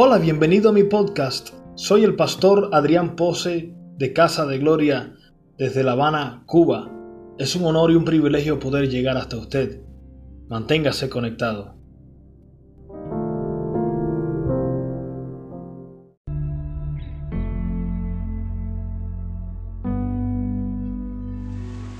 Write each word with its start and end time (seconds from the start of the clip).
Hola, 0.00 0.18
bienvenido 0.18 0.70
a 0.70 0.72
mi 0.72 0.84
podcast. 0.84 1.48
Soy 1.74 2.04
el 2.04 2.14
pastor 2.14 2.70
Adrián 2.72 3.16
Pose 3.16 3.74
de 3.96 4.12
Casa 4.12 4.46
de 4.46 4.58
Gloria 4.58 5.16
desde 5.56 5.82
La 5.82 5.90
Habana, 5.90 6.44
Cuba. 6.46 6.88
Es 7.36 7.56
un 7.56 7.64
honor 7.64 7.90
y 7.90 7.96
un 7.96 8.04
privilegio 8.04 8.60
poder 8.60 8.88
llegar 8.88 9.16
hasta 9.16 9.36
usted. 9.36 9.82
Manténgase 10.48 11.10
conectado. 11.10 11.74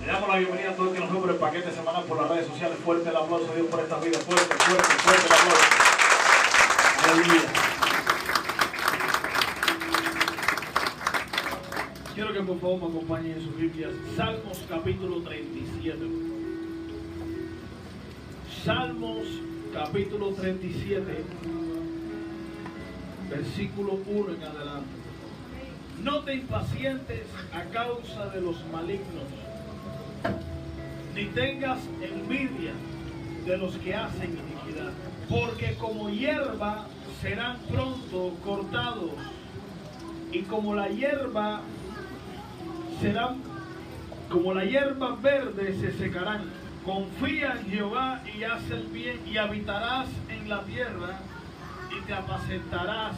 Le 0.01 0.07
damos 0.07 0.29
la 0.29 0.37
bienvenida 0.39 0.71
a 0.71 0.77
todos 0.77 0.93
que 0.93 1.01
nos 1.01 1.11
ven 1.11 1.21
por 1.21 1.31
el 1.31 1.37
paquete 1.37 1.73
semanal 1.73 2.05
por 2.05 2.17
las 2.23 2.31
redes 2.31 2.47
sociales. 2.47 2.79
Fuerte 2.79 3.09
el 3.09 3.17
aplauso 3.17 3.51
a 3.51 3.57
Dios 3.57 3.67
por 3.67 3.81
esta 3.81 3.99
vida. 3.99 4.19
Fuerte, 4.21 4.21
fuerte, 4.21 4.45
fuerte 4.45 4.48
Acompañen 12.87 13.33
en 13.33 13.43
sus 13.43 13.57
Biblias. 13.57 13.91
Salmos 14.17 14.65
capítulo 14.69 15.21
37. 15.23 15.99
Salmos 18.65 19.27
capítulo 19.75 20.33
37. 20.33 21.25
Versículo 23.31 23.99
1 24.07 24.35
en 24.35 24.43
adelante. 24.45 24.91
No 26.05 26.21
te 26.21 26.35
impacientes 26.35 27.27
a 27.53 27.65
causa 27.73 28.27
de 28.29 28.41
los 28.41 28.57
malignos, 28.73 29.25
ni 31.17 31.25
tengas 31.27 31.81
envidia 32.01 32.73
de 33.45 33.57
los 33.59 33.77
que 33.79 33.97
hacen 33.97 34.39
iniquidad, 34.39 34.93
porque 35.29 35.75
como 35.75 36.11
hierba 36.11 36.87
serán 37.21 37.59
pronto 37.69 38.35
cortados, 38.45 39.11
y 40.31 40.43
como 40.43 40.77
la 40.77 40.89
hierba 40.89 41.63
serán, 43.01 43.43
como 44.29 44.55
la 44.55 44.65
hierba 44.65 45.17
verde 45.17 45.77
se 45.81 45.93
secarán. 45.99 46.45
Confía 46.85 47.59
en 47.61 47.71
Jehová 47.71 48.23
y 48.35 48.45
haz 48.45 48.71
el 48.71 48.85
bien, 48.85 49.21
y 49.27 49.37
habitarás 49.37 50.09
en 50.29 50.49
la 50.49 50.63
tierra, 50.63 51.21
y 51.97 52.07
te 52.07 52.15
apacentarás 52.15 53.17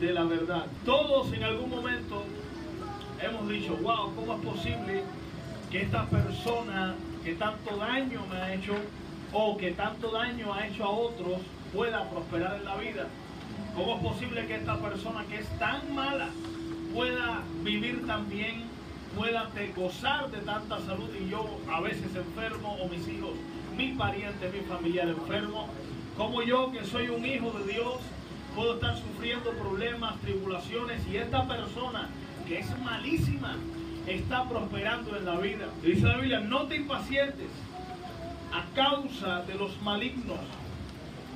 de 0.00 0.12
la 0.12 0.24
verdad. 0.24 0.66
Todos 0.84 1.32
en 1.32 1.44
algún 1.44 1.70
momento 1.70 2.24
hemos 3.22 3.48
dicho, 3.48 3.76
wow, 3.82 4.14
¿cómo 4.14 4.34
es 4.34 4.40
posible 4.40 5.02
que 5.70 5.82
esta 5.82 6.06
persona 6.06 6.94
que 7.24 7.34
tanto 7.34 7.76
daño 7.76 8.24
me 8.30 8.36
ha 8.36 8.54
hecho 8.54 8.74
o 9.32 9.56
que 9.56 9.72
tanto 9.72 10.10
daño 10.10 10.54
ha 10.54 10.66
hecho 10.66 10.84
a 10.84 10.90
otros 10.90 11.40
pueda 11.72 12.08
prosperar 12.10 12.56
en 12.56 12.64
la 12.64 12.76
vida? 12.76 13.06
¿Cómo 13.76 13.96
es 13.96 14.02
posible 14.02 14.46
que 14.46 14.56
esta 14.56 14.76
persona 14.78 15.24
que 15.28 15.38
es 15.38 15.58
tan 15.58 15.94
mala 15.94 16.28
pueda 16.94 17.42
vivir 17.62 18.06
tan 18.06 18.28
bien, 18.28 18.64
pueda 19.16 19.48
te- 19.50 19.72
gozar 19.72 20.30
de 20.30 20.38
tanta 20.38 20.78
salud 20.80 21.08
y 21.20 21.28
yo 21.30 21.44
a 21.72 21.80
veces 21.80 22.14
enfermo 22.14 22.76
o 22.80 22.88
mis 22.88 23.06
hijos, 23.08 23.32
mi 23.76 23.92
pariente, 23.92 24.50
mi 24.50 24.60
familiar 24.66 25.08
enfermo? 25.08 25.68
Como 26.16 26.42
yo 26.42 26.70
que 26.72 26.84
soy 26.84 27.08
un 27.08 27.24
hijo 27.24 27.50
de 27.52 27.72
Dios 27.72 27.96
puedo 28.54 28.74
estar 28.74 28.96
sufriendo 28.98 29.52
problemas, 29.52 30.16
tribulaciones 30.20 31.06
y 31.06 31.16
esta 31.16 31.46
persona 31.46 32.08
que 32.46 32.58
es 32.60 32.78
malísima 32.80 33.56
está 34.06 34.48
prosperando 34.48 35.16
en 35.16 35.24
la 35.26 35.36
vida. 35.36 35.66
Dice 35.82 36.06
la 36.06 36.16
Biblia, 36.16 36.40
no 36.40 36.66
te 36.66 36.76
impacientes 36.76 37.48
a 38.52 38.64
causa 38.74 39.42
de 39.42 39.54
los 39.54 39.80
malignos, 39.82 40.38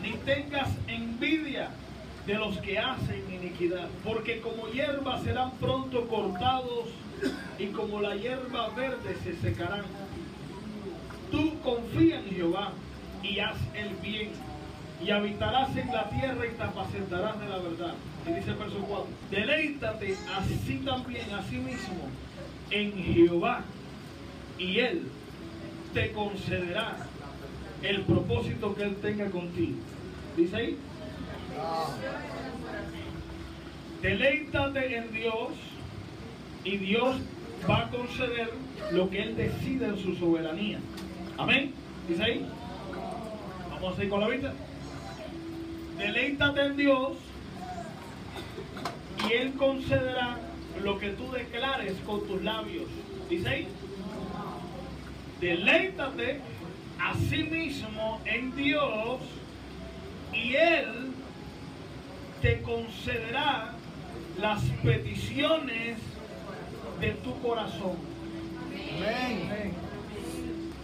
ni 0.02 0.12
tengas 0.24 0.70
envidia 0.88 1.68
de 2.26 2.34
los 2.34 2.56
que 2.58 2.78
hacen 2.78 3.22
iniquidad, 3.32 3.88
porque 4.04 4.40
como 4.40 4.68
hierba 4.68 5.20
serán 5.22 5.50
pronto 5.60 6.08
cortados 6.08 6.86
y 7.58 7.66
como 7.66 8.00
la 8.00 8.14
hierba 8.14 8.68
verde 8.70 9.16
se 9.22 9.36
secarán. 9.36 9.84
Tú 11.30 11.58
confía 11.60 12.18
en 12.20 12.30
Jehová 12.30 12.72
y 13.22 13.38
haz 13.38 13.56
el 13.74 13.94
bien, 13.96 14.30
y 15.05 15.10
habitarás 15.10 15.77
en 15.77 15.86
la 15.88 16.08
tierra 16.11 16.46
y 16.46 16.50
te 16.50 16.62
apacentarás 16.62 17.40
de 17.40 17.48
la 17.48 17.58
verdad. 17.58 17.94
Y 18.27 18.32
dice 18.32 18.50
el 18.50 18.56
verso 18.56 18.78
4, 18.78 19.06
deleítate 19.30 20.16
así 20.36 20.77
también, 20.84 21.27
así 21.34 21.56
mismo, 21.56 22.08
en 22.70 22.92
Jehová, 22.92 23.62
y 24.58 24.78
Él 24.78 25.08
te 25.94 26.12
concederá 26.12 26.96
el 27.82 28.02
propósito 28.02 28.74
que 28.74 28.82
Él 28.84 28.96
tenga 28.96 29.30
contigo. 29.30 29.77
Dice 30.36 30.56
ahí, 30.56 30.78
deleítate 34.00 34.96
en 34.96 35.12
Dios, 35.12 35.48
y 36.64 36.77
Dios 36.77 37.17
va 37.68 37.86
a 37.86 37.90
conceder 37.90 38.50
lo 38.92 39.11
que 39.11 39.23
Él 39.23 39.36
decida 39.36 39.89
en 39.89 39.98
su 39.98 40.14
soberanía. 40.17 40.78
Amén. 41.39 41.73
Dice 42.08 42.23
ahí. 42.23 42.46
Vamos 43.70 43.95
a 43.95 43.96
seguir 43.96 44.11
con 44.11 44.20
la 44.20 44.28
vista. 44.28 44.52
Deleítate 45.98 46.61
en 46.62 46.77
Dios 46.77 47.12
y 49.28 49.33
Él 49.33 49.55
concederá 49.55 50.39
lo 50.83 50.98
que 50.98 51.11
tú 51.11 51.30
declares 51.30 51.95
con 52.06 52.27
tus 52.27 52.42
labios. 52.42 52.86
Dice 53.29 53.48
ahí. 53.48 53.68
Deleítate 55.40 56.40
a 57.00 57.14
sí 57.14 57.44
mismo 57.44 58.20
en 58.24 58.55
Dios 58.55 59.20
y 60.33 60.55
Él 60.55 61.12
te 62.40 62.61
concederá 62.62 63.74
las 64.40 64.62
peticiones 64.83 65.98
de 67.02 67.11
tu 67.14 67.36
corazón. 67.40 67.96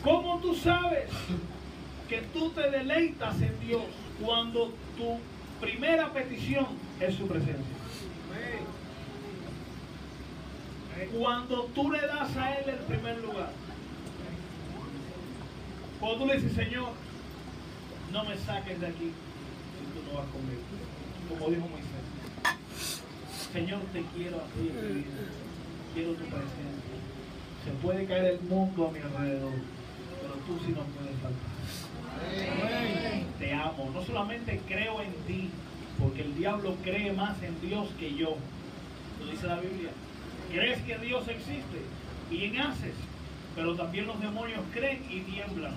¿Cómo 0.02 0.40
tú 0.40 0.54
sabes 0.54 1.08
que 2.08 2.22
tú 2.32 2.50
te 2.50 2.70
deleitas 2.70 3.40
en 3.40 3.58
Dios 3.60 3.84
cuando 4.20 4.72
tu 4.96 5.18
primera 5.60 6.12
petición 6.12 6.66
es 6.98 7.14
su 7.14 7.28
presencia? 7.28 7.76
Cuando 11.16 11.64
tú 11.66 11.92
le 11.92 12.00
das 12.00 12.36
a 12.36 12.54
Él 12.54 12.70
el 12.70 12.78
primer 12.78 13.18
lugar. 13.18 13.52
Cuando 16.00 16.18
tú 16.18 16.26
le 16.26 16.34
dices, 16.34 16.52
Señor, 16.52 16.88
no 18.12 18.24
me 18.24 18.36
saques 18.38 18.80
de 18.80 18.86
aquí 18.88 19.12
si 19.78 20.00
tú 20.00 20.10
no 20.10 20.18
vas 20.18 20.28
conmigo. 20.30 20.62
Como 21.28 21.50
dijo 21.50 21.68
Moisés. 21.68 21.88
Señor, 23.52 23.80
te 23.92 24.02
quiero 24.16 24.38
a 24.38 24.44
ti. 24.46 25.04
Quiero 25.94 26.12
tu 26.12 26.24
presencia. 26.24 26.96
Se 27.64 27.70
puede 27.82 28.06
caer 28.06 28.24
el 28.24 28.40
mundo 28.42 28.88
a 28.88 28.92
mi 28.92 28.98
alrededor, 28.98 29.52
pero 30.20 30.34
tú 30.46 30.58
sí 30.64 30.72
no 30.72 30.82
puedes 30.82 31.16
faltar. 31.20 31.58
Te 33.38 33.52
amo. 33.54 33.90
No 33.92 34.04
solamente 34.04 34.60
creo 34.66 35.00
en 35.00 35.12
ti, 35.26 35.50
porque 35.98 36.22
el 36.22 36.34
diablo 36.36 36.76
cree 36.82 37.12
más 37.12 37.42
en 37.42 37.60
Dios 37.60 37.88
que 37.98 38.14
yo. 38.14 38.36
Lo 39.20 39.30
dice 39.30 39.46
la 39.46 39.60
Biblia. 39.60 39.90
Crees 40.52 40.80
que 40.82 40.98
Dios 40.98 41.28
existe, 41.28 41.82
bien 42.30 42.58
haces, 42.58 42.94
pero 43.54 43.74
también 43.74 44.06
los 44.06 44.20
demonios 44.20 44.60
creen 44.72 45.04
y 45.10 45.20
tiemblan. 45.20 45.74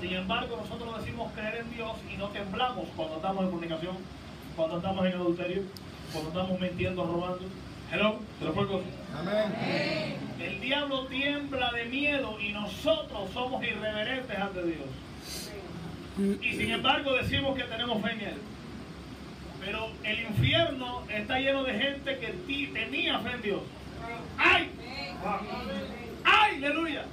Sin 0.00 0.12
embargo, 0.12 0.56
nosotros 0.56 0.98
decimos 0.98 1.32
creer 1.32 1.64
en 1.64 1.74
Dios 1.74 1.92
y 2.12 2.16
no 2.16 2.28
temblamos 2.28 2.88
cuando 2.96 3.16
estamos 3.16 3.44
en 3.44 3.50
comunicación, 3.50 3.96
cuando 4.56 4.76
estamos 4.78 5.06
en 5.06 5.12
adulterio, 5.12 5.62
cuando 6.12 6.30
estamos 6.30 6.60
mintiendo, 6.60 7.04
robando. 7.04 7.40
Hello, 7.90 8.18
¿te 8.38 8.44
lo 8.44 8.50
el 8.60 8.66
gozo? 8.66 8.84
El 10.40 10.60
diablo 10.60 11.06
tiembla 11.06 11.72
de 11.72 11.84
miedo 11.86 12.38
y 12.40 12.52
nosotros 12.52 13.30
somos 13.32 13.64
irreverentes 13.64 14.38
ante 14.38 14.62
Dios. 14.64 16.38
Y 16.42 16.52
sin 16.56 16.70
embargo 16.70 17.14
decimos 17.16 17.56
que 17.56 17.64
tenemos 17.64 18.02
fe 18.02 18.12
en 18.12 18.20
Él. 18.20 18.38
Pero 19.64 19.88
el 20.04 20.20
infierno 20.20 21.02
está 21.08 21.38
lleno 21.38 21.64
de 21.64 21.74
gente 21.74 22.18
que 22.18 22.26
ti- 22.46 22.66
tenía 22.72 23.18
fe 23.20 23.30
en 23.32 23.42
Dios. 23.42 23.60
¡Ay! 24.36 24.70
¡Ay! 26.24 26.56
¡Aleluya! 26.56 27.04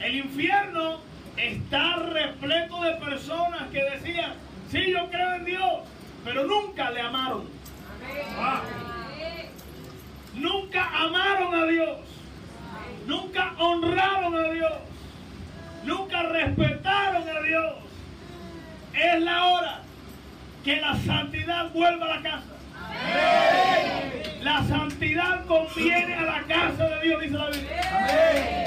El 0.00 0.16
infierno 0.16 0.98
está 1.36 1.96
repleto 1.96 2.82
de 2.82 2.92
personas 2.94 3.68
que 3.70 3.82
decían, 3.84 4.32
sí, 4.70 4.90
yo 4.92 5.08
creo 5.10 5.34
en 5.34 5.44
Dios, 5.44 5.72
pero 6.24 6.44
nunca 6.44 6.90
le 6.90 7.00
amaron. 7.00 7.44
Ah. 8.38 8.62
Nunca 10.34 10.84
amaron 11.04 11.54
a 11.54 11.66
Dios. 11.66 11.96
Nunca 13.06 13.54
honraron 13.58 14.36
a 14.36 14.47
Dios. 14.58 14.72
Nunca 15.84 16.22
respetaron 16.22 17.28
a 17.28 17.40
Dios. 17.42 17.74
Es 18.92 19.22
la 19.22 19.46
hora 19.46 19.80
que 20.64 20.80
la 20.80 20.96
santidad 20.98 21.70
vuelva 21.72 22.06
a 22.06 22.16
la 22.16 22.22
casa. 22.22 22.44
La 24.42 24.64
santidad 24.64 25.44
conviene 25.46 26.14
a 26.14 26.22
la 26.22 26.42
casa 26.42 26.88
de 26.88 27.00
Dios, 27.02 27.22
dice 27.22 27.34
la 27.34 27.50
Biblia. 27.50 28.64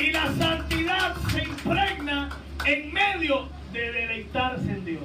Y 0.00 0.10
la 0.10 0.32
santidad 0.36 1.14
se 1.30 1.44
impregna 1.44 2.30
en 2.64 2.92
medio 2.92 3.48
de 3.72 3.92
deleitarse 3.92 4.70
en 4.70 4.84
Dios. 4.84 5.02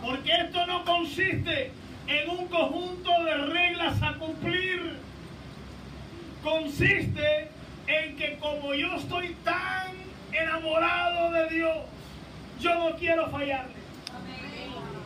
Porque 0.00 0.30
esto 0.32 0.66
no 0.66 0.84
consiste 0.84 1.72
en 2.06 2.30
un 2.30 2.46
conjunto 2.46 3.10
de 3.24 3.36
reglas 3.36 4.00
a 4.02 4.12
cumplir. 4.14 4.94
Consiste 6.42 7.48
en 7.86 8.16
que 8.16 8.38
como 8.38 8.74
yo 8.74 8.94
estoy 8.96 9.34
tan 9.44 9.92
enamorado 10.32 11.32
de 11.32 11.48
Dios, 11.48 11.76
yo 12.60 12.74
no 12.74 12.96
quiero 12.96 13.28
fallarle. 13.30 13.74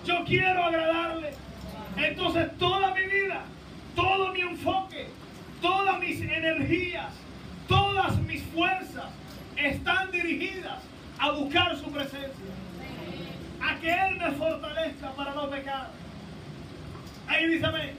Yo 0.05 0.25
quiero 0.25 0.65
agradarle. 0.65 1.33
Entonces 1.97 2.57
toda 2.59 2.95
mi 2.95 3.07
vida, 3.07 3.43
todo 3.95 4.33
mi 4.33 4.41
enfoque, 4.41 5.09
todas 5.61 5.99
mis 5.99 6.21
energías, 6.21 7.13
todas 7.67 8.17
mis 8.23 8.43
fuerzas 8.45 9.07
están 9.57 10.11
dirigidas 10.13 10.79
a 11.19 11.33
buscar 11.33 11.77
su 11.77 11.91
presencia. 11.91 12.31
A 13.61 13.75
que 13.81 13.91
Él 13.91 14.17
me 14.17 14.31
fortalezca 14.33 15.11
para 15.13 15.35
no 15.35 15.51
pecar. 15.51 15.91
Ahí 17.27 17.49
dice 17.49 17.67
amén. 17.67 17.97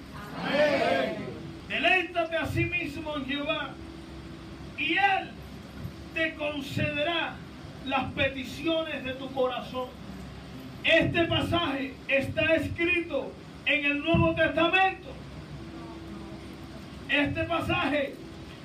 Deleítate 1.67 2.37
a 2.37 2.45
sí 2.47 2.65
mismo 2.65 3.15
en 3.17 3.25
Jehová 3.25 3.73
y 4.79 4.93
Él 4.93 5.29
te 6.13 6.33
concederá 6.35 7.35
las 7.85 8.11
peticiones 8.13 9.03
de 9.03 9.13
tu 9.13 9.29
corazón. 9.31 9.89
Este 10.83 11.25
pasaje 11.25 11.93
está 12.07 12.55
escrito 12.55 13.31
en 13.65 13.85
el 13.85 13.99
Nuevo 13.99 14.33
Testamento. 14.33 15.09
Este 17.09 17.43
pasaje, 17.43 18.15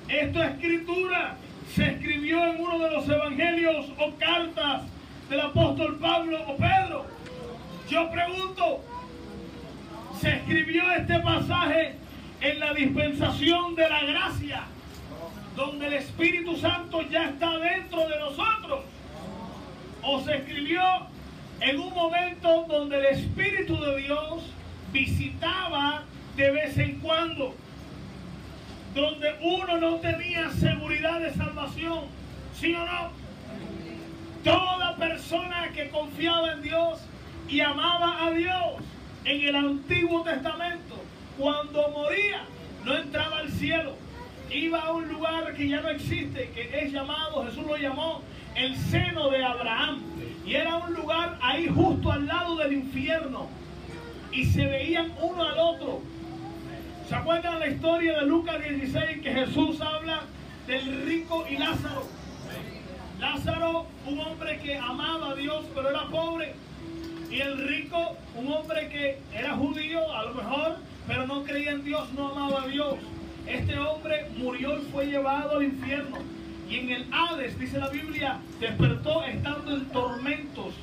esta 0.07 0.47
escritura, 0.47 1.35
se 1.73 1.91
escribió 1.91 2.45
en 2.45 2.61
uno 2.61 2.79
de 2.79 2.91
los 2.91 3.09
evangelios 3.09 3.87
o 3.99 4.15
cartas 4.15 4.83
del 5.29 5.41
apóstol 5.41 5.97
Pablo 5.99 6.39
o 6.47 6.55
Pedro. 6.55 7.05
Yo 7.89 8.09
pregunto, 8.11 8.83
¿se 10.21 10.37
escribió 10.37 10.89
este 10.91 11.19
pasaje 11.19 11.95
en 12.41 12.59
la 12.59 12.73
dispensación 12.73 13.75
de 13.75 13.89
la 13.89 14.03
gracia, 14.03 14.63
donde 15.55 15.87
el 15.87 15.93
Espíritu 15.93 16.55
Santo 16.57 17.01
ya 17.03 17.29
está 17.29 17.57
dentro 17.57 18.07
de 18.07 18.19
nosotros? 18.19 18.83
¿O 20.01 20.21
se 20.21 20.37
escribió 20.37 20.81
en 21.61 21.79
un 21.79 21.93
momento 21.93 22.65
donde 22.67 22.99
el 22.99 23.05
Espíritu 23.05 23.79
de 23.79 23.97
Dios 23.97 24.43
visitaba 24.91 26.03
de 26.35 26.51
vez 26.51 26.77
en 26.77 26.99
cuando? 26.99 27.55
donde 28.95 29.35
uno 29.41 29.77
no 29.77 29.95
tenía 29.97 30.49
seguridad 30.51 31.19
de 31.19 31.33
salvación. 31.33 32.05
¿Sí 32.57 32.73
o 32.73 32.85
no? 32.85 33.09
Toda 34.43 34.95
persona 34.95 35.69
que 35.73 35.89
confiaba 35.89 36.53
en 36.53 36.61
Dios 36.61 36.99
y 37.49 37.59
amaba 37.59 38.25
a 38.25 38.31
Dios 38.31 38.81
en 39.25 39.41
el 39.41 39.55
Antiguo 39.55 40.23
Testamento, 40.23 41.03
cuando 41.37 41.89
moría, 41.89 42.43
no 42.85 42.95
entraba 42.95 43.39
al 43.39 43.51
cielo. 43.51 43.95
Iba 44.51 44.79
a 44.79 44.91
un 44.93 45.07
lugar 45.07 45.53
que 45.53 45.67
ya 45.67 45.81
no 45.81 45.89
existe, 45.89 46.51
que 46.51 46.69
es 46.79 46.91
llamado, 46.91 47.45
Jesús 47.45 47.65
lo 47.65 47.77
llamó, 47.77 48.21
el 48.55 48.75
seno 48.75 49.29
de 49.29 49.43
Abraham. 49.43 50.01
Y 50.45 50.53
era 50.53 50.77
un 50.77 50.93
lugar 50.93 51.37
ahí 51.41 51.67
justo 51.67 52.11
al 52.11 52.25
lado 52.25 52.55
del 52.57 52.73
infierno. 52.73 53.47
Y 54.31 54.45
se 54.45 54.65
veían 54.65 55.13
uno 55.21 55.43
al 55.43 55.57
otro 55.57 56.01
¿Se 57.07 57.13
acuerdan 57.13 57.59
la 57.59 57.67
historia 57.67 58.19
de 58.19 58.25
Lucas 58.25 58.63
16 58.63 59.21
que 59.21 59.31
Jesús 59.31 59.79
habla 59.79 60.21
del 60.65 61.05
rico 61.05 61.45
y 61.47 61.55
Lázaro? 61.57 62.07
Lázaro, 63.19 63.85
un 64.07 64.19
hombre 64.21 64.57
que 64.57 64.75
amaba 64.75 65.29
a 65.29 65.35
Dios, 65.35 65.65
pero 65.75 65.91
era 65.91 66.07
pobre. 66.07 66.55
Y 67.29 67.41
el 67.41 67.67
rico, 67.67 68.17
un 68.35 68.51
hombre 68.51 68.89
que 68.89 69.19
era 69.37 69.53
judío, 69.53 70.15
a 70.15 70.23
lo 70.23 70.33
mejor, 70.33 70.77
pero 71.05 71.27
no 71.27 71.43
creía 71.43 71.71
en 71.73 71.83
Dios, 71.83 72.11
no 72.13 72.29
amaba 72.29 72.63
a 72.63 72.67
Dios. 72.67 72.95
Este 73.47 73.77
hombre 73.77 74.27
murió 74.37 74.77
y 74.77 74.85
fue 74.91 75.05
llevado 75.05 75.57
al 75.57 75.63
infierno. 75.63 76.17
Y 76.69 76.79
en 76.79 76.89
el 76.89 77.07
Hades, 77.13 77.59
dice 77.59 77.77
la 77.77 77.89
Biblia, 77.89 78.39
despertó 78.59 79.23
estando 79.23 79.75
en 79.75 79.85
tormentos. 79.85 80.73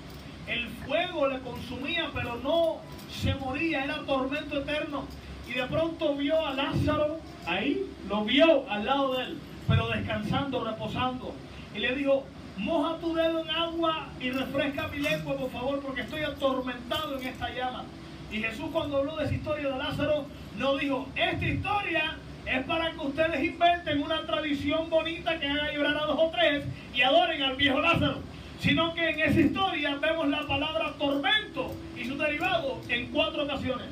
El 0.46 0.68
fuego 0.86 1.28
le 1.28 1.40
consumía, 1.40 2.10
pero 2.14 2.36
no 2.36 2.76
se 3.10 3.34
moría, 3.34 3.84
era 3.84 4.02
tormento 4.04 4.58
eterno. 4.58 5.06
Y 5.48 5.54
de 5.54 5.66
pronto 5.66 6.14
vio 6.16 6.46
a 6.46 6.54
Lázaro 6.54 7.20
ahí, 7.46 7.84
lo 8.08 8.24
vio 8.24 8.68
al 8.70 8.86
lado 8.86 9.16
de 9.16 9.24
él, 9.24 9.38
pero 9.68 9.88
descansando, 9.88 10.64
reposando. 10.64 11.34
Y 11.74 11.80
le 11.80 11.94
dijo, 11.96 12.24
moja 12.58 12.98
tu 12.98 13.14
dedo 13.14 13.42
en 13.42 13.50
agua 13.50 14.08
y 14.20 14.30
refresca 14.30 14.88
mi 14.88 14.98
lengua, 14.98 15.36
por 15.36 15.50
favor, 15.50 15.80
porque 15.80 16.02
estoy 16.02 16.22
atormentado 16.22 17.18
en 17.18 17.26
esta 17.26 17.50
llama. 17.50 17.84
Y 18.30 18.38
Jesús 18.38 18.66
cuando 18.72 18.98
habló 18.98 19.16
de 19.16 19.24
esa 19.24 19.34
historia 19.34 19.68
de 19.68 19.78
Lázaro, 19.78 20.26
no 20.56 20.76
dijo, 20.76 21.08
esta 21.16 21.44
historia 21.44 22.16
es 22.46 22.64
para 22.64 22.90
que 22.90 22.98
ustedes 22.98 23.44
inventen 23.44 24.02
una 24.02 24.26
tradición 24.26 24.90
bonita 24.90 25.38
que 25.38 25.48
haga 25.48 25.72
llorar 25.72 25.96
a 25.96 26.06
dos 26.06 26.18
o 26.18 26.30
tres 26.30 26.64
y 26.94 27.02
adoren 27.02 27.42
al 27.42 27.56
viejo 27.56 27.80
Lázaro. 27.80 28.20
Sino 28.60 28.94
que 28.94 29.10
en 29.10 29.20
esa 29.20 29.40
historia 29.40 29.96
vemos 29.96 30.28
la 30.28 30.46
palabra 30.46 30.92
tormento 30.98 31.74
y 31.96 32.04
su 32.04 32.16
derivado 32.16 32.80
en 32.88 33.06
cuatro 33.08 33.44
ocasiones. 33.44 33.88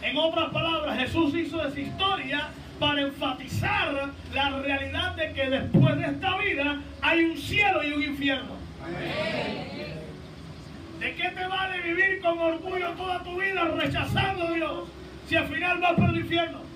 En 0.00 0.16
otras 0.16 0.50
palabras, 0.50 0.98
Jesús 0.98 1.34
hizo 1.34 1.66
esa 1.66 1.78
historia 1.78 2.48
para 2.78 3.02
enfatizar 3.02 4.10
la 4.34 4.50
realidad 4.60 5.14
de 5.14 5.32
que 5.32 5.48
después 5.48 5.96
de 5.98 6.06
esta 6.06 6.36
vida 6.38 6.80
hay 7.00 7.24
un 7.24 7.36
cielo 7.36 7.84
y 7.84 7.92
un 7.92 8.02
infierno. 8.02 8.56
¿De 10.98 11.14
qué 11.14 11.28
te 11.30 11.46
vale 11.46 11.80
vivir 11.82 12.20
con 12.20 12.38
orgullo 12.38 12.90
toda 12.92 13.22
tu 13.22 13.40
vida 13.40 13.64
rechazando 13.64 14.48
a 14.48 14.52
Dios 14.52 14.88
si 15.28 15.36
al 15.36 15.46
final 15.48 15.78
vas 15.78 15.92
por 15.92 16.08
el 16.10 16.16
infierno? 16.16 16.71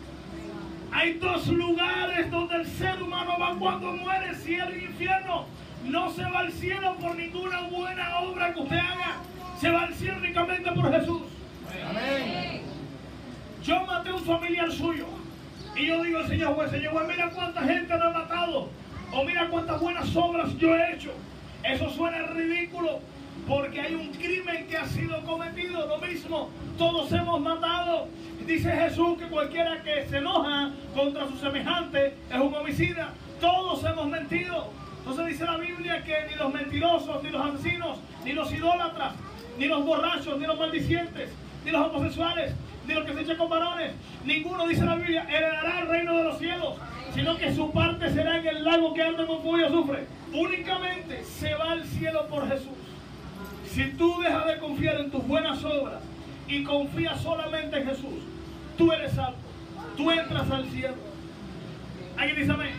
Hay 0.92 1.14
dos 1.14 1.46
lugares 1.48 2.30
donde 2.30 2.56
el 2.56 2.66
ser 2.66 3.02
humano 3.02 3.36
va 3.38 3.56
cuando 3.58 3.92
muere, 3.92 4.34
cielo 4.34 4.74
y 4.74 4.84
infierno. 4.84 5.46
No 5.84 6.10
se 6.10 6.22
va 6.24 6.40
al 6.40 6.52
cielo 6.52 6.96
por 7.00 7.14
ninguna 7.16 7.62
buena 7.62 8.20
obra 8.20 8.52
que 8.52 8.60
usted 8.60 8.76
haga. 8.76 9.16
Se 9.60 9.70
va 9.70 9.84
al 9.84 9.94
cielo 9.94 10.18
únicamente 10.18 10.70
por 10.72 10.92
Jesús. 10.92 11.22
Amén. 11.88 12.62
Yo 13.62 13.84
maté 13.84 14.10
a 14.10 14.14
un 14.14 14.24
familiar 14.24 14.70
suyo. 14.72 15.06
Y 15.76 15.86
yo 15.86 16.02
digo 16.02 16.18
al 16.18 16.28
Señor 16.28 16.54
juez, 16.54 16.70
Señor 16.70 16.92
juez, 16.92 17.08
mira 17.08 17.30
cuánta 17.30 17.62
gente 17.62 17.98
no 17.98 18.10
he 18.10 18.12
matado. 18.12 18.68
O 19.12 19.24
mira 19.24 19.48
cuántas 19.48 19.80
buenas 19.80 20.16
obras 20.16 20.56
yo 20.56 20.74
he 20.74 20.94
hecho. 20.94 21.12
Eso 21.62 21.90
suena 21.90 22.26
ridículo. 22.28 23.00
Porque 23.46 23.80
hay 23.80 23.94
un 23.94 24.12
crimen 24.12 24.66
que 24.66 24.76
ha 24.76 24.86
sido 24.86 25.22
cometido. 25.22 25.86
Lo 25.86 25.98
mismo, 25.98 26.50
todos 26.78 27.10
hemos 27.12 27.40
matado. 27.40 28.08
Dice 28.46 28.70
Jesús 28.70 29.18
que 29.18 29.26
cualquiera 29.26 29.82
que 29.82 30.06
se 30.06 30.18
enoja 30.18 30.70
contra 30.94 31.26
su 31.26 31.36
semejante 31.38 32.14
es 32.30 32.38
un 32.40 32.54
homicida. 32.54 33.12
Todos 33.40 33.84
hemos 33.84 34.08
mentido. 34.08 34.70
Entonces 34.98 35.26
dice 35.26 35.44
la 35.44 35.56
Biblia 35.56 36.02
que 36.02 36.26
ni 36.28 36.34
los 36.34 36.52
mentirosos, 36.52 37.22
ni 37.22 37.30
los 37.30 37.44
asesinos, 37.44 37.98
ni 38.24 38.32
los 38.32 38.52
idólatras, 38.52 39.14
ni 39.58 39.66
los 39.66 39.84
borrachos, 39.84 40.38
ni 40.38 40.46
los 40.46 40.58
maldicientes, 40.58 41.30
ni 41.64 41.70
los 41.70 41.88
homosexuales, 41.88 42.52
ni 42.86 42.94
los 42.94 43.04
que 43.04 43.14
se 43.14 43.20
echan 43.20 43.36
con 43.36 43.48
varones. 43.48 43.92
Ninguno, 44.24 44.66
dice 44.66 44.84
la 44.84 44.96
Biblia, 44.96 45.24
heredará 45.28 45.80
el 45.80 45.88
reino 45.88 46.16
de 46.16 46.24
los 46.24 46.38
cielos, 46.38 46.74
sino 47.14 47.36
que 47.36 47.54
su 47.54 47.70
parte 47.70 48.12
será 48.12 48.38
en 48.38 48.46
el 48.46 48.64
lago 48.64 48.94
que 48.94 49.02
arde 49.02 49.26
con 49.26 49.42
fuego 49.42 49.60
y 49.60 49.64
azufre. 49.64 50.06
Únicamente 50.32 51.24
se 51.24 51.54
va 51.54 51.72
al 51.72 51.84
cielo 51.84 52.26
por 52.28 52.48
Jesús. 52.48 52.72
Si 53.76 53.84
tú 53.90 54.22
dejas 54.22 54.46
de 54.46 54.56
confiar 54.56 54.98
en 55.02 55.10
tus 55.10 55.22
buenas 55.28 55.62
obras 55.62 56.00
y 56.48 56.64
confías 56.64 57.20
solamente 57.20 57.76
en 57.76 57.86
Jesús, 57.86 58.24
tú 58.78 58.90
eres 58.90 59.12
salvo. 59.12 59.36
Tú 59.98 60.10
entras 60.10 60.50
al 60.50 60.64
cielo. 60.70 60.94
¿Alguien 62.16 62.38
dice 62.38 62.52
amén? 62.52 62.74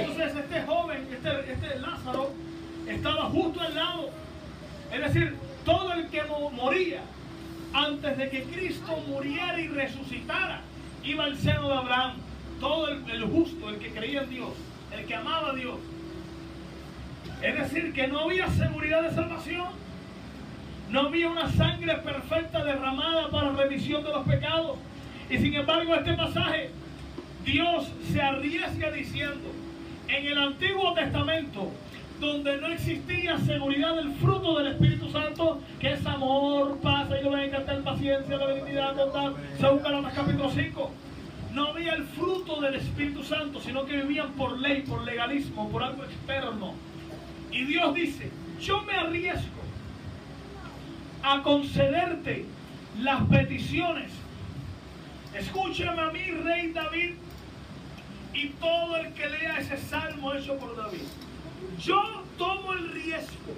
Entonces 0.00 0.36
este 0.36 0.62
joven, 0.64 1.08
este, 1.10 1.52
este 1.52 1.78
Lázaro, 1.78 2.30
estaba 2.86 3.24
justo 3.30 3.58
al 3.62 3.74
lado. 3.74 4.10
Es 4.92 5.00
decir, 5.00 5.34
todo 5.64 5.94
el 5.94 6.06
que 6.08 6.22
moría 6.56 7.00
antes 7.72 8.18
de 8.18 8.28
que 8.28 8.42
Cristo 8.42 8.94
muriera 9.08 9.58
y 9.58 9.68
resucitara, 9.68 10.60
iba 11.04 11.24
al 11.24 11.38
seno 11.38 11.68
de 11.68 11.74
Abraham. 11.74 12.16
Todo 12.60 12.88
el, 12.88 13.24
justo, 13.24 13.70
el 13.70 13.78
que 13.78 13.90
creía 13.92 14.24
en 14.24 14.28
Dios, 14.28 14.50
el 14.94 15.06
que 15.06 15.14
amaba 15.14 15.52
a 15.52 15.54
Dios. 15.54 15.78
Es 17.40 17.58
decir, 17.58 17.94
que 17.94 18.08
no 18.08 18.20
había 18.20 18.46
seguridad 18.50 19.02
de 19.04 19.10
salvación. 19.14 19.81
No 20.92 21.00
había 21.06 21.30
una 21.30 21.50
sangre 21.50 21.96
perfecta 21.96 22.62
derramada 22.62 23.30
para 23.30 23.52
remisión 23.52 24.04
de 24.04 24.10
los 24.10 24.26
pecados. 24.26 24.76
Y 25.30 25.38
sin 25.38 25.54
embargo, 25.54 25.94
este 25.94 26.12
pasaje, 26.12 26.70
Dios 27.46 27.90
se 28.12 28.20
arriesga 28.20 28.90
diciendo, 28.90 29.50
en 30.08 30.26
el 30.26 30.36
Antiguo 30.36 30.92
Testamento, 30.92 31.70
donde 32.20 32.58
no 32.58 32.66
existía 32.66 33.38
seguridad 33.38 33.96
del 33.96 34.12
fruto 34.16 34.58
del 34.58 34.72
Espíritu 34.72 35.08
Santo, 35.08 35.62
que 35.80 35.92
es 35.92 36.04
amor, 36.04 36.78
paz, 36.82 37.08
lo 37.08 37.38
encantar 37.38 37.80
paciencia, 37.82 38.36
la 38.36 38.46
benignidad, 38.46 38.94
bondad, 38.94 39.32
según 39.58 39.82
Galatas 39.82 40.12
capítulo 40.12 40.50
5. 40.50 40.90
No 41.54 41.68
había 41.68 41.94
el 41.94 42.04
fruto 42.04 42.60
del 42.60 42.74
Espíritu 42.74 43.24
Santo, 43.24 43.60
sino 43.60 43.86
que 43.86 43.96
vivían 43.96 44.32
por 44.32 44.58
ley, 44.58 44.82
por 44.82 45.02
legalismo, 45.04 45.70
por 45.70 45.84
algo 45.84 46.04
externo. 46.04 46.74
Y 47.50 47.64
Dios 47.64 47.94
dice, 47.94 48.30
yo 48.60 48.82
me 48.82 48.92
arriesgo 48.92 49.61
a 51.22 51.42
concederte 51.42 52.44
las 53.00 53.22
peticiones. 53.24 54.12
Escúchame 55.34 56.02
a 56.02 56.10
mí, 56.10 56.24
rey 56.42 56.72
David, 56.72 57.14
y 58.34 58.48
todo 58.48 58.96
el 58.96 59.12
que 59.12 59.28
lea 59.28 59.58
ese 59.58 59.78
salmo 59.78 60.34
hecho 60.34 60.56
por 60.56 60.76
David. 60.76 61.02
Yo 61.78 62.02
tomo 62.36 62.72
el 62.72 62.90
riesgo. 62.90 63.54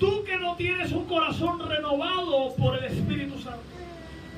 Tú 0.00 0.24
que 0.24 0.36
no 0.36 0.56
tienes 0.56 0.92
un 0.92 1.06
corazón 1.06 1.58
renovado 1.68 2.54
por 2.56 2.76
el 2.76 2.84
Espíritu 2.84 3.38
Santo. 3.38 3.62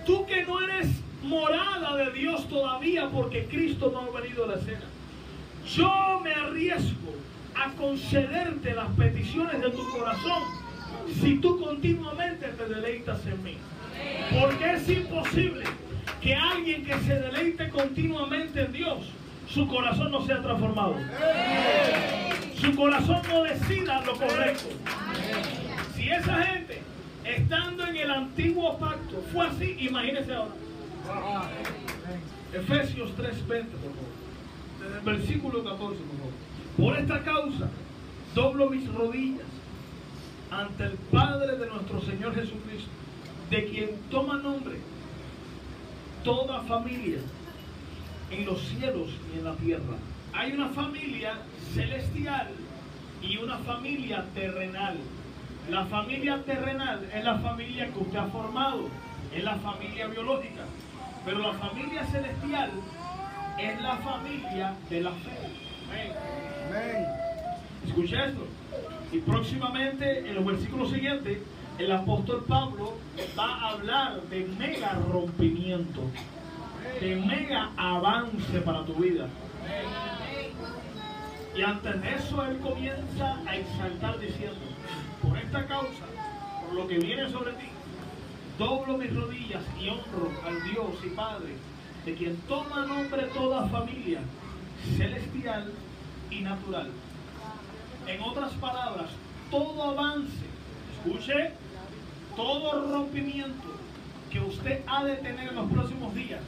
Tú 0.07 0.25
que 0.27 0.45
no 0.45 0.61
eres 0.61 0.88
morada 1.23 1.97
de 1.97 2.12
Dios 2.12 2.49
todavía 2.49 3.09
porque 3.11 3.47
Cristo 3.47 3.91
no 3.93 4.00
ha 4.00 4.21
venido 4.21 4.45
a 4.45 4.49
la 4.49 4.55
escena. 4.55 4.85
Yo 5.67 6.21
me 6.23 6.33
arriesgo 6.33 7.15
a 7.55 7.73
concederte 7.73 8.75
las 8.75 8.88
peticiones 8.91 9.61
de 9.61 9.71
tu 9.71 9.91
corazón 9.91 10.68
si 11.21 11.37
tú 11.38 11.59
continuamente 11.59 12.49
te 12.49 12.66
deleitas 12.66 13.25
en 13.26 13.42
mí. 13.42 13.57
Porque 14.40 14.73
es 14.75 14.88
imposible 14.88 15.64
que 16.21 16.35
alguien 16.35 16.85
que 16.85 16.99
se 17.00 17.14
deleite 17.14 17.68
continuamente 17.71 18.64
en 18.64 18.73
Dios, 18.73 18.99
su 19.49 19.66
corazón 19.66 20.12
no 20.12 20.25
sea 20.26 20.42
transformado. 20.42 20.97
Su 22.61 22.75
corazón 22.75 23.23
no 23.28 23.42
decida 23.45 24.02
lo 24.02 24.16
correcto. 24.16 24.68
Si 25.95 26.09
esa 26.09 26.42
gente, 26.42 26.83
estando 27.25 27.87
en 27.87 27.97
el 27.97 28.11
antiguo 28.11 28.78
pacto, 28.78 29.23
fue 29.33 29.47
así, 29.47 29.76
imagínese 29.78 30.35
ahora. 30.35 30.54
Efesios 32.52 33.11
3:20, 33.16 33.47
por 33.47 33.92
favor. 33.95 35.04
Versículo 35.04 35.64
14, 35.64 35.78
por 35.78 36.16
favor. 36.18 36.33
Por 36.76 36.97
esta 36.97 37.23
causa, 37.23 37.68
doblo 38.35 38.71
mis 38.71 38.92
rodillas 38.92 39.58
ante 40.50 40.85
el 40.85 40.93
Padre 41.11 41.57
de 41.57 41.67
nuestro 41.67 42.00
Señor 42.00 42.35
Jesucristo, 42.35 42.90
de 43.50 43.64
quien 43.67 43.90
toma 44.11 44.37
nombre 44.37 44.76
toda 46.25 46.62
familia 46.62 47.19
en 48.31 48.45
los 48.45 48.61
cielos 48.69 49.09
y 49.33 49.38
en 49.38 49.45
la 49.45 49.55
tierra. 49.55 49.97
Hay 50.33 50.52
una 50.52 50.69
familia 50.69 51.35
celestial 51.75 52.49
y 53.23 53.37
una 53.38 53.59
familia 53.59 54.25
terrenal. 54.35 54.99
La 55.71 55.85
familia 55.87 56.43
terrenal 56.45 57.09
es 57.12 57.25
la 57.25 57.38
familia 57.38 57.87
que 57.93 57.99
usted 57.99 58.19
ha 58.19 58.26
formado, 58.26 58.88
es 59.35 59.45
la 59.45 59.57
familia 59.57 60.07
biológica. 60.07 60.64
Pero 61.25 61.38
la 61.38 61.52
familia 61.55 62.05
celestial 62.07 62.71
es 63.59 63.81
la 63.81 63.97
familia 63.97 64.75
de 64.88 65.00
la 65.00 65.11
fe. 65.11 65.37
Amén. 65.90 67.07
Escucha 67.87 68.26
esto. 68.26 68.47
Y 69.12 69.19
próximamente, 69.21 70.29
en 70.29 70.35
los 70.35 70.45
versículos 70.45 70.91
siguientes, 70.91 71.38
el 71.79 71.93
apóstol 71.93 72.45
Pablo 72.47 72.97
va 73.38 73.55
a 73.55 73.69
hablar 73.71 74.21
de 74.23 74.47
mega 74.59 74.99
rompimiento, 75.11 76.03
de 77.00 77.17
mega 77.17 77.71
avance 77.77 78.61
para 78.61 78.85
tu 78.85 78.95
vida. 78.95 79.29
Y 81.57 81.62
antes 81.62 82.03
de 82.03 82.15
eso, 82.15 82.45
él 82.45 82.59
comienza 82.59 83.38
a 83.47 83.57
exaltar 83.57 84.19
diciendo, 84.21 84.61
por 85.23 85.38
esta 85.38 85.67
causa, 85.67 86.05
por 86.65 86.75
lo 86.75 86.87
que 86.87 86.99
viene 86.99 87.29
sobre 87.31 87.53
ti, 87.53 87.67
doblo 88.59 88.99
mis 88.99 89.15
rodillas 89.15 89.62
y 89.81 89.88
honro 89.88 90.31
al 90.47 90.62
Dios 90.71 90.99
y 91.05 91.09
Padre, 91.11 91.55
de 92.05 92.15
quien 92.15 92.37
toma 92.49 92.85
nombre 92.87 93.25
toda 93.35 93.69
familia, 93.69 94.21
celestial 94.97 95.73
y 96.31 96.41
natural. 96.41 96.91
En 98.09 98.23
otras 98.23 98.53
palabras, 98.55 99.11
todo 99.50 99.83
avance, 99.83 100.33
escuche, 100.97 101.53
todo 102.35 102.91
rompimiento 102.91 103.69
que 104.31 104.41
usted 104.41 104.83
ha 104.87 105.05
de 105.05 105.17
tener 105.17 105.50
en 105.50 105.55
los 105.55 105.71
próximos 105.71 106.15
días 106.15 106.41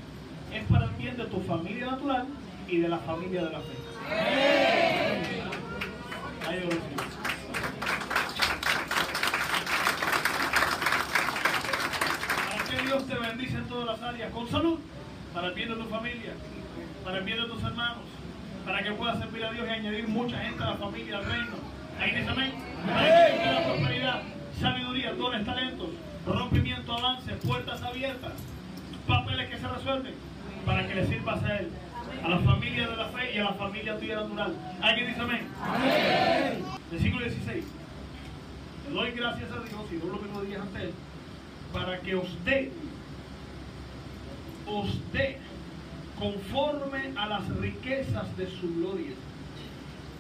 es 0.55 0.65
para 0.65 0.87
el 0.87 0.91
bien 0.93 1.19
de 1.19 1.25
tu 1.27 1.41
familia 1.43 1.87
natural 1.87 2.27
y 2.67 2.79
de 2.79 2.89
la 2.89 2.99
familia 3.01 3.45
de 3.45 3.51
la 3.51 3.61
fe. 3.61 3.75
Ahí 6.49 6.61
que 12.71 12.83
Dios 12.87 13.07
te 13.07 13.15
bendice 13.17 13.57
en 13.59 13.65
todas 13.67 13.87
las 13.87 14.03
áreas 14.03 14.33
con 14.33 14.49
salud, 14.49 14.79
para 15.35 15.49
el 15.49 15.55
bien 15.55 15.69
de 15.69 15.75
tu 15.75 15.85
familia, 15.85 16.33
para 17.05 17.19
el 17.19 17.25
bien 17.25 17.43
de 17.43 17.49
tus 17.49 17.63
hermanos, 17.63 18.10
para 18.71 18.85
que 18.85 18.93
puedas 18.93 19.19
servir 19.19 19.45
a 19.45 19.51
Dios 19.51 19.67
y 19.69 19.73
añadir 19.73 20.07
mucha 20.07 20.39
gente 20.39 20.63
a 20.63 20.67
la 20.67 20.77
familia, 20.77 21.19
al 21.19 21.25
reino. 21.25 21.57
Ahí 21.99 22.15
dice 22.15 22.29
amén. 22.29 22.53
Para 22.87 23.27
que 23.27 23.39
tenga 23.39 23.65
prosperidad, 23.65 24.23
sabiduría, 24.61 25.13
dones, 25.15 25.45
talentos, 25.45 25.89
rompimiento, 26.25 26.93
avance, 26.97 27.33
puertas 27.35 27.83
abiertas, 27.83 28.33
papeles 29.09 29.51
que 29.51 29.59
se 29.59 29.67
resuelven, 29.67 30.15
para 30.65 30.87
que 30.87 30.95
le 30.95 31.07
sirvas 31.09 31.43
a 31.43 31.57
Él, 31.57 31.71
a 32.23 32.29
la 32.29 32.39
familia 32.39 32.89
de 32.89 32.97
la 32.97 33.07
fe 33.07 33.35
y 33.35 33.39
a 33.39 33.45
la 33.45 33.55
familia 33.55 33.99
tuya 33.99 34.21
natural. 34.21 34.55
¿Alguien 34.81 35.07
dice 35.09 35.21
amén? 35.21 35.49
Amén. 35.61 36.65
Versículo 36.93 37.25
16. 37.25 37.65
Le 38.87 38.95
doy 38.95 39.11
gracias 39.11 39.51
a 39.51 39.65
Dios 39.65 39.83
y 39.91 39.97
doblo 39.97 40.21
mis 40.21 40.33
rodillas 40.33 40.61
ante 40.61 40.83
Él 40.85 40.93
para 41.73 41.99
que 41.99 42.15
os 42.15 42.45
dé, 42.45 42.71
os 44.65 45.13
dé, 45.13 45.40
conforme 46.21 47.13
a 47.17 47.27
las 47.27 47.49
riquezas 47.57 48.37
de 48.37 48.47
su 48.47 48.73
gloria, 48.75 49.15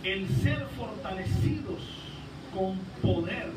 el 0.02 0.26
ser 0.28 0.66
fortalecidos 0.78 1.83
con 2.54 2.78
poder 3.02 3.50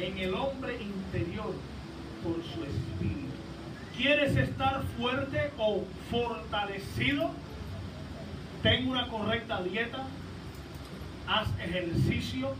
en 0.00 0.18
el 0.18 0.34
hombre 0.34 0.82
interior 0.82 1.54
por 2.24 2.36
su 2.36 2.64
espíritu. 2.64 3.28
¿Quieres 3.96 4.34
estar 4.34 4.82
fuerte 4.98 5.50
o 5.58 5.84
fortalecido? 6.10 7.30
Ten 8.62 8.88
una 8.88 9.08
correcta 9.08 9.62
dieta, 9.62 10.06
haz 11.28 11.48
ejercicio, 11.60 12.54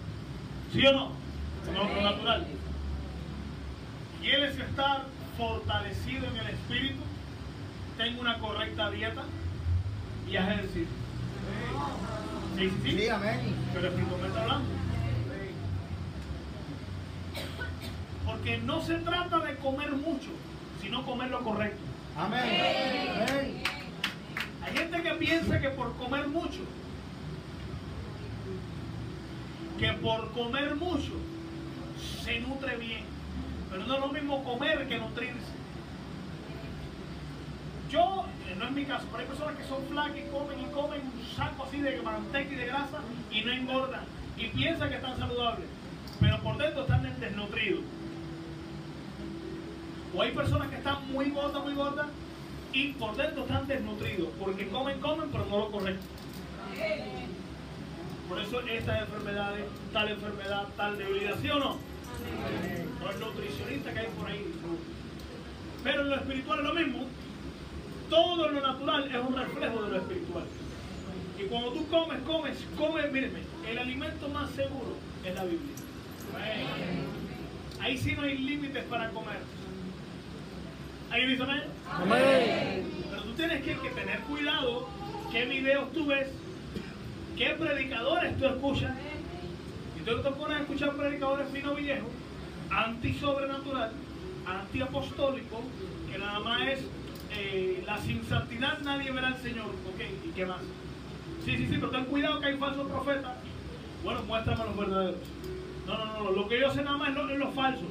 ¿sí 0.72 0.86
o 0.86 0.92
no? 0.92 1.12
No, 1.72 2.02
natural. 2.02 2.46
¿Quieres 4.20 4.58
estar 4.58 5.06
fortalecido 5.38 6.26
en 6.28 6.36
el 6.36 6.48
espíritu? 6.48 7.11
Ten 7.96 8.18
una 8.18 8.38
correcta 8.38 8.90
dieta 8.90 9.22
y 10.30 10.36
haz 10.36 10.48
ejercicio. 10.48 10.86
Sí, 12.56 12.70
sí, 12.70 12.80
sí. 12.82 12.96
Sí, 12.98 13.08
amén. 13.08 13.54
Pero 13.72 13.88
el 13.88 13.94
me 13.94 14.26
está 14.28 14.42
hablando. 14.42 14.68
Porque 18.26 18.58
no 18.58 18.80
se 18.82 18.94
trata 18.96 19.40
de 19.40 19.56
comer 19.56 19.92
mucho, 19.92 20.30
sino 20.80 21.04
comer 21.04 21.30
lo 21.30 21.40
correcto. 21.42 21.80
Amén. 22.16 22.40
Amén. 22.40 23.62
Hay 24.64 24.76
gente 24.76 25.02
que 25.02 25.10
piensa 25.14 25.60
que 25.60 25.70
por 25.70 25.96
comer 25.96 26.28
mucho, 26.28 26.60
que 29.78 29.92
por 29.94 30.30
comer 30.32 30.76
mucho 30.76 31.12
se 32.24 32.40
nutre 32.40 32.76
bien. 32.76 33.04
Pero 33.70 33.86
no 33.86 33.94
es 33.94 34.00
lo 34.00 34.08
mismo 34.08 34.44
comer 34.44 34.86
que 34.86 34.98
nutrirse. 34.98 35.61
Yo, 37.92 38.24
eh, 38.48 38.56
no 38.58 38.64
es 38.64 38.70
mi 38.70 38.86
caso, 38.86 39.04
pero 39.10 39.18
hay 39.18 39.26
personas 39.26 39.56
que 39.56 39.64
son 39.64 39.84
flacas 39.84 40.16
y 40.16 40.22
comen 40.30 40.60
y 40.60 40.64
comen 40.72 41.02
un 41.02 41.36
saco 41.36 41.64
así 41.64 41.78
de 41.78 42.00
manteca 42.00 42.50
y 42.50 42.56
de 42.56 42.66
grasa 42.66 43.00
y 43.30 43.42
no 43.42 43.52
engordan. 43.52 44.04
Y 44.38 44.46
piensan 44.46 44.88
que 44.88 44.96
están 44.96 45.18
saludables. 45.18 45.66
Pero 46.18 46.40
por 46.40 46.56
dentro 46.56 46.82
están 46.82 47.02
desnutridos. 47.20 47.82
O 50.14 50.22
hay 50.22 50.32
personas 50.32 50.68
que 50.68 50.76
están 50.76 51.06
muy 51.12 51.30
gordas, 51.30 51.62
muy 51.62 51.74
gordas 51.74 52.06
y 52.72 52.88
por 52.94 53.14
dentro 53.14 53.42
están 53.42 53.66
desnutridos. 53.66 54.28
Porque 54.38 54.68
comen, 54.68 54.98
comen, 54.98 55.28
pero 55.30 55.44
no 55.44 55.58
lo 55.58 55.70
correcto. 55.70 56.06
Por 58.26 58.40
eso 58.40 58.60
estas 58.60 59.02
enfermedades, 59.02 59.66
tal 59.92 60.08
enfermedad, 60.08 60.66
tal 60.78 60.96
debilidad, 60.96 61.36
¿sí 61.42 61.50
o 61.50 61.58
no? 61.58 61.76
Los 63.04 63.20
nutricionistas 63.20 63.92
que 63.92 64.00
hay 64.00 64.06
por 64.18 64.28
ahí. 64.28 64.46
Pero 65.84 66.00
en 66.00 66.08
lo 66.08 66.16
espiritual 66.16 66.60
es 66.60 66.64
lo 66.64 66.74
mismo. 66.74 67.06
Todo 68.12 68.46
lo 68.46 68.60
natural 68.60 69.10
es 69.10 69.26
un 69.26 69.34
reflejo 69.34 69.82
de 69.84 69.88
lo 69.88 69.96
espiritual. 69.96 70.44
Y 71.38 71.44
cuando 71.44 71.72
tú 71.72 71.88
comes, 71.88 72.20
comes, 72.26 72.58
comes, 72.76 73.10
mírenme, 73.10 73.38
el 73.66 73.78
alimento 73.78 74.28
más 74.28 74.50
seguro 74.50 74.98
es 75.24 75.34
la 75.34 75.44
Biblia. 75.44 75.74
Ahí 77.80 77.96
sí 77.96 78.12
no 78.14 78.20
hay 78.20 78.36
límites 78.36 78.84
para 78.84 79.08
comer. 79.12 79.38
¿Ahí 81.10 81.26
dice 81.26 81.42
amén? 81.42 81.62
Amén. 81.90 82.84
Pero 83.08 83.22
tú 83.22 83.32
tienes 83.32 83.62
que, 83.62 83.78
que 83.78 83.88
tener 83.88 84.20
cuidado 84.20 84.90
qué 85.30 85.46
videos 85.46 85.90
tú 85.94 86.04
ves, 86.04 86.28
qué 87.38 87.56
predicadores 87.58 88.36
tú 88.36 88.44
escuchas. 88.44 88.92
Y 89.98 90.04
tú 90.04 90.20
te 90.20 90.30
pones 90.32 90.58
a 90.58 90.60
escuchar 90.60 90.94
predicadores 90.96 91.48
fino 91.48 91.74
viejo, 91.74 92.10
anti-sobrenatural, 92.68 93.90
anti-apostólico, 94.46 95.62
que 96.10 96.18
nada 96.18 96.40
más 96.40 96.68
es 96.68 96.80
eh, 97.34 97.82
la 97.86 97.98
sin 97.98 98.24
santidad 98.24 98.78
nadie 98.80 99.10
verá 99.10 99.28
al 99.28 99.38
Señor. 99.38 99.66
Ok, 99.66 100.00
¿y 100.26 100.28
qué 100.30 100.46
más? 100.46 100.60
Sí, 101.44 101.56
sí, 101.56 101.66
sí, 101.66 101.76
pero 101.76 101.90
ten 101.90 102.04
cuidado 102.04 102.40
que 102.40 102.46
hay 102.46 102.56
falsos 102.56 102.90
profetas. 102.90 103.32
Bueno, 104.04 104.22
muéstrame 104.24 104.64
los 104.64 104.76
verdaderos. 104.76 105.20
No, 105.86 105.98
no, 105.98 106.24
no, 106.24 106.30
lo 106.30 106.48
que 106.48 106.60
yo 106.60 106.70
sé 106.70 106.82
nada 106.82 106.96
más 106.96 107.10
es 107.10 107.14
lo, 107.16 107.28
es 107.28 107.38
lo 107.38 107.50
falso. 107.52 107.84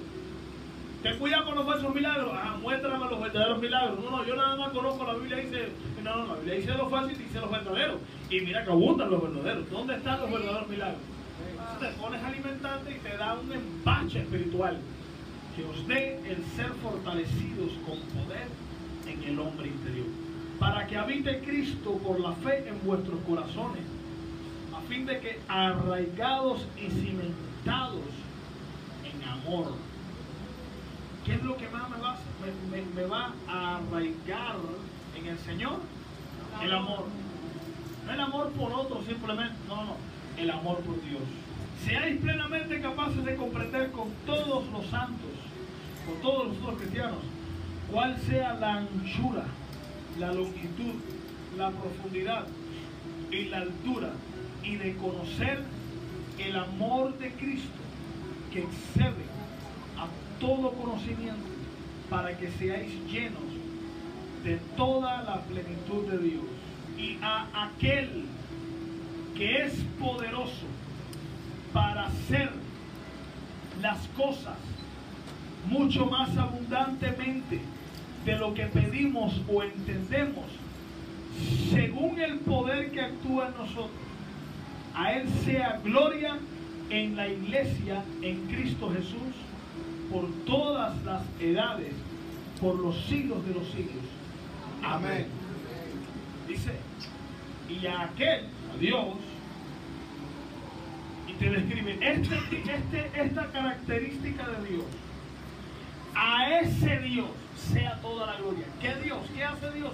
Ten 1.03 1.17
cuidado 1.17 1.45
con 1.45 1.55
los 1.55 1.65
falsos 1.65 1.95
milagros. 1.95 2.31
Ah, 2.33 2.57
muéstrame 2.62 3.10
los 3.10 3.21
verdaderos 3.21 3.60
milagros. 3.60 4.00
No, 4.03 4.12
no, 4.12 4.25
yo 4.25 4.36
nada 4.36 4.55
más 4.55 4.69
conozco 4.69 5.05
la 5.05 5.15
Biblia 5.15 5.38
dice, 5.38 5.69
no, 6.03 6.15
no, 6.15 6.27
la 6.27 6.33
Biblia 6.36 6.55
dice 6.55 6.74
los 6.75 6.89
falsos 6.89 7.13
y 7.13 7.24
dice 7.24 7.39
los 7.39 7.51
verdaderos. 7.51 7.98
Y 8.29 8.41
mira 8.41 8.63
que 8.63 8.71
abundan 8.71 9.10
los 9.10 9.21
verdaderos. 9.21 9.69
¿Dónde 9.69 9.95
están 9.95 10.19
los 10.21 10.31
verdaderos 10.31 10.69
milagros? 10.69 11.01
te 11.79 11.88
pones 12.00 12.21
a 12.21 12.27
alimentarte 12.27 12.91
y 12.91 13.00
te 13.00 13.17
da 13.17 13.33
un 13.33 13.51
empache 13.51 14.19
espiritual 14.19 14.77
que 15.55 15.63
os 15.65 15.88
dé 15.88 16.19
el 16.29 16.43
ser 16.55 16.69
fortalecidos 16.81 17.71
con 17.86 17.98
poder 18.13 18.48
en 19.08 19.24
el 19.24 19.39
hombre 19.39 19.67
interior, 19.67 20.08
para 20.60 20.88
que 20.88 20.98
habite 20.98 21.39
Cristo 21.39 21.98
por 21.98 22.20
la 22.20 22.34
fe 22.34 22.67
en 22.67 22.84
vuestros 22.86 23.20
corazones, 23.27 23.84
a 24.75 24.81
fin 24.88 25.05
de 25.05 25.20
que 25.20 25.39
arraigados 25.48 26.65
y 26.77 26.89
cimentados 26.89 28.03
en 29.03 29.27
amor. 29.27 29.74
¿Qué 31.25 31.34
es 31.34 31.43
lo 31.43 31.55
que 31.55 31.70
más 31.70 31.89
me 31.89 31.98
va, 31.98 32.17
me, 32.96 33.03
va 33.05 33.34
a 33.48 33.77
arraigar 33.77 34.55
en 35.17 35.27
el 35.27 35.38
Señor? 35.39 35.79
El 36.63 36.74
amor. 36.74 37.05
No 38.05 38.13
el 38.13 38.20
amor 38.20 38.51
por 38.53 38.74
otro 38.74 39.03
simplemente, 39.03 39.53
no, 39.67 39.84
no, 39.84 39.96
el 40.38 40.50
amor 40.50 40.77
por 40.79 40.96
Dios. 41.03 41.22
Seáis 41.86 42.20
plenamente 42.20 42.81
capaces 42.81 43.24
de 43.24 43.36
comprender 43.36 43.91
con 43.91 44.10
todos 44.25 44.67
los 44.72 44.86
santos, 44.88 45.29
con 46.05 46.22
todos 46.22 46.48
los 46.48 46.58
otros 46.58 46.79
cristianos, 46.79 47.20
cuál 47.91 48.17
sea 48.21 48.53
la 48.53 48.77
anchura, 48.77 49.43
la 50.17 50.31
longitud, 50.31 50.95
la 51.57 51.69
profundidad 51.71 52.45
y 53.31 53.45
la 53.45 53.57
altura, 53.57 54.13
y 54.63 54.75
de 54.77 54.95
conocer 54.95 55.60
el 56.39 56.55
amor 56.55 57.17
de 57.17 57.31
Cristo 57.31 57.81
que 58.53 58.60
excede 58.60 59.25
a 59.98 60.07
todo 60.39 60.71
conocimiento, 60.71 61.48
para 62.10 62.38
que 62.38 62.51
seáis 62.51 62.91
llenos 63.10 63.43
de 64.43 64.57
toda 64.75 65.24
la 65.24 65.41
plenitud 65.41 66.10
de 66.10 66.17
Dios. 66.17 66.43
Y 66.98 67.17
a 67.21 67.48
aquel 67.65 68.25
que 69.36 69.63
es 69.63 69.74
poderoso 70.00 70.65
para 71.74 72.07
hacer 72.07 72.51
las 73.81 73.98
cosas 74.10 74.57
mucho 75.69 76.05
más 76.05 76.36
abundantemente 76.38 77.62
de 78.25 78.35
lo 78.37 78.53
que 78.53 78.65
pedimos 78.65 79.41
o 79.47 79.63
entendemos, 79.63 80.45
según 81.71 82.19
el 82.19 82.39
poder 82.39 82.91
que 82.91 83.01
actúa 83.01 83.47
en 83.47 83.53
nosotros. 83.53 83.91
A 84.93 85.13
Él 85.13 85.27
sea 85.45 85.79
gloria 85.83 86.37
en 86.89 87.15
la 87.15 87.27
iglesia, 87.27 88.03
en 88.21 88.45
Cristo 88.47 88.91
Jesús, 88.91 89.35
por 90.11 90.29
todas 90.45 91.01
las 91.03 91.23
edades, 91.39 91.93
por 92.59 92.75
los 92.75 92.95
siglos 93.05 93.45
de 93.47 93.53
los 93.53 93.67
siglos. 93.69 94.03
Amén. 94.83 95.27
Dice, 96.47 96.71
y 97.69 97.85
a 97.87 98.01
aquel, 98.01 98.45
a 98.73 98.77
Dios, 98.77 99.15
te 101.41 101.49
describe 101.49 101.97
este, 102.01 102.35
este, 102.37 103.11
esta 103.15 103.47
característica 103.47 104.47
de 104.47 104.69
Dios. 104.69 104.85
A 106.23 106.59
ese 106.59 106.99
Dios 106.99 107.31
sea 107.73 107.99
toda 107.99 108.27
la 108.27 108.35
gloria. 108.35 108.65
¿Qué 108.79 108.93
Dios? 109.03 109.17
¿Qué 109.35 109.43
hace 109.43 109.71
Dios? 109.71 109.91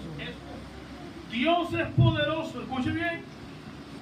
Dios 1.32 1.74
es 1.74 1.88
poderoso, 1.94 2.62
escuche 2.62 2.92
bien, 2.92 3.22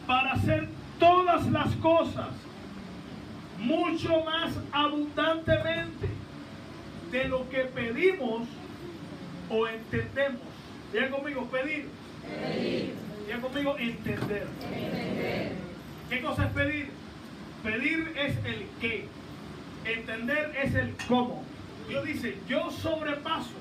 para 0.08 0.32
hacer 0.32 0.68
todas 0.98 1.46
las 1.52 1.76
cosas 1.76 2.30
mucho 3.60 4.24
más 4.24 4.54
abundantemente 4.72 6.08
de 7.12 7.28
lo 7.28 7.48
que 7.50 7.60
pedimos 7.66 8.48
o 9.52 9.68
entendemos. 9.68 10.42
Diga 10.92 11.12
conmigo, 11.12 11.46
pedir. 11.46 11.90
pedir. 12.24 12.94
Diga 13.28 13.40
conmigo, 13.40 13.78
entender. 13.78 14.48
entender. 14.64 15.52
¿Qué 16.10 16.22
cosa 16.22 16.46
es 16.46 16.54
pedir? 16.54 16.90
Pedir 17.64 18.14
es 18.18 18.36
el 18.46 18.66
qué. 18.82 19.08
Entender 19.86 20.56
es 20.64 20.74
el 20.74 20.96
cómo. 21.08 21.55
Dios 21.88 22.06
dice, 22.06 22.38
yo 22.48 22.72
sobrepaso 22.72 23.52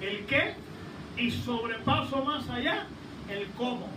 el 0.00 0.26
qué 0.26 0.54
y 1.16 1.30
sobrepaso 1.30 2.24
más 2.24 2.48
allá 2.50 2.86
el 3.30 3.46
cómo. 3.56 3.88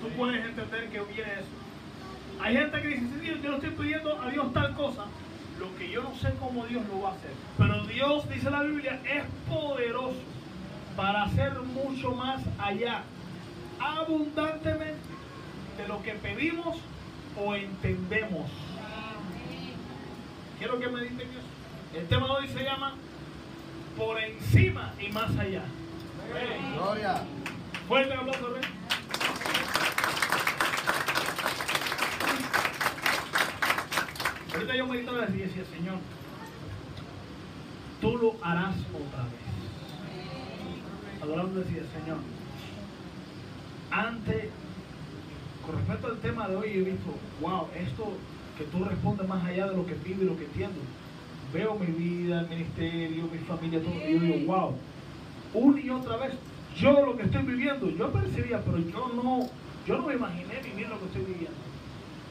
Tú 0.00 0.08
puedes 0.16 0.44
entender 0.44 0.88
que 0.88 1.00
viene 1.00 1.32
eso. 1.32 2.40
Hay 2.40 2.56
gente 2.56 2.80
que 2.80 2.88
dice, 2.88 3.00
sí, 3.00 3.20
Dios, 3.20 3.42
yo 3.42 3.50
no 3.50 3.56
estoy 3.56 3.70
pidiendo 3.70 4.20
a 4.20 4.30
Dios 4.30 4.52
tal 4.54 4.74
cosa, 4.74 5.04
lo 5.58 5.76
que 5.76 5.90
yo 5.90 6.02
no 6.02 6.14
sé 6.16 6.32
cómo 6.40 6.64
Dios 6.66 6.82
lo 6.88 7.02
va 7.02 7.10
a 7.10 7.12
hacer. 7.12 7.32
Pero 7.58 7.84
Dios, 7.84 8.28
dice 8.30 8.50
la 8.50 8.62
Biblia, 8.62 8.98
es 9.04 9.24
poderoso 9.48 10.16
para 10.96 11.24
hacer 11.24 11.52
mucho 11.60 12.12
más 12.12 12.42
allá, 12.58 13.02
abundantemente, 13.78 14.96
de 15.76 15.88
lo 15.88 16.02
que 16.02 16.12
pedimos 16.12 16.78
o 17.36 17.54
entendemos. 17.54 18.50
Quiero 20.58 20.78
que 20.78 20.88
mediten. 20.88 21.39
El 21.92 22.06
tema 22.06 22.26
de 22.26 22.32
hoy 22.32 22.48
se 22.48 22.62
llama 22.62 22.94
Por 23.96 24.20
encima 24.20 24.94
y 25.00 25.08
más 25.12 25.36
allá. 25.36 25.64
Gloria. 26.74 27.22
Fuerte 27.88 28.14
aplauso, 28.14 28.52
¿ven? 28.52 28.62
Ahorita 34.54 34.76
yo 34.76 34.86
meditaba 34.86 35.26
y 35.28 35.38
decía, 35.38 35.64
Señor, 35.64 35.96
tú 38.00 38.16
lo 38.18 38.36
harás 38.44 38.76
otra 38.76 39.24
vez. 39.24 41.22
Adorando 41.22 41.60
decía, 41.60 41.82
Señor, 41.98 42.18
antes 43.90 44.50
con 45.66 45.76
respecto 45.76 46.06
al 46.06 46.18
tema 46.18 46.46
de 46.48 46.56
hoy 46.56 46.68
he 46.70 46.82
visto, 46.82 47.14
wow, 47.40 47.66
esto 47.74 48.12
que 48.56 48.64
tú 48.64 48.84
respondes 48.84 49.26
más 49.26 49.44
allá 49.44 49.66
de 49.66 49.76
lo 49.76 49.84
que 49.84 49.94
pido 49.94 50.22
y 50.22 50.26
lo 50.26 50.36
que 50.36 50.44
entiendo. 50.44 50.80
Veo 51.52 51.74
mi 51.74 51.86
vida, 51.86 52.40
el 52.40 52.48
ministerio, 52.48 53.28
mi 53.30 53.38
familia, 53.38 53.80
todo, 53.80 53.94
y 53.94 54.12
yo 54.12 54.20
digo, 54.20 54.52
wow, 54.52 54.74
una 55.54 55.80
y 55.80 55.90
otra 55.90 56.16
vez, 56.16 56.32
yo 56.76 56.92
lo 57.04 57.16
que 57.16 57.24
estoy 57.24 57.42
viviendo, 57.42 57.90
yo 57.90 58.12
percibía, 58.12 58.62
pero 58.64 58.78
yo 58.78 59.12
no, 59.14 59.48
yo 59.86 59.98
no 59.98 60.06
me 60.06 60.14
imaginé 60.14 60.60
vivir 60.62 60.88
lo 60.88 60.98
que 61.00 61.06
estoy 61.06 61.22
viviendo. 61.22 61.58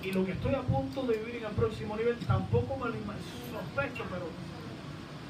Y 0.01 0.11
lo 0.13 0.25
que 0.25 0.31
estoy 0.31 0.55
a 0.55 0.61
punto 0.61 1.03
de 1.03 1.17
vivir 1.17 1.35
en 1.37 1.45
el 1.45 1.51
próximo 1.51 1.97
nivel, 1.97 2.15
tampoco 2.19 2.77
me 2.77 2.85
lo 2.85 2.93
sospecho, 2.93 4.05
pero 4.09 4.29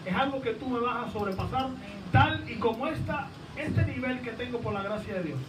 es 0.05 0.15
algo 0.15 0.41
que 0.41 0.51
tú 0.51 0.69
me 0.69 0.79
vas 0.79 1.07
a 1.07 1.11
sobrepasar, 1.11 1.69
tal 2.11 2.49
y 2.49 2.55
como 2.55 2.87
esta, 2.87 3.29
este 3.57 3.85
nivel 3.85 4.19
que 4.21 4.31
tengo 4.31 4.59
por 4.59 4.73
la 4.73 4.83
gracia 4.83 5.15
de 5.15 5.23
Dios 5.23 5.39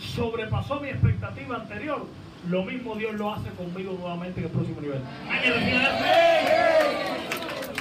sobrepasó 0.00 0.80
mi 0.80 0.88
expectativa 0.88 1.56
anterior, 1.56 2.06
lo 2.48 2.64
mismo 2.64 2.94
Dios 2.94 3.14
lo 3.14 3.32
hace 3.32 3.50
conmigo 3.50 3.96
nuevamente 3.98 4.40
en 4.40 4.46
el 4.46 4.52
próximo 4.52 4.80
nivel. 4.80 5.00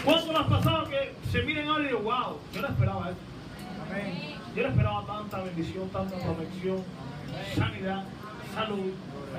¿Cuánto 0.05 0.31
me 0.31 0.39
ha 0.39 0.47
pasado 0.47 0.89
que 0.89 1.13
se 1.31 1.41
miren 1.41 1.67
ahora 1.67 1.83
y 1.83 1.87
digo, 1.87 1.99
wow, 1.99 2.37
yo 2.53 2.61
no 2.61 2.67
esperaba 2.67 3.09
esto? 3.09 3.21
Yo 4.55 4.63
no 4.63 4.69
esperaba 4.69 5.05
tanta 5.05 5.43
bendición, 5.43 5.89
tanta 5.89 6.15
protección, 6.17 6.83
sanidad, 7.55 8.03
salud, 8.53 8.93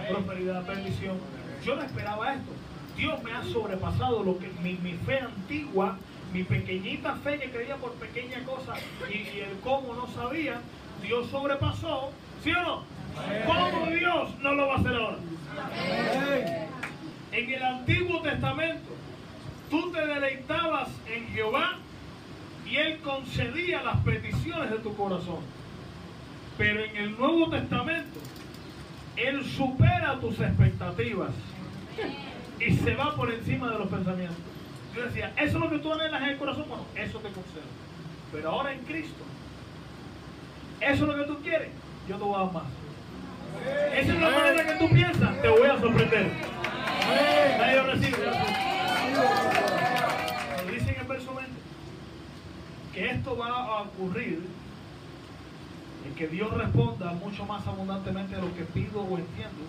prosperidad, 0.09 0.67
bendición. 0.67 1.19
Yo 1.65 1.77
no 1.77 1.83
esperaba 1.83 2.35
esto. 2.35 2.53
Dios 2.97 3.23
me 3.23 3.33
ha 3.33 3.43
sobrepasado 3.45 4.23
lo 4.23 4.39
que 4.39 4.49
mi, 4.63 4.75
fe 5.07 5.21
antigua, 5.21 5.99
mi 6.33 6.43
pequeñita 6.43 7.15
fe 7.17 7.39
que 7.39 7.51
creía 7.51 7.77
por 7.77 7.93
pequeña 7.93 8.43
cosa 8.45 8.75
y, 9.09 9.17
y 9.19 9.41
el 9.41 9.61
cómo 9.63 9.95
no 9.95 10.07
sabía, 10.09 10.61
Dios 11.03 11.29
sobrepasó 11.31 12.11
¿Sí 12.43 12.53
o 12.53 12.63
no? 12.63 12.83
¿Cómo 13.47 13.87
Dios 13.91 14.39
no 14.41 14.55
lo 14.55 14.69
va 14.69 14.75
a 14.75 14.79
hacer 14.79 14.95
ahora? 14.95 15.17
En 17.33 17.51
el 17.51 17.63
Antiguo 17.63 18.23
Testamento, 18.23 18.96
tú 19.71 19.91
te 19.93 20.07
deleitabas 20.07 20.89
en 21.07 21.29
Jehová 21.29 21.79
y 22.69 22.77
Él 22.77 22.99
concedía 23.01 23.83
las 23.83 23.99
peticiones 23.99 24.71
de 24.71 24.79
tu 24.79 24.95
corazón. 24.97 25.41
Pero 26.59 26.85
en 26.85 26.97
el 26.97 27.19
Nuevo 27.19 27.49
Testamento, 27.51 28.19
Él 29.17 29.45
supera 29.45 30.19
tus 30.21 30.41
expectativas 30.41 31.31
y 32.59 32.75
se 32.75 32.95
va 32.95 33.15
por 33.15 33.33
encima 33.33 33.71
de 33.71 33.79
los 33.79 33.89
pensamientos. 33.89 34.37
Yo 34.95 35.03
decía, 35.03 35.33
eso 35.37 35.59
es 35.59 35.65
lo 35.65 35.71
que 35.71 35.79
tú 35.79 35.93
anhelas 35.93 36.23
en 36.23 36.29
el 36.31 36.39
corazón, 36.39 36.65
bueno, 36.69 36.85
eso 36.97 37.19
te 37.19 37.29
concedo. 37.29 37.63
Pero 38.33 38.51
ahora 38.51 38.73
en 38.73 38.81
Cristo, 38.81 39.23
eso 40.81 41.05
es 41.05 41.17
lo 41.17 41.17
que 41.17 41.25
tú 41.25 41.43
quieres, 41.43 41.69
yo 42.09 42.17
te 42.17 42.25
voy 42.25 42.35
a 42.35 42.45
dar 42.45 42.53
más. 42.53 42.65
Esa 43.95 44.15
es 44.15 44.21
la 44.21 44.31
manera 44.31 44.67
que 44.67 44.87
tú 44.87 44.95
piensas, 44.95 45.43
te 45.43 45.49
voy 45.49 45.69
a 45.69 45.79
sorprender. 45.79 46.31
Nadie 47.59 47.77
lo 47.77 47.87
recibe. 47.87 48.76
Pero 49.17 50.73
dice 50.73 50.91
en 50.91 51.01
el 51.01 51.07
verso 51.07 51.35
20 51.35 51.53
que 52.93 53.11
esto 53.11 53.37
va 53.37 53.49
a 53.49 53.83
ocurrir 53.83 54.43
en 56.07 56.15
que 56.15 56.29
Dios 56.29 56.53
responda 56.53 57.13
mucho 57.13 57.45
más 57.47 57.67
abundantemente 57.67 58.37
a 58.37 58.39
lo 58.39 58.55
que 58.55 58.65
pido 58.65 59.01
o 59.01 59.19
entiendo, 59.19 59.65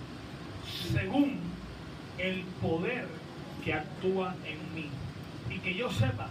según 0.93 1.39
el 2.17 2.41
poder 2.61 3.07
que 3.63 3.73
actúa 3.73 4.35
en 4.45 4.75
mí. 4.75 4.89
Y 5.49 5.59
que 5.59 5.73
yo 5.73 5.89
sepa 5.91 6.27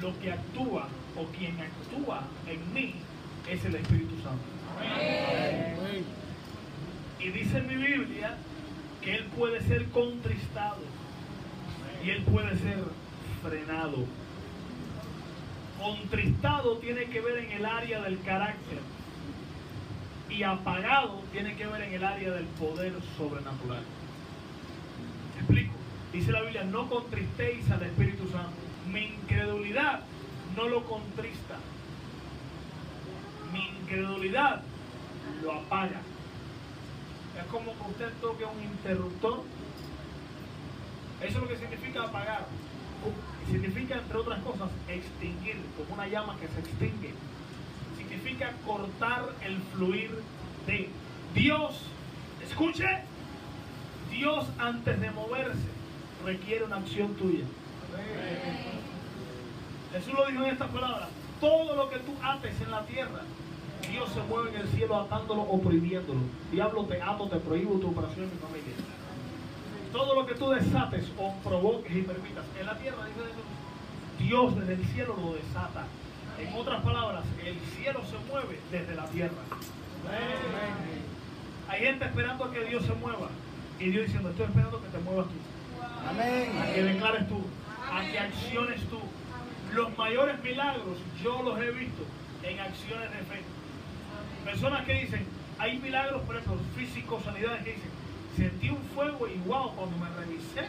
lo 0.00 0.18
que 0.20 0.32
actúa 0.32 0.88
o 1.16 1.24
quien 1.36 1.56
actúa 1.60 2.22
en 2.46 2.74
mí 2.74 2.94
es 3.48 3.64
el 3.64 3.76
Espíritu 3.76 4.16
Santo. 4.16 4.44
Y 7.20 7.30
dice 7.30 7.58
en 7.58 7.66
mi 7.68 7.76
Biblia 7.76 8.36
que 9.00 9.16
Él 9.16 9.24
puede 9.36 9.60
ser 9.62 9.88
contristado 9.90 10.78
y 12.04 12.10
Él 12.10 12.22
puede 12.24 12.56
ser 12.58 12.84
frenado. 13.42 14.04
Contristado 15.80 16.78
tiene 16.78 17.06
que 17.06 17.20
ver 17.20 17.38
en 17.38 17.52
el 17.52 17.66
área 17.66 18.02
del 18.02 18.20
carácter 18.22 18.78
y 20.28 20.42
apagado 20.42 21.22
tiene 21.32 21.54
que 21.56 21.66
ver 21.66 21.82
en 21.82 21.94
el 21.94 22.04
área 22.04 22.30
del 22.32 22.44
poder 22.46 22.92
sobrenatural. 23.16 23.82
Explico. 25.38 25.72
Dice 26.12 26.32
la 26.32 26.42
Biblia, 26.42 26.64
no 26.64 26.88
contristéis 26.88 27.68
al 27.70 27.82
Espíritu 27.82 28.28
Santo. 28.28 28.52
Mi 28.92 29.06
incredulidad 29.06 30.00
no 30.56 30.68
lo 30.68 30.84
contrista. 30.84 31.56
Mi 33.52 33.66
incredulidad 33.80 34.62
lo 35.42 35.52
apaga. 35.52 36.00
Es 37.38 37.44
como 37.50 37.72
que 37.72 37.90
usted 37.90 38.12
toque 38.20 38.44
un 38.44 38.62
interruptor. 38.62 39.42
Eso 41.20 41.38
es 41.38 41.42
lo 41.42 41.48
que 41.48 41.56
significa 41.56 42.02
apagar. 42.02 42.46
Significa, 43.50 43.96
entre 43.96 44.16
otras 44.16 44.42
cosas, 44.42 44.70
extinguir, 44.88 45.56
como 45.76 45.94
una 45.94 46.08
llama 46.08 46.36
que 46.40 46.48
se 46.48 46.60
extingue. 46.60 47.14
Significa 47.96 48.52
cortar 48.66 49.32
el 49.42 49.58
fluir 49.74 50.10
de 50.66 50.88
Dios. 51.34 51.82
Escuche, 52.42 52.86
Dios 54.10 54.46
antes 54.58 55.00
de 55.00 55.10
moverse 55.10 55.68
requiere 56.24 56.64
una 56.64 56.76
acción 56.76 57.14
tuya. 57.14 57.44
Jesús 59.92 60.14
lo 60.14 60.26
dijo 60.26 60.44
en 60.44 60.50
estas 60.50 60.70
palabras. 60.70 61.08
Todo 61.40 61.76
lo 61.76 61.90
que 61.90 61.98
tú 61.98 62.14
ates 62.22 62.58
en 62.60 62.70
la 62.70 62.84
tierra, 62.86 63.20
Dios 63.90 64.08
se 64.10 64.22
mueve 64.22 64.50
en 64.50 64.62
el 64.62 64.68
cielo 64.68 64.98
atándolo 65.00 65.42
o 65.42 65.60
prohibiéndolo. 65.60 66.20
Diablo, 66.50 66.84
te 66.84 67.02
ato, 67.02 67.28
te 67.28 67.36
prohíbo 67.36 67.78
tu 67.78 67.88
operación 67.88 68.24
en 68.24 68.30
mi 68.30 68.38
familia. 68.38 68.93
Todo 69.94 70.16
lo 70.16 70.26
que 70.26 70.34
tú 70.34 70.50
desates 70.50 71.04
o 71.16 71.32
provoques 71.48 71.94
y 71.94 72.02
permitas 72.02 72.44
en 72.58 72.66
la 72.66 72.76
tierra, 72.76 73.06
dice 73.06 73.20
Jesús, 73.28 73.44
Dios 74.18 74.58
desde 74.58 74.74
el 74.74 74.84
cielo 74.86 75.16
lo 75.16 75.34
desata. 75.34 75.86
En 76.36 76.52
otras 76.52 76.82
palabras, 76.82 77.22
el 77.44 77.60
cielo 77.76 78.00
se 78.04 78.18
mueve 78.28 78.58
desde 78.72 78.96
la 78.96 79.06
tierra. 79.06 79.38
Hay 81.68 81.80
gente 81.80 82.06
esperando 82.06 82.44
a 82.44 82.52
que 82.52 82.64
Dios 82.64 82.84
se 82.84 82.92
mueva. 82.94 83.28
Y 83.78 83.90
Dios 83.90 84.06
diciendo, 84.06 84.30
estoy 84.30 84.46
esperando 84.46 84.82
que 84.82 84.88
te 84.88 84.98
muevas 84.98 85.26
tú. 85.26 85.34
Amén. 86.10 86.58
A 86.60 86.74
que 86.74 86.82
declares 86.82 87.28
tú. 87.28 87.40
A 87.92 88.00
que 88.00 88.18
acciones 88.18 88.80
tú. 88.88 88.98
Los 89.74 89.96
mayores 89.96 90.42
milagros 90.42 90.98
yo 91.22 91.40
los 91.44 91.56
he 91.60 91.70
visto 91.70 92.02
en 92.42 92.58
acciones 92.58 93.12
de 93.12 93.18
fe. 93.18 93.42
Personas 94.44 94.84
que 94.86 95.02
dicen, 95.02 95.24
hay 95.60 95.78
milagros, 95.78 96.20
por 96.22 96.34
ejemplo, 96.34 96.60
físicos, 96.74 97.22
sanidades 97.22 97.62
que 97.62 97.74
dicen, 97.74 98.03
sentí 98.36 98.70
un 98.70 98.82
fuego 98.94 99.26
y 99.28 99.38
wow, 99.48 99.74
cuando 99.74 99.96
me 99.98 100.08
revisé, 100.10 100.68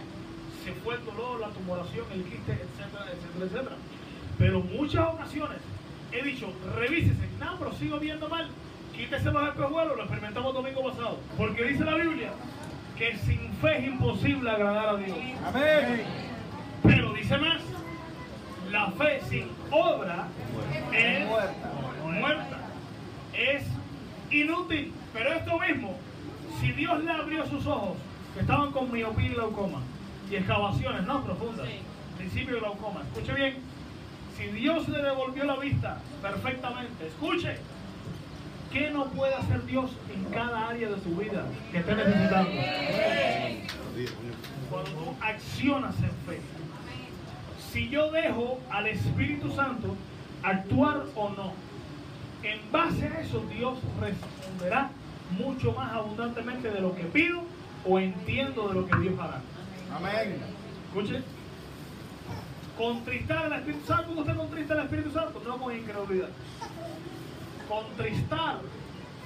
se 0.64 0.72
fue 0.84 0.96
el 0.96 1.06
dolor, 1.06 1.40
la 1.40 1.50
tumoración, 1.50 2.06
el 2.12 2.24
quiste, 2.24 2.54
etcétera, 2.54 3.06
etcétera, 3.12 3.46
etcétera. 3.46 3.76
Pero 4.38 4.60
muchas 4.62 5.08
ocasiones 5.08 5.58
he 6.12 6.24
dicho, 6.24 6.52
revísese, 6.76 7.28
no, 7.40 7.58
pero 7.58 7.74
sigo 7.74 8.00
viendo 8.00 8.28
mal, 8.30 8.48
quítese 8.96 9.32
los 9.32 9.48
espejuelos, 9.48 9.96
lo 9.96 10.04
experimentamos 10.04 10.54
domingo 10.54 10.84
pasado. 10.90 11.20
Porque 11.38 11.64
dice 11.66 11.84
la 11.84 11.96
Biblia 11.96 12.32
que 12.98 13.18
sin 13.18 13.52
fe 13.62 13.78
es 13.80 13.88
imposible 13.88 14.50
agradar 14.50 14.90
a 14.90 14.98
Dios. 14.98 15.18
Amén. 15.46 16.04
Pero 16.84 17.14
dice 17.14 17.38
más, 17.38 17.62
la 18.72 18.92
fe 18.92 19.22
sin 19.30 19.50
obra 19.72 20.28
es 20.94 21.28
Muerta. 21.28 21.72
muerta, 22.04 22.58
es 23.34 23.64
inútil. 24.32 24.94
Pero 25.14 25.34
esto 25.34 25.60
mismo, 25.60 25.98
si 26.60 26.72
Dios 26.72 27.04
le 27.04 27.12
abrió 27.12 27.46
sus 27.48 27.66
ojos, 27.66 27.98
que 28.34 28.42
estaban 28.42 28.72
con 28.72 28.92
miopía 28.92 29.26
y 29.28 29.34
glaucoma, 29.34 29.80
y 30.30 30.36
excavaciones 30.36 31.04
no 31.06 31.24
profundas, 31.24 31.68
principio 32.18 32.56
de 32.56 32.62
glaucoma, 32.62 33.02
escuche 33.02 33.34
bien, 33.34 33.56
si 34.38 34.48
Dios 34.48 34.88
le 34.90 35.02
devolvió 35.02 35.46
la 35.46 35.56
vista 35.58 36.00
perfectamente, 36.22 37.08
escuche, 37.08 37.58
¿qué 38.72 38.90
no 38.90 39.06
puede 39.06 39.36
hacer 39.36 39.66
Dios 39.66 39.92
en 40.14 40.26
cada 40.34 40.70
área 40.70 40.90
de 40.90 41.02
su 41.02 41.16
vida 41.16 41.46
que 41.72 41.78
esté 41.78 41.96
necesitando? 41.96 42.52
Cuando 44.70 44.92
tú 44.92 45.16
accionas 45.22 45.96
en 46.00 46.12
fe, 46.26 46.42
si 47.72 47.90
yo 47.90 48.12
dejo 48.12 48.60
al 48.70 48.88
Espíritu 48.88 49.52
Santo 49.52 49.96
actuar 50.44 51.04
o 51.16 51.30
no, 51.30 51.54
en 52.44 52.60
base 52.72 53.08
a 53.08 53.22
eso 53.22 53.44
Dios 53.50 53.78
responderá 54.00 54.92
mucho 55.32 55.72
más 55.74 55.92
abundantemente 55.94 56.70
de 56.70 56.82
lo 56.82 56.96
que 56.96 57.04
pido 57.04 57.44
o 57.86 58.00
entiendo 58.00 58.70
de 58.70 58.74
lo 58.76 58.88
que 58.88 58.98
Dios 58.98 59.20
hará. 59.20 59.42
Amén. 59.96 60.42
Escuche. 60.88 61.22
Contristar 62.78 63.46
al 63.46 63.54
Espíritu 63.54 63.86
Santo, 63.86 64.08
¿cómo 64.08 64.22
usted 64.22 64.36
contrista 64.36 64.74
al 64.74 64.82
Espíritu 64.82 65.12
Santo? 65.12 65.42
No 65.46 65.58
con 65.58 65.76
incredulidad. 65.76 66.30
Contristar 67.70 68.60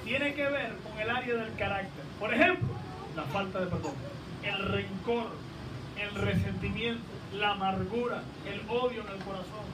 tiene 0.04 0.34
que 0.34 0.44
ver 0.44 0.76
con 0.78 0.98
el 1.00 1.10
área 1.10 1.34
del 1.34 1.54
carácter. 1.54 2.04
Por 2.18 2.32
ejemplo, 2.32 2.68
la 3.16 3.24
falta 3.24 3.60
de 3.60 3.66
perdón, 3.66 3.92
el 4.44 4.58
rencor, 4.68 5.30
el 5.98 6.14
resentimiento, 6.14 7.02
la 7.38 7.52
amargura, 7.52 8.22
el 8.46 8.60
odio 8.68 9.02
en 9.02 9.08
el 9.08 9.24
corazón. 9.24 9.66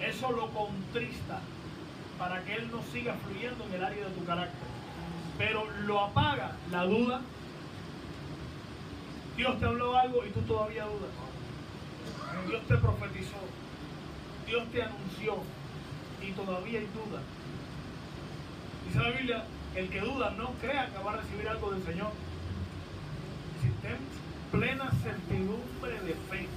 Eso 0.00 0.32
lo 0.32 0.48
contrista 0.50 1.40
para 2.18 2.42
que 2.42 2.54
Él 2.54 2.70
no 2.70 2.82
siga 2.92 3.14
fluyendo 3.26 3.64
en 3.64 3.74
el 3.74 3.84
área 3.84 4.04
de 4.06 4.10
tu 4.12 4.24
carácter. 4.24 4.68
Pero 5.40 5.66
lo 5.86 6.00
apaga 6.00 6.52
la 6.70 6.84
duda. 6.84 7.22
Dios 9.38 9.58
te 9.58 9.64
habló 9.64 9.96
algo 9.96 10.26
y 10.26 10.30
tú 10.32 10.42
todavía 10.42 10.84
dudas. 10.84 11.10
Dios 12.46 12.62
te 12.68 12.76
profetizó. 12.76 13.40
Dios 14.46 14.64
te 14.70 14.82
anunció 14.82 15.38
y 16.20 16.32
todavía 16.32 16.80
hay 16.80 16.88
duda. 16.88 17.22
Dice 18.86 18.98
la 18.98 19.16
Biblia, 19.16 19.44
el 19.76 19.88
que 19.88 20.00
duda 20.00 20.30
no 20.36 20.50
crea 20.60 20.90
que 20.90 21.02
va 21.02 21.14
a 21.14 21.16
recibir 21.16 21.48
algo 21.48 21.70
del 21.70 21.84
Señor. 21.84 22.12
Si 23.62 23.68
ten 23.80 23.96
plena 24.52 24.90
certidumbre 25.02 26.00
de 26.04 26.14
fe. 26.28 26.48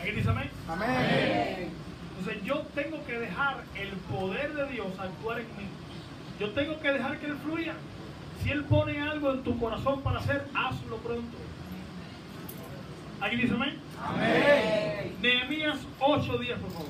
¿Alguien 0.00 0.16
dice 0.16 0.28
amén? 0.28 0.50
Amén. 0.68 1.70
Entonces 2.10 2.44
yo 2.44 2.58
tengo 2.74 3.02
que 3.06 3.18
dejar 3.20 3.64
el 3.74 3.88
poder 4.14 4.52
de 4.52 4.68
Dios 4.68 4.88
actuar 4.98 5.38
en 5.38 5.46
mí. 5.56 5.66
Yo 6.40 6.50
tengo 6.50 6.80
que 6.80 6.92
dejar 6.92 7.18
que 7.18 7.26
Él 7.26 7.36
fluya. 7.36 7.74
Si 8.42 8.50
Él 8.50 8.64
pone 8.64 9.00
algo 9.00 9.32
en 9.32 9.42
tu 9.42 9.58
corazón 9.58 10.02
para 10.02 10.18
hacer, 10.18 10.46
hazlo 10.54 10.96
pronto. 10.98 11.36
¿Alguien 13.20 13.40
dice 13.42 13.54
amén? 13.54 13.78
Amén. 14.02 15.16
Nehemías 15.22 15.78
8:10, 16.00 16.58
por 16.58 16.70
favor. 16.72 16.88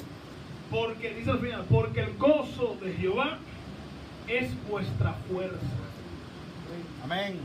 Porque, 0.71 1.15
dice 1.15 1.31
al 1.31 1.39
final, 1.39 1.65
porque 1.71 2.01
el 2.01 2.17
gozo 2.17 2.77
de 2.83 2.93
Jehová 2.95 3.39
es 4.27 4.51
vuestra 4.69 5.13
fuerza. 5.31 5.59
Amén. 7.05 7.39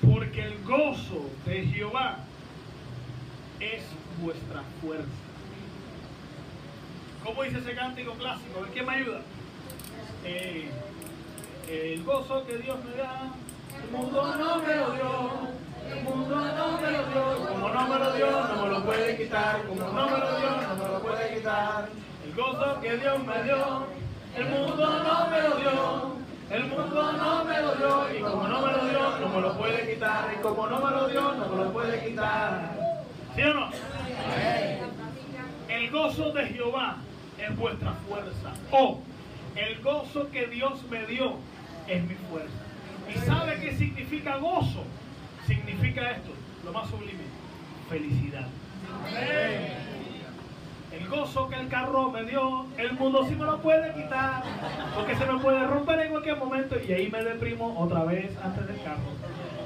Porque 0.00 0.42
el 0.42 0.62
gozo 0.64 1.28
de 1.44 1.66
Jehová 1.66 2.18
es 3.60 3.82
vuestra 4.22 4.62
fuerza. 4.80 5.08
¿Cómo 7.24 7.42
dice 7.42 7.58
ese 7.58 7.74
cántico 7.74 8.12
clásico? 8.12 8.58
A 8.58 8.62
ver, 8.62 8.70
¿Quién 8.70 8.86
me 8.86 8.94
ayuda? 8.94 9.20
Eh, 10.24 10.70
el 11.68 12.04
gozo 12.04 12.44
que 12.46 12.58
Dios 12.58 12.78
me 12.84 12.96
da, 12.96 13.32
el 13.82 13.90
mundo 13.90 14.34
no 14.36 14.56
me 14.58 14.74
lo 14.76 14.90
dio. 14.92 15.54
El 15.90 16.02
mundo 16.02 16.36
no 16.36 16.80
me 16.80 16.90
lo 16.90 17.04
dio. 17.06 17.48
Como 17.48 17.68
no 17.68 17.88
me 17.88 17.98
lo 17.98 18.12
dio, 18.12 18.30
no 18.30 18.62
me 18.62 18.68
lo 18.70 18.84
puede 18.84 19.16
quitar. 19.16 19.62
Como 19.66 19.80
no 19.80 20.08
me 20.08 20.18
lo 20.18 20.38
dio, 20.38 20.50
no 20.50 20.74
me 20.76 20.88
lo 20.88 21.02
puede 21.02 21.34
quitar. 21.36 21.88
El 22.24 22.34
gozo 22.34 22.80
que 22.80 22.96
Dios 22.96 23.24
me 23.24 23.42
dio, 23.42 23.86
el 24.36 24.46
mundo 24.46 25.02
no 25.04 25.30
me 25.30 25.42
lo 25.42 25.56
dio. 25.56 26.24
El 26.50 26.64
mundo 26.64 27.12
no 27.12 27.44
me 27.44 27.60
lo 27.60 27.74
dio. 27.74 28.18
Y 28.18 28.22
como 28.22 28.48
no 28.48 28.60
me 28.60 28.72
lo 28.72 28.84
dio, 28.86 29.18
no 29.20 29.28
me 29.28 29.40
lo 29.40 29.58
puede 29.58 29.94
quitar. 29.94 30.34
Y 30.34 30.42
como 30.42 30.66
no 30.66 30.78
me 30.78 30.90
lo 30.90 31.08
dio, 31.08 31.32
no 31.32 31.48
me 31.48 31.64
lo 31.64 31.72
puede 31.72 32.04
quitar. 32.04 32.72
¿Sí 33.34 33.42
o 33.42 33.54
no? 33.54 33.70
El 35.68 35.90
gozo 35.90 36.32
de 36.32 36.46
Jehová 36.46 36.96
es 37.38 37.56
vuestra 37.56 37.92
fuerza. 38.08 38.52
O 38.70 39.00
el 39.56 39.80
gozo 39.82 40.30
que 40.30 40.46
Dios 40.46 40.82
me 40.90 41.06
dio 41.06 41.36
es 41.88 42.02
mi 42.02 42.14
fuerza. 42.14 42.54
¿Y 43.14 43.18
sabe 43.26 43.58
qué 43.60 43.74
significa 43.76 44.36
gozo? 44.36 44.84
Significa 45.46 46.10
esto, 46.12 46.32
lo 46.64 46.72
más 46.72 46.88
sublime, 46.88 47.24
felicidad. 47.88 48.46
El 50.92 51.08
gozo 51.08 51.48
que 51.48 51.56
el 51.56 51.68
carro 51.68 52.10
me 52.10 52.24
dio, 52.24 52.66
el 52.78 52.92
mundo 52.92 53.26
sí 53.28 53.34
me 53.34 53.44
lo 53.44 53.60
puede 53.60 53.92
quitar, 53.94 54.42
porque 54.94 55.16
se 55.16 55.26
me 55.26 55.38
puede 55.40 55.66
romper 55.66 56.00
en 56.00 56.10
cualquier 56.10 56.36
momento 56.36 56.76
y 56.86 56.92
ahí 56.92 57.10
me 57.10 57.22
deprimo 57.22 57.78
otra 57.78 58.04
vez 58.04 58.30
antes 58.42 58.66
del 58.66 58.80
carro. 58.82 59.02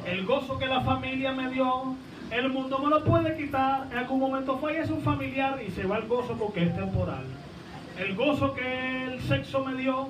El 0.07 0.25
gozo 0.25 0.59
que 0.59 0.67
la 0.67 0.81
familia 0.81 1.33
me 1.33 1.51
dio, 1.51 1.95
El 2.31 2.51
mundo 2.51 2.79
me 2.79 2.91
lo 2.91 3.03
puede 3.05 3.37
quitar. 3.37 3.87
En 3.91 3.99
algún 3.99 4.21
momento 4.21 4.59
fallece 4.59 4.93
un 4.93 5.03
familiar 5.03 5.59
y 5.67 5.71
se 5.71 5.87
va 5.87 5.97
el 5.97 6.07
gozo 6.07 6.35
porque 6.35 6.65
es 6.65 6.77
temporal. 6.77 7.25
El 7.99 8.15
gozo 8.15 8.55
que 8.55 9.05
el 9.05 9.21
sexo 9.23 9.65
me 9.65 9.75
dio, 9.75 10.09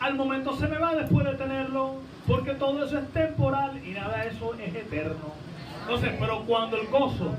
al 0.00 0.14
momento 0.14 0.56
se 0.56 0.66
me 0.68 0.78
va 0.78 0.94
después 0.94 1.26
de 1.26 1.34
tenerlo, 1.34 1.96
porque 2.26 2.54
todo 2.54 2.84
eso 2.84 2.98
es 2.98 3.08
temporal 3.12 3.80
y 3.84 3.90
nada 3.90 4.18
de 4.18 4.28
eso 4.28 4.54
es 4.54 4.74
eterno. 4.74 5.34
Entonces, 5.82 6.12
pero 6.18 6.40
cuando 6.44 6.76
el 6.76 6.86
gozo, 6.88 7.34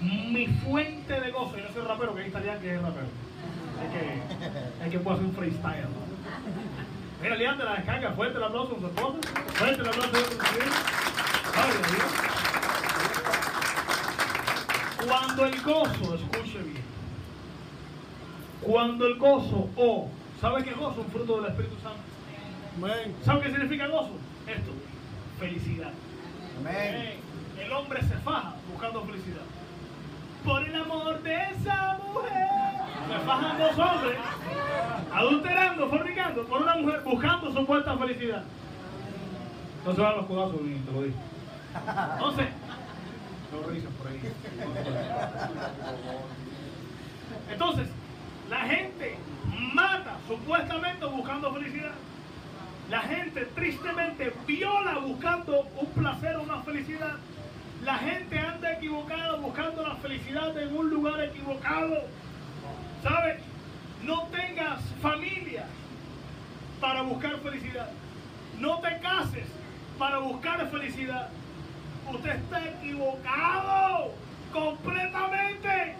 mi 0.00 0.46
fuente 0.46 1.20
de 1.20 1.30
gozo, 1.30 1.56
yo 1.56 1.64
no 1.64 1.72
soy 1.72 1.82
rapero, 1.82 2.14
que 2.14 2.22
hay 2.22 2.28
italiano 2.28 2.60
que 2.60 2.74
es 2.74 2.82
rapero. 2.82 3.06
Es 3.82 3.90
que, 3.92 4.84
es 4.84 4.90
que 4.90 4.98
puedo 4.98 5.16
hacer 5.16 5.26
un 5.26 5.34
freestyle. 5.34 5.86
Mira, 7.22 7.36
Leandro, 7.36 7.66
la 7.66 7.76
descarga, 7.76 8.12
fuerte 8.12 8.38
el 8.38 8.44
aplauso 8.44 8.70
con 8.70 8.80
su 8.80 8.86
esposa, 8.86 9.18
fuerte 9.54 9.82
el 9.82 9.88
aplauso 9.88 10.10
con 10.10 10.20
su 10.20 10.58
Dios. 11.90 12.10
Cuando 15.06 15.44
el 15.46 15.62
gozo, 15.62 16.14
escuche 16.14 16.58
bien, 16.62 16.84
cuando 18.62 19.06
el 19.06 19.18
gozo, 19.18 19.68
o, 19.76 20.08
¿sabe 20.40 20.64
qué 20.64 20.72
gozo? 20.72 21.02
Un 21.02 21.10
fruto 21.10 21.40
del 21.40 21.50
Espíritu 21.50 21.76
Santo. 21.82 22.00
Amén. 22.78 23.14
¿Sabe 23.24 23.42
qué 23.42 23.50
significa 23.50 23.86
gozo? 23.88 24.12
Esto, 24.46 24.72
felicidad. 25.38 25.92
Amén. 26.60 27.18
El 27.58 27.72
hombre 27.72 28.02
se 28.02 28.16
faja 28.18 28.54
buscando 28.70 29.04
felicidad. 29.04 29.42
Por 30.44 30.66
el 30.66 30.74
amor 30.74 31.22
de 31.22 31.34
esa 31.34 31.98
mujer. 32.06 32.48
Se 33.08 33.26
fajan 33.26 33.58
dos 33.58 33.78
hombres 33.78 34.18
adulterando, 35.12 35.88
fornicando 35.88 36.44
por 36.44 36.62
una 36.62 36.76
mujer 36.76 37.02
buscando 37.04 37.52
supuesta 37.52 37.96
felicidad. 37.98 38.42
No 39.84 39.94
se 39.94 40.00
van 40.00 40.16
los 40.16 40.26
codazos, 40.26 40.60
ni 40.62 40.78
te 40.78 40.92
lo 40.92 41.02
digo. 41.02 41.16
Entonces, 42.14 42.46
no 43.52 43.68
revisan 43.68 43.92
por 43.92 44.06
ahí. 44.08 44.20
Entonces, 47.50 47.88
la 48.48 48.60
gente 48.60 49.18
supuestamente 50.30 51.04
buscando 51.06 51.52
felicidad. 51.52 51.94
La 52.88 53.00
gente 53.00 53.46
tristemente 53.46 54.32
viola 54.46 54.98
buscando 54.98 55.62
un 55.76 55.86
placer 55.88 56.36
o 56.36 56.42
una 56.42 56.62
felicidad. 56.62 57.16
La 57.84 57.98
gente 57.98 58.38
anda 58.38 58.74
equivocada 58.74 59.36
buscando 59.36 59.82
la 59.82 59.96
felicidad 59.96 60.56
en 60.56 60.76
un 60.76 60.88
lugar 60.88 61.20
equivocado. 61.20 62.04
¿Sabes? 63.02 63.42
No 64.04 64.28
tengas 64.28 64.80
familia 65.02 65.64
para 66.80 67.02
buscar 67.02 67.36
felicidad. 67.38 67.90
No 68.60 68.78
te 68.78 69.00
cases 69.00 69.48
para 69.98 70.18
buscar 70.18 70.64
felicidad. 70.70 71.28
Usted 72.08 72.36
está 72.36 72.68
equivocado 72.68 74.14
completamente. 74.52 75.96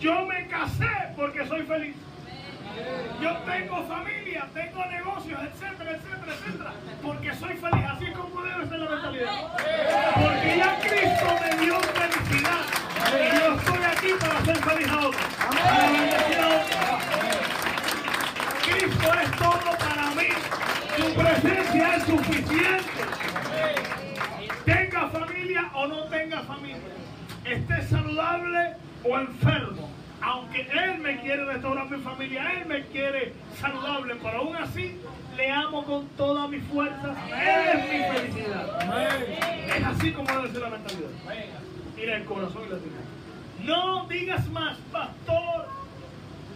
Yo 0.00 0.26
me 0.26 0.46
casé 0.48 1.14
porque 1.16 1.46
soy 1.46 1.62
feliz. 1.62 1.96
Yo 3.20 3.36
tengo 3.38 3.86
familia, 3.86 4.48
tengo 4.54 4.84
negocios, 4.86 5.40
etcétera, 5.42 5.90
etcétera, 5.92 6.32
etcétera. 6.32 6.72
Porque 7.02 7.34
soy 7.34 7.56
feliz. 7.56 7.84
Así 7.90 8.04
es 8.06 8.16
como 8.16 8.42
debe 8.42 8.66
ser 8.68 8.78
la 8.78 8.90
mentalidad. 8.90 9.32
Porque 10.14 10.56
ya 10.56 10.78
Cristo 10.80 11.26
me 11.40 11.64
dio 11.64 11.80
felicidad. 11.80 12.64
Y 13.12 13.38
yo 13.38 13.54
estoy 13.54 13.84
aquí 13.84 14.08
para 14.20 14.38
hacer 14.38 14.56
feliz 14.56 14.88
a 14.88 15.06
otros. 15.06 15.22
Cristo 18.64 19.14
es 19.22 19.30
todo 19.38 19.78
para 19.78 20.10
mí. 20.10 20.28
Su 20.96 21.14
presencia 21.14 21.96
es 21.96 22.02
suficiente. 22.04 23.02
Tenga 24.64 25.08
familia 25.08 25.70
o 25.74 25.86
no 25.86 26.04
tenga 26.04 26.40
familia. 26.42 26.78
Esté 27.44 27.82
saludable 27.82 28.76
o 29.04 29.18
enfermo. 29.18 30.01
Aunque 30.22 30.62
Él 30.62 30.98
me 30.98 31.20
quiere 31.20 31.44
restaurar 31.44 31.90
mi 31.90 31.98
familia, 31.98 32.52
Él 32.52 32.66
me 32.66 32.84
quiere 32.86 33.32
saludable, 33.60 34.14
pero 34.22 34.38
aún 34.38 34.56
así 34.56 34.96
le 35.36 35.50
amo 35.50 35.84
con 35.84 36.06
toda 36.10 36.46
mi 36.46 36.60
fuerza. 36.60 37.14
Él 37.28 37.78
es 37.78 37.92
mi 37.92 38.18
felicidad. 38.18 39.76
Es 39.76 39.84
así 39.84 40.12
como 40.12 40.32
debe 40.32 40.52
ser 40.52 40.62
la 40.62 40.70
mentalidad. 40.70 41.08
Mira 41.96 42.16
el 42.16 42.24
corazón 42.24 42.62
y 42.66 42.70
la 42.70 42.78
tierra. 42.78 43.02
No 43.64 44.06
digas 44.06 44.46
más, 44.48 44.76
pastor, 44.92 45.66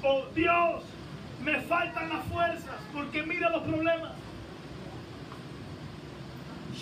oh 0.02 0.24
Dios, 0.34 0.82
me 1.42 1.60
faltan 1.62 2.08
las 2.08 2.24
fuerzas, 2.26 2.76
porque 2.92 3.22
mira 3.22 3.50
los 3.50 3.62
problemas. 3.62 4.12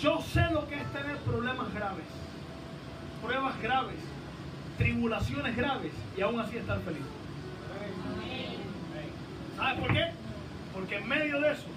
Yo 0.01 0.21
sé 0.21 0.41
lo 0.51 0.67
que 0.67 0.75
es 0.75 0.91
tener 0.91 1.17
problemas 1.17 1.73
graves, 1.73 2.05
pruebas 3.23 3.59
graves, 3.61 3.99
tribulaciones 4.77 5.55
graves 5.55 5.93
y 6.17 6.21
aún 6.21 6.39
así 6.39 6.57
estar 6.57 6.79
feliz. 6.81 7.03
¿Sabes 9.55 9.79
por 9.79 9.93
qué? 9.93 10.11
Porque 10.73 10.97
en 10.97 11.07
medio 11.07 11.39
de 11.39 11.51
eso, 11.51 11.67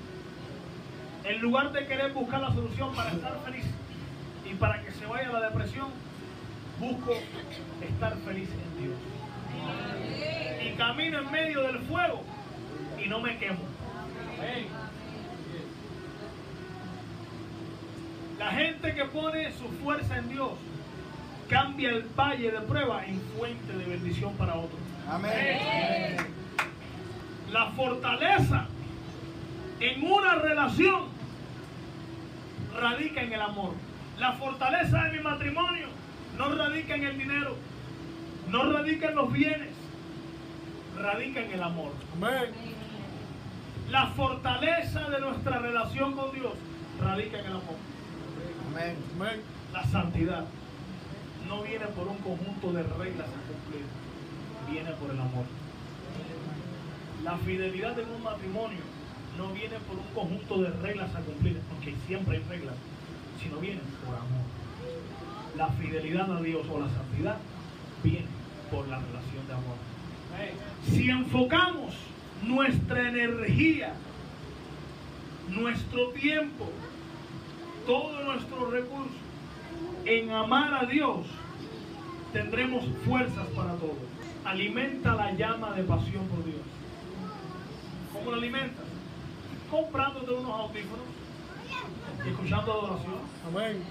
en 1.25 1.41
lugar 1.41 1.73
de 1.73 1.87
querer 1.87 2.13
buscar 2.13 2.41
la 2.41 2.53
solución 2.53 2.95
para 2.95 3.11
estar 3.11 3.39
feliz 3.45 3.65
y 4.51 4.55
para 4.55 4.83
que 4.83 4.91
se 4.93 5.07
vaya 5.07 5.31
la 5.31 5.41
depresión, 5.49 5.89
busco 6.81 7.15
estar 7.83 8.17
feliz 8.19 8.49
en 8.51 8.83
Dios. 8.83 8.97
Y 10.65 10.77
camino 10.77 11.19
en 11.19 11.31
medio 11.31 11.63
del 11.63 11.79
fuego 11.81 12.23
y 13.03 13.09
no 13.09 13.21
me 13.21 13.39
quemo. 13.39 13.61
La 18.39 18.51
gente 18.53 18.95
que 18.95 19.05
pone 19.05 19.53
su 19.53 19.69
fuerza 19.83 20.19
en 20.19 20.29
Dios 20.29 20.53
cambia 21.49 21.91
el 21.91 22.03
valle 22.19 22.51
de 22.51 22.61
prueba 22.61 23.05
en 23.07 23.21
fuente 23.37 23.73
de 23.73 23.85
bendición 23.85 24.35
para 24.35 24.55
otros. 24.55 24.81
Amén. 25.09 26.17
La 27.51 27.67
fortaleza 27.71 28.67
en 29.81 30.03
una 30.03 30.35
relación 30.35 31.05
radica 32.79 33.23
en 33.23 33.33
el 33.33 33.41
amor. 33.41 33.75
La 34.19 34.33
fortaleza 34.33 35.05
de 35.05 35.17
mi 35.17 35.23
matrimonio 35.23 35.89
no 36.37 36.55
radica 36.55 36.95
en 36.95 37.05
el 37.05 37.19
dinero, 37.19 37.57
no 38.49 38.71
radica 38.71 39.09
en 39.09 39.15
los 39.15 39.33
bienes, 39.33 39.71
radica 40.97 41.41
en 41.41 41.53
el 41.53 41.63
amor. 41.63 41.93
Amén. 42.17 42.53
La 43.91 44.09
fortaleza 44.09 45.09
de 45.09 45.21
nuestra 45.21 45.59
relación 45.61 46.13
con 46.15 46.33
Dios 46.33 46.53
radica 47.01 47.39
en 47.39 47.47
el 47.47 47.53
amor. 47.53 47.77
Amén. 48.71 48.97
Amén. 49.17 49.41
La 49.73 49.85
santidad 49.85 50.45
no 51.49 51.63
viene 51.63 51.87
por 51.87 52.07
un 52.07 52.19
conjunto 52.19 52.73
de 52.73 52.83
reglas 52.83 53.29
a 53.29 53.41
cumplir, 53.49 53.85
viene 54.71 54.91
por 54.93 55.11
el 55.11 55.19
amor. 55.19 55.45
La 57.25 57.37
fidelidad 57.39 57.99
en 57.99 58.11
un 58.11 58.23
matrimonio 58.23 58.81
no 59.39 59.49
viene 59.53 59.77
por 59.81 59.97
un 59.97 60.07
conjunto 60.15 60.63
de 60.63 60.71
reglas 60.83 61.15
a 61.15 61.21
cumplir, 61.21 61.61
aunque 61.73 61.95
siempre 62.07 62.37
hay 62.37 62.43
reglas, 62.45 62.75
sino 63.43 63.59
viene 63.59 63.81
por 64.05 64.15
amor. 64.15 64.45
La 65.57 65.69
fidelidad 65.69 66.31
a 66.37 66.41
Dios 66.43 66.67
o 66.71 66.81
la 66.81 66.89
santidad 66.89 67.39
viene 68.05 68.27
por 68.71 68.87
la 68.89 68.99
relación 68.99 69.47
de 69.47 69.53
amor. 69.55 69.77
Si 70.85 71.11
enfocamos 71.11 71.95
nuestra 72.43 73.09
energía, 73.09 73.95
nuestro 75.49 76.11
tiempo, 76.11 76.71
todo 77.87 78.23
nuestro 78.23 78.71
recurso 78.71 79.28
en 80.05 80.31
amar 80.31 80.75
a 80.75 80.87
Dios, 80.87 81.27
tendremos 82.33 82.85
fuerzas 83.05 83.47
para 83.49 83.73
todo. 83.75 83.97
Alimenta 84.45 85.14
la 85.14 85.33
llama 85.33 85.73
de 85.73 85.83
pasión 85.85 86.27
por 86.29 86.45
Dios. 86.45 86.61
¿Cómo 88.12 88.31
la 88.31 88.37
alimentas? 88.38 88.85
Comprándote 89.71 90.33
unos 90.33 90.51
audífonos 90.51 91.05
y 92.25 92.29
escuchando 92.31 92.73
adoración. 92.73 93.21
Amén. 93.47 93.83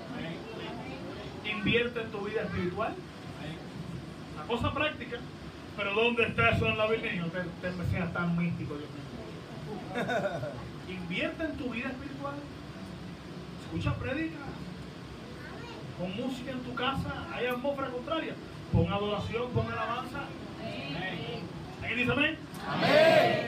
Invierte 1.45 2.01
en 2.01 2.11
tu 2.11 2.19
vida 2.21 2.41
espiritual. 2.41 2.93
La 4.35 4.43
cosa 4.43 4.73
práctica. 4.73 5.17
Pero 5.77 5.93
¿dónde 5.93 6.23
está 6.23 6.49
eso 6.49 6.65
en 6.65 6.77
la 6.77 6.87
Biblia? 6.87 7.15
No 7.17 7.27
te, 7.27 7.41
te 7.61 7.71
me 7.71 7.85
seas 7.85 8.11
tan 8.11 8.35
místico, 8.35 8.75
Dios 8.75 8.89
mío. 8.89 9.07
Invierte 10.89 11.43
en 11.43 11.57
tu 11.57 11.69
vida 11.69 11.89
espiritual. 11.89 12.33
Escucha 13.63 13.93
prédica. 13.95 14.37
Con 15.97 16.15
música 16.15 16.51
en 16.51 16.59
tu 16.59 16.75
casa, 16.75 17.25
hay 17.33 17.47
atmósfera 17.47 17.89
contraria. 17.89 18.35
Pon 18.71 18.91
adoración, 18.91 19.49
pon 19.51 19.65
alabanza. 19.71 20.19
¿Alguien 21.81 21.97
dice 21.97 22.11
amén? 22.11 22.37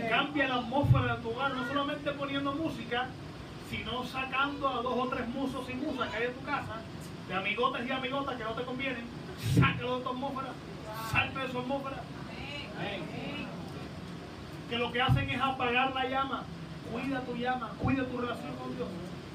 Cambia 0.10 0.48
la 0.48 0.56
atmósfera 0.56 1.16
de 1.16 1.22
tu 1.22 1.30
hogar, 1.30 1.54
no 1.54 1.68
solamente 1.68 2.12
poniendo 2.12 2.54
música, 2.54 3.08
sino 3.70 4.04
sacando 4.06 4.68
a 4.68 4.82
dos 4.82 4.94
o 4.98 5.08
tres 5.10 5.28
musos 5.28 5.70
y 5.70 5.74
musas 5.74 6.10
que 6.10 6.18
hay 6.18 6.24
en 6.24 6.34
tu 6.34 6.42
casa, 6.44 6.82
de 7.28 7.34
amigotes 7.36 7.88
y 7.88 7.92
amigotas 7.92 8.36
que 8.36 8.44
no 8.44 8.54
te 8.54 8.64
convienen. 8.64 9.06
Sácalo 9.54 9.98
de 9.98 10.04
tu 10.04 10.10
atmósfera, 10.10 10.50
salte 11.12 11.40
de 11.40 11.52
su 11.52 11.60
atmósfera. 11.60 11.98
Que 14.70 14.78
lo 14.78 14.92
que 14.92 15.02
hacen 15.02 15.30
es 15.30 15.42
apagar 15.42 15.94
la 15.94 16.06
llama. 16.06 16.44
Cuida 16.92 17.22
tu 17.22 17.36
llama, 17.36 17.70
cuida 17.80 18.06
tu 18.06 18.18
relación 18.18 18.56
con 18.56 18.76
Dios. 18.76 18.88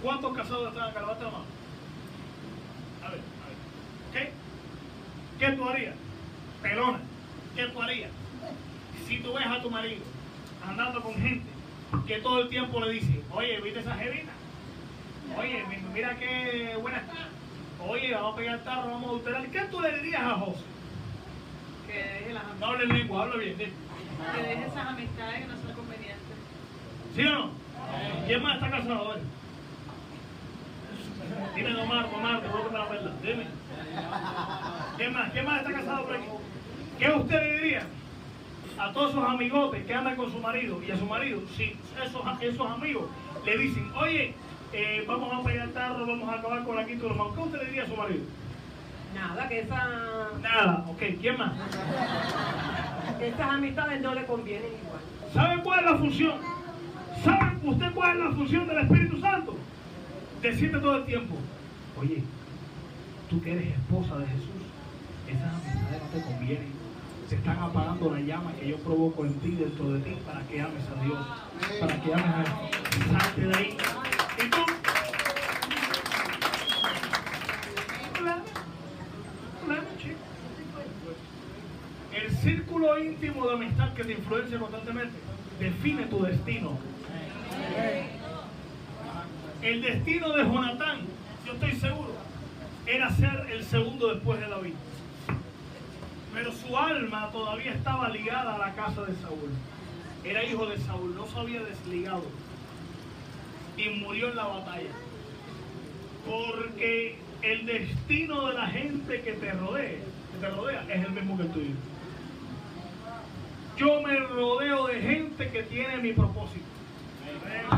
¿Cuántos 0.03 0.37
casados 0.37 0.69
están 0.69 0.91
acá? 0.91 1.01
Levanta 1.01 1.25
la 1.25 1.31
mano. 1.31 1.45
¿Ok? 4.15 4.29
¿Qué 5.39 5.49
tú 5.53 5.69
harías? 5.69 5.95
Pelona, 6.63 7.01
¿qué 7.57 7.65
tú 7.67 7.83
harías? 7.83 8.11
Si 9.09 9.19
tú 9.19 9.33
ves 9.35 9.47
a 9.47 9.61
tu 9.61 9.71
marido 9.71 10.03
andando 10.65 11.03
con 11.03 11.15
gente 11.15 11.51
que 12.07 12.19
todo 12.19 12.43
el 12.43 12.49
tiempo 12.49 12.81
le 12.81 12.93
dice, 12.93 13.21
oye, 13.33 13.61
¿viste 13.61 13.81
esa 13.81 13.95
jevita? 13.97 14.33
Oye, 15.39 15.65
mi- 15.69 15.93
mira 15.93 16.17
qué 16.19 16.77
buena 16.81 16.99
está. 16.99 17.29
Oye, 17.87 18.13
vamos 18.15 18.33
a 18.35 18.37
pegar 18.37 18.55
el 18.59 18.65
tarro, 18.65 18.91
vamos 18.91 19.05
a 19.05 19.09
adulterar. 19.09 19.47
¿Qué 19.49 19.61
tú 19.71 19.81
le 19.81 19.99
dirías 19.99 20.23
a 20.23 20.31
José? 20.39 20.61
Que 21.87 21.93
deje, 21.99 22.33
las, 22.33 22.43
No 22.61 22.67
hable 22.67 22.87
lengua, 22.87 23.23
habla 23.25 23.37
bien. 23.37 23.57
que 23.57 24.43
deje 24.43 24.67
esas 24.67 24.87
amistades 24.87 25.41
que 25.41 25.47
no 25.47 25.61
son 25.61 25.73
convenientes. 25.75 26.19
¿Sí 27.15 27.27
o 27.27 27.33
no? 27.33 27.51
¿Quién 28.27 28.43
más 28.43 28.55
está 28.55 28.71
casado? 28.71 29.11
A 29.13 29.15
ver. 29.17 29.25
Dime, 31.55 31.71
don 31.71 31.89
Marco, 31.89 32.19
Marco, 32.19 32.49
búscame 32.49 32.79
la 32.79 32.85
verdad. 32.87 33.13
Dime. 33.23 33.47
¿Quién 34.97 35.13
más? 35.13 35.31
¿Quién 35.33 35.45
más 35.47 35.59
está 35.59 35.73
casado 35.73 36.05
por 36.05 36.17
aquí? 36.17 36.27
¿Qué 36.99 37.09
usted 37.11 37.41
le 37.41 37.57
diría 37.61 37.87
a 38.79 38.93
todos 38.93 39.11
esos 39.11 39.25
amigotes 39.25 39.85
que 39.87 39.95
andan 39.95 40.17
con 40.17 40.31
su 40.31 40.39
marido 40.39 40.83
y 40.83 40.91
a 40.91 40.97
su 40.97 41.07
marido? 41.07 41.41
Si 41.57 41.77
esos, 42.05 42.23
esos 42.41 42.71
amigos 42.71 43.05
le 43.45 43.59
dicen, 43.59 43.91
oye, 43.97 44.35
eh, 44.73 45.05
vamos 45.07 45.33
a 45.33 45.47
pegar 45.47 45.69
tarro, 45.69 46.07
vamos 46.07 46.29
a 46.29 46.39
acabar 46.39 46.65
con 46.65 46.77
la 46.77 46.85
quinta 46.85 47.07
de 47.07 47.15
los. 47.15 47.35
¿Qué 47.35 47.41
usted 47.41 47.59
le 47.59 47.67
diría 47.67 47.83
a 47.85 47.87
su 47.87 47.97
marido? 47.97 48.25
Nada, 49.15 49.49
que, 49.49 49.61
esa, 49.61 49.89
Nada, 50.41 50.85
ok. 50.89 51.03
¿Quién 51.21 51.39
más? 51.39 51.53
esas 53.21 53.49
amistades 53.49 54.01
no 54.01 54.15
le 54.15 54.25
convienen 54.27 54.71
igual. 54.83 55.01
¿Sabe 55.33 55.63
cuál 55.63 55.81
es 55.81 55.91
la 55.91 55.97
función? 55.97 56.35
¿Sabe 57.23 57.57
usted 57.63 57.93
cuál 57.95 58.19
es 58.19 58.25
la 58.25 58.31
función 58.33 58.67
del 58.67 58.79
Espíritu 58.79 59.21
Santo? 59.21 59.57
Decirte 60.45 60.79
todo 60.79 60.97
el 60.99 61.07
tiempo, 61.07 61.37
oye, 61.99 62.23
tú 63.31 63.41
que 63.41 63.53
eres 63.53 63.69
esposa 63.69 64.19
de 64.19 64.27
Jesús, 64.27 64.51
esas 65.27 65.55
amistades 65.55 66.03
no 66.03 66.09
te 66.09 66.21
convienen. 66.23 66.69
Te 67.31 67.37
están 67.37 67.59
apagando 67.61 68.13
la 68.13 68.21
llama 68.21 68.53
que 68.53 68.69
yo 68.69 68.77
provoco 68.77 69.25
en 69.25 69.33
ti, 69.41 69.53
dentro 69.53 69.91
de 69.93 70.01
ti, 70.01 70.15
para 70.27 70.47
que 70.47 70.61
ames 70.61 70.83
a 70.87 71.03
Dios, 71.03 71.27
para 71.81 71.99
que 71.99 72.13
ames 72.13 72.27
a 72.27 72.43
Dios. 72.43 73.23
Salte 73.23 73.41
de 73.41 73.55
ahí. 73.57 73.77
¿Y 74.37 74.51
tú? 74.51 74.59
Chico. 79.99 80.19
El 82.13 82.37
círculo 82.37 82.99
íntimo 82.99 83.47
de 83.47 83.55
amistad 83.55 83.95
que 83.95 84.05
te 84.05 84.13
influencia 84.13 84.59
constantemente 84.59 85.17
define 85.59 86.05
tu 86.05 86.23
destino. 86.23 86.79
El 89.65 89.81
destino 89.81 90.29
de 90.35 90.45
Jonatán, 90.45 90.99
yo 91.47 91.55
estoy 91.55 91.73
seguro, 91.73 92.13
era 92.87 93.09
ser 93.09 93.47
el 93.51 93.65
segundo 93.65 94.13
después 94.13 94.39
de 94.39 94.47
David. 94.47 94.75
Pero 96.35 96.53
su 96.53 96.77
alma 96.77 97.31
todavía 97.33 97.73
estaba 97.73 98.11
ligada 98.11 98.57
a 98.57 98.59
la 98.59 98.75
casa 98.75 99.07
de 99.07 99.17
Saúl. 99.17 99.51
Era 100.23 100.45
hijo 100.45 100.67
de 100.67 100.77
Saúl, 100.81 101.15
no 101.15 101.27
se 101.27 101.39
había 101.39 101.63
desligado. 101.63 102.25
Y 103.79 103.89
murió 104.01 104.29
en 104.29 104.37
la 104.37 104.45
batalla. 104.45 104.91
Porque 106.27 107.19
el 107.41 107.65
destino 107.65 108.49
de 108.49 108.55
la 108.55 108.67
gente 108.67 109.23
que 109.23 109.33
te 109.33 109.51
rodea, 109.53 109.89
que 109.89 110.39
te 110.43 110.51
rodea 110.51 110.85
es 110.91 111.07
el 111.07 111.11
mismo 111.13 111.39
que 111.39 111.43
el 111.45 111.53
tuyo. 111.53 111.75
Yo 113.79 114.03
me 114.03 114.19
rodeo 114.19 114.89
de 114.89 115.01
gente 115.01 115.51
que 115.51 115.63
tiene 115.63 115.97
mi 115.97 116.13
propósito, 116.13 116.67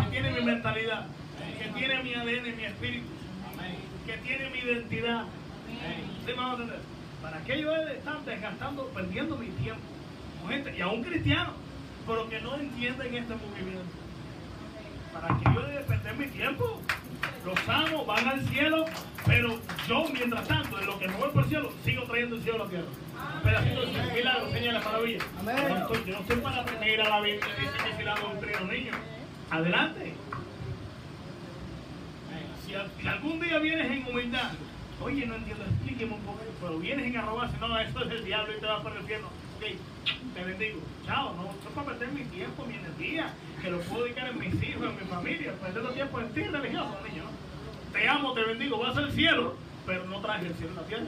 que 0.03 0.11
tiene 0.11 0.33
mi 0.33 0.45
mentalidad, 0.45 1.07
que 1.67 1.79
tiene 1.79 2.03
mi 2.03 2.15
ADN, 2.15 2.57
mi 2.57 2.65
espíritu, 2.65 3.07
que 4.07 4.13
tiene 4.19 4.51
mi 4.51 4.59
identidad. 4.59 5.25
¿Sí 6.25 6.27
me 6.27 6.35
van 6.35 6.47
a 6.47 6.53
entender? 6.53 6.81
¿Para 7.23 7.39
qué 7.45 7.61
yo 7.61 7.75
he 7.75 7.85
de 7.87 7.93
estar 7.99 8.21
desgastando, 8.25 8.87
perdiendo 8.89 9.37
mi 9.37 9.49
tiempo 9.49 9.81
con 10.41 10.51
gente, 10.51 10.75
y 10.77 10.81
aún 10.81 11.03
cristiano, 11.03 11.53
pero 12.07 12.29
que 12.29 12.41
no 12.41 12.57
entienden 12.57 13.15
este 13.15 13.35
movimiento? 13.35 13.85
¿Para 15.13 15.29
qué 15.39 15.45
yo 15.55 15.67
he 15.67 15.73
de 15.73 15.81
perder 15.81 16.15
mi 16.17 16.27
tiempo? 16.27 16.81
Los 17.45 17.69
amo, 17.69 18.05
van 18.05 18.29
al 18.29 18.49
cielo, 18.49 18.85
pero 19.25 19.59
yo, 19.89 20.05
mientras 20.13 20.47
tanto, 20.47 20.79
en 20.79 20.87
lo 20.87 20.99
que 20.99 21.09
me 21.09 21.17
voy 21.17 21.31
por 21.31 21.43
el 21.45 21.49
cielo, 21.49 21.73
sigo 21.85 22.03
trayendo 22.05 22.37
el 22.37 22.43
cielo 22.43 22.63
a 22.63 22.65
la 22.65 22.71
tierra. 22.71 22.87
Pedacitos 23.43 23.95
de 23.95 24.13
milagros, 24.15 24.53
señales, 24.53 24.85
maravillas. 24.85 25.25
Amén. 25.41 25.57
Yo 25.57 25.69
no 25.69 25.77
estoy- 25.79 26.05
Yo 26.07 26.13
no 26.13 26.21
estoy 26.21 26.37
para 26.37 26.61
aprender 26.61 27.01
a 27.01 27.09
la 27.09 27.21
Biblia, 27.21 27.47
dice 27.59 27.73
que 27.91 27.97
si 27.97 28.03
la 28.05 28.15
doctrina 28.17 28.61
niños. 28.73 28.97
Adelante. 29.51 30.15
Si, 32.67 32.75
al- 32.75 32.91
si 33.01 33.07
algún 33.09 33.41
día 33.41 33.59
vienes 33.59 33.91
en 33.91 34.07
humildad, 34.07 34.51
oye, 35.01 35.27
no 35.27 35.35
entiendo, 35.37 35.65
explíqueme 35.65 36.15
un 36.15 36.21
poco, 36.23 36.41
pero 36.61 36.79
vienes 36.79 37.07
en 37.07 37.17
arrogarse, 37.17 37.57
no, 37.59 37.79
eso 37.79 38.05
es 38.05 38.11
el 38.11 38.25
diablo 38.25 38.53
y 38.57 38.61
te 38.61 38.67
vas 38.67 38.83
por 38.83 38.93
el 38.93 39.01
infierno. 39.03 39.29
Ok, 39.57 39.65
te 40.35 40.45
bendigo. 40.45 40.81
Chao, 41.07 41.35
no, 41.35 41.51
esto 41.51 41.69
es 41.69 41.75
para 41.75 41.87
perder 41.89 42.09
mi 42.13 42.25
tiempo, 42.25 42.67
mi 42.67 42.75
energía, 42.75 43.33
que 43.63 43.71
lo 43.71 43.81
puedo 43.81 44.05
dedicar 44.05 44.29
en 44.29 44.39
mis 44.39 44.63
hijos, 44.63 44.83
en 44.85 44.97
mi 44.97 45.07
familia, 45.11 45.53
perder 45.55 45.93
tiempo 45.95 46.21
en 46.21 46.29
ti 46.33 46.43
religioso, 46.43 46.97
niño. 47.09 47.25
Te 47.93 48.09
amo, 48.09 48.33
te 48.35 48.45
bendigo, 48.45 48.79
vas 48.79 48.97
al 48.97 49.13
cielo, 49.13 49.55
pero 49.87 50.05
no 50.07 50.21
traes 50.21 50.45
el 50.45 50.55
cielo 50.55 50.73
a 50.79 50.83
la 50.83 50.87
tierra. 50.89 51.05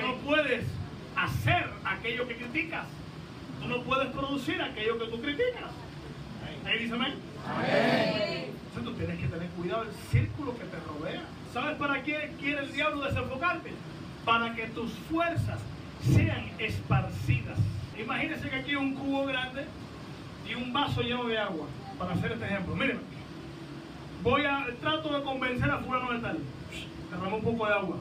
Tú 0.00 0.06
no 0.06 0.14
puedes 0.16 0.64
hacer 1.16 1.70
aquello 1.84 2.26
que 2.26 2.36
criticas. 2.36 2.86
Tú 3.62 3.68
no 3.68 3.82
puedes 3.82 4.08
producir 4.08 4.60
aquello 4.62 4.98
que 4.98 5.06
tú 5.06 5.20
criticas. 5.20 5.70
Ahí 6.66 6.78
dice 6.80 6.94
amén. 6.94 7.14
Entonces 7.48 8.84
tú 8.84 8.92
tienes 8.92 9.18
que 9.18 9.26
tener 9.26 9.48
cuidado 9.50 9.84
del 9.84 9.94
círculo 10.10 10.56
que 10.56 10.64
te 10.64 10.76
rodea. 10.80 11.22
¿Sabes 11.52 11.76
para 11.76 12.02
qué 12.02 12.32
quiere 12.38 12.62
el 12.62 12.72
diablo 12.72 13.04
desenfocarte? 13.04 13.72
Para 14.24 14.54
que 14.54 14.66
tus 14.68 14.92
fuerzas 15.10 15.58
sean 16.14 16.50
esparcidas. 16.58 17.58
Imagínense 17.98 18.48
que 18.48 18.56
aquí 18.56 18.70
hay 18.70 18.76
un 18.76 18.94
cubo 18.94 19.24
grande 19.26 19.64
y 20.48 20.54
un 20.54 20.72
vaso 20.72 21.00
lleno 21.00 21.24
de 21.24 21.38
agua. 21.38 21.66
Para 21.98 22.14
hacer 22.14 22.32
este 22.32 22.44
ejemplo. 22.44 22.76
Miren, 22.76 23.00
voy 24.22 24.44
a 24.44 24.66
trato 24.80 25.16
de 25.16 25.22
convencer 25.24 25.70
a 25.70 25.78
fulano 25.78 26.12
de 26.12 26.18
tal. 26.20 26.38
Derramó 27.10 27.36
un 27.36 27.42
poco 27.42 27.66
de 27.66 27.74
agua. 27.74 27.96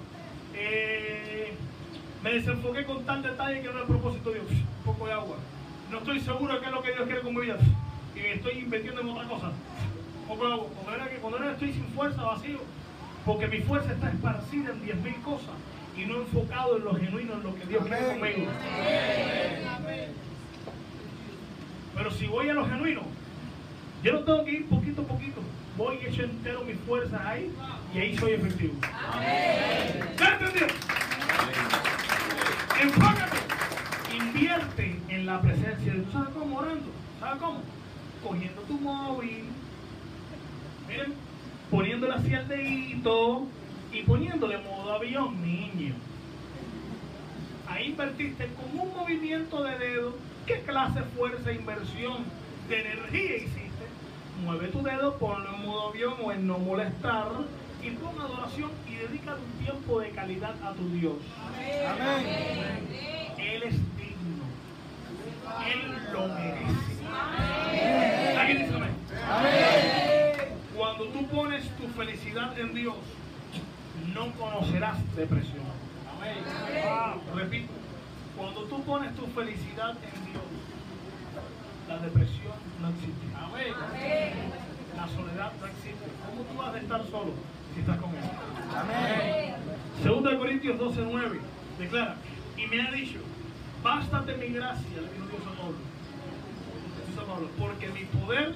Eh, 0.53 1.53
me 2.23 2.33
desenfoqué 2.33 2.85
con 2.85 3.03
tal 3.05 3.23
detalle 3.23 3.61
que 3.61 3.67
no 3.67 3.75
es 3.75 3.81
el 3.81 3.87
propósito 3.87 4.29
de 4.31 4.39
Dios. 4.39 4.51
Un 4.51 4.93
poco 4.93 5.07
de 5.07 5.13
agua. 5.13 5.37
No 5.89 5.99
estoy 5.99 6.19
seguro 6.19 6.53
de 6.53 6.59
qué 6.59 6.65
es 6.65 6.71
lo 6.71 6.81
que 6.81 6.91
Dios 6.91 7.05
quiere 7.05 7.21
con 7.21 7.33
mi 7.33 7.41
vida. 7.41 7.57
Y 8.17 8.25
estoy 8.33 8.59
invirtiendo 8.59 9.01
en 9.01 9.09
otra 9.09 9.27
cosa. 9.27 9.51
Agua. 10.29 10.67
Cuando 10.83 10.95
era, 10.95 11.09
que, 11.09 11.17
cuando 11.17 11.37
era 11.37 11.51
estoy 11.51 11.73
sin 11.73 11.85
fuerza, 11.89 12.21
vacío. 12.23 12.59
Porque 13.25 13.47
mi 13.47 13.59
fuerza 13.59 13.93
está 13.93 14.09
esparcida 14.09 14.71
en 14.71 14.81
10.000 14.81 15.21
cosas 15.21 15.55
y 15.97 16.05
no 16.05 16.17
enfocado 16.17 16.77
en 16.77 16.83
lo 16.85 16.95
genuino, 16.95 17.33
en 17.33 17.43
lo 17.43 17.55
que 17.55 17.65
Dios 17.65 17.85
quiere 17.85 18.05
conmigo. 18.05 18.51
Pero 21.95 22.11
si 22.11 22.27
voy 22.27 22.49
a 22.49 22.53
lo 22.53 22.65
genuino, 22.67 23.01
yo 24.03 24.13
no 24.13 24.19
tengo 24.19 24.45
que 24.45 24.51
ir 24.51 24.65
poquito 24.67 25.01
a 25.01 25.05
poquito. 25.05 25.41
Voy 25.75 25.97
y 26.01 26.07
echo 26.07 26.23
entero 26.23 26.63
mis 26.63 26.79
fuerzas 26.81 27.19
ahí 27.25 27.51
y 27.93 27.99
ahí 27.99 28.17
soy 28.17 28.33
efectivo. 28.33 28.73
¿Ya 30.19 30.33
entendió? 30.33 30.67
Enfócate. 32.81 33.37
Invierte 34.15 34.99
en 35.09 35.25
la 35.25 35.41
presencia 35.41 35.93
de 35.93 35.99
Dios. 35.99 36.13
¿Sabes 36.13 36.29
cómo? 36.29 36.57
Orando. 36.57 36.91
¿Sabes 37.19 37.41
cómo? 37.41 37.76
Cogiendo 38.27 38.61
tu 38.63 38.73
móvil. 38.73 39.45
Miren, 40.87 41.13
poniéndole 41.71 42.13
así 42.13 42.33
al 42.33 42.47
dedito 42.47 43.45
y 43.93 44.03
poniéndole 44.03 44.57
modo 44.57 44.93
avión, 44.93 45.41
niño. 45.41 45.95
Ahí 47.69 47.87
invertiste 47.87 48.47
con 48.47 48.79
un 48.79 48.93
movimiento 48.95 49.63
de 49.63 49.77
dedo. 49.77 50.15
¿Qué 50.45 50.61
clase 50.61 50.99
de 50.99 51.05
fuerza, 51.05 51.51
inversión 51.51 52.25
de 52.69 52.81
energía 52.81 53.37
hiciste? 53.37 53.85
Mueve 54.43 54.67
tu 54.67 54.81
dedo, 54.81 55.17
ponlo 55.17 55.53
en 55.55 55.65
modo 55.65 55.89
avión 55.89 56.13
o 56.23 56.31
en 56.31 56.47
no 56.47 56.57
molestar 56.57 57.29
y 57.81 57.91
pon 57.91 58.19
adoración 58.19 58.71
y 58.87 58.95
dedícale 58.95 59.39
un 59.41 59.65
tiempo 59.65 59.99
de 59.99 60.09
calidad 60.11 60.55
a 60.63 60.73
tu 60.73 60.89
Dios. 60.89 61.15
Amén. 61.89 62.87
Él 63.37 63.63
es 63.63 63.73
digno. 63.97 64.45
Él 65.65 66.13
lo 66.13 66.27
merece. 66.33 66.97
¿Alguien 67.09 68.01
dice 68.01 68.16
amén? 69.29 70.57
Cuando 70.75 71.05
tú 71.05 71.27
pones 71.27 71.67
tu 71.77 71.87
felicidad 71.87 72.57
en 72.59 72.73
Dios, 72.73 72.95
no 74.13 74.31
conocerás 74.33 74.97
depresión. 75.15 75.65
Ah, 76.85 77.15
repito, 77.35 77.71
cuando 78.35 78.61
tú 78.63 78.83
pones 78.83 79.15
tu 79.15 79.25
felicidad 79.27 79.91
en 79.91 80.31
Dios, 80.31 80.43
la 81.87 81.97
depresión 81.99 82.53
no 82.81 82.89
existe. 82.89 83.27
La 84.95 85.07
soledad 85.07 85.51
no 85.59 85.67
existe. 85.67 86.05
¿Cómo 86.25 86.41
tú 86.43 86.57
vas 86.57 86.75
a 86.75 86.77
estar 86.79 87.05
solo 87.09 87.33
si 87.73 87.79
estás 87.81 87.97
con 87.97 88.09
Él? 88.11 88.23
Amén. 88.75 89.55
Segunda 90.01 90.31
de 90.31 90.37
Corintios 90.37 90.77
12, 90.77 91.01
9 91.11 91.39
declara, 91.79 92.15
y 92.57 92.67
me 92.67 92.81
ha 92.81 92.91
dicho, 92.91 93.19
bástate 93.83 94.35
mi 94.37 94.47
gracia, 94.47 94.95
le 94.95 95.13
dijo 95.13 95.27
Dios 95.27 95.41
a 95.41 95.61
Pablo, 95.61 95.77
Jesús 97.05 97.23
a 97.23 97.25
Pablo, 97.31 97.49
porque 97.59 97.87
mi 97.89 98.05
poder 98.05 98.55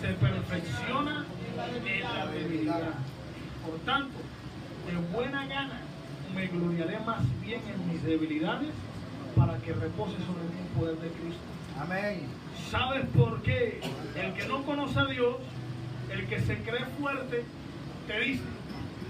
se 0.00 0.08
perfecciona 0.14 1.26
en 1.46 1.56
la 1.56 2.26
debilidad. 2.26 2.94
Por 3.64 3.78
tanto, 3.80 4.16
de 4.86 4.96
buena 5.12 5.46
gana, 5.46 5.80
me 6.34 6.46
gloriaré 6.46 7.00
más 7.00 7.20
bien 7.40 7.60
en 7.72 7.92
mis 7.92 8.02
debilidades 8.02 8.70
para 9.36 9.58
que 9.58 9.72
repose 9.72 10.12
sobre 10.12 10.44
mí 10.44 10.60
el 10.60 10.78
poder 10.78 10.96
de 10.96 11.08
Cristo. 11.08 11.40
Amén. 11.80 12.22
¿Sabes 12.70 13.06
por 13.16 13.42
qué? 13.42 13.80
El 14.16 14.32
que 14.34 14.46
no 14.46 14.62
conoce 14.64 14.98
a 14.98 15.06
Dios, 15.06 15.36
el 16.12 16.26
que 16.26 16.40
se 16.40 16.58
cree 16.58 16.84
fuerte, 17.00 17.44
te 18.06 18.20
dice, 18.20 18.42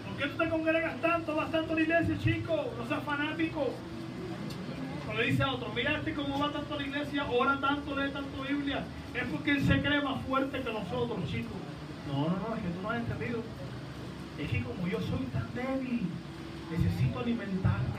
¿por 0.06 0.16
qué 0.16 0.28
tú 0.28 0.42
te 0.42 0.48
congregas 0.48 1.00
tanto, 1.00 1.36
vas 1.36 1.50
tanto 1.50 1.72
a 1.72 1.76
la 1.76 1.82
iglesia, 1.82 2.18
chico? 2.18 2.72
No 2.78 2.88
seas 2.88 3.02
fanático. 3.04 3.70
Le 5.18 5.24
dice 5.24 5.42
a 5.42 5.50
otro, 5.50 5.72
mira 5.74 5.98
este 5.98 6.14
cómo 6.14 6.38
va 6.38 6.52
tanto 6.52 6.74
a 6.74 6.76
la 6.76 6.82
iglesia, 6.84 7.26
ora 7.28 7.58
tanto, 7.58 7.98
lee 7.98 8.08
tanto 8.12 8.40
Biblia. 8.48 8.84
Es 9.12 9.24
porque 9.24 9.50
él 9.50 9.66
se 9.66 9.82
cree 9.82 10.00
más 10.00 10.22
fuerte 10.22 10.62
que 10.62 10.72
nosotros, 10.72 11.18
chicos. 11.28 11.58
No, 12.06 12.28
no, 12.28 12.36
no, 12.38 12.54
es 12.54 12.62
que 12.62 12.68
tú 12.68 12.80
no 12.80 12.90
has 12.90 12.98
entendido. 12.98 13.42
Es 14.38 14.48
que 14.48 14.62
como 14.62 14.86
yo 14.86 15.00
soy 15.00 15.26
tan 15.32 15.52
débil, 15.54 16.06
necesito 16.70 17.18
alimentarme. 17.18 17.98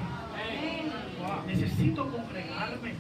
Necesito 1.45 2.09
congregarme. 2.09 2.93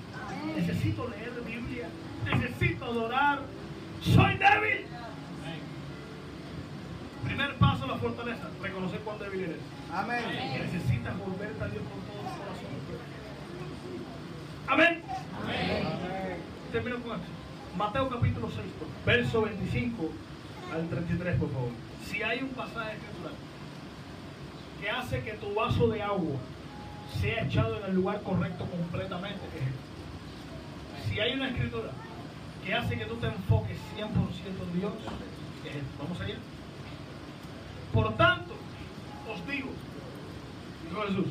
Necesito 0.53 1.07
leer 1.07 1.31
Biblia. 1.47 1.87
Necesito 2.25 2.85
adorar. 2.85 3.39
Soy 4.01 4.35
débil. 4.35 4.85
Primer 7.23 7.55
paso 7.55 7.85
a 7.85 7.87
la 7.87 7.95
fortaleza, 7.95 8.49
reconocer 8.61 8.99
cuán 8.99 9.17
débil 9.19 9.43
eres. 9.43 9.57
Que 9.57 9.95
Amén. 9.95 10.23
necesitas 10.59 11.17
volverte 11.19 11.63
a 11.63 11.67
Dios 11.67 11.83
con 11.83 12.01
todo 12.01 12.19
tu 12.19 12.37
corazón. 12.37 13.18
Amén. 14.69 15.01
Termino 16.71 16.97
con 17.01 17.13
esto. 17.19 17.27
Mateo 17.77 18.09
capítulo 18.09 18.49
6, 18.49 18.59
por- 18.77 18.87
verso 19.05 19.41
25 19.41 20.11
al 20.73 20.87
33, 20.89 21.37
por 21.39 21.51
favor. 21.51 21.69
Si 22.05 22.21
hay 22.21 22.41
un 22.43 22.49
pasaje 22.49 22.97
escritural 22.97 23.33
que 24.81 24.89
hace 24.89 25.21
que 25.23 25.31
tu 25.33 25.53
vaso 25.53 25.87
de 25.87 26.01
agua 26.01 26.35
sea 27.19 27.43
echado 27.43 27.77
en 27.79 27.85
el 27.85 27.95
lugar 27.95 28.21
correcto 28.21 28.65
completamente, 28.65 29.39
es. 29.57 31.09
Si 31.09 31.19
hay 31.19 31.33
una 31.33 31.49
escritura 31.49 31.89
que 32.65 32.73
hace 32.73 32.97
que 32.97 33.05
tú 33.05 33.15
te 33.15 33.27
enfoques 33.27 33.77
100% 33.95 34.63
en 34.63 34.79
Dios, 34.79 34.93
es. 35.65 35.83
Vamos 35.99 36.19
allá. 36.21 36.35
Por 37.93 38.15
tanto, 38.15 38.53
os 39.31 39.47
digo, 39.47 39.69
dijo 40.87 41.01
Jesús, 41.07 41.27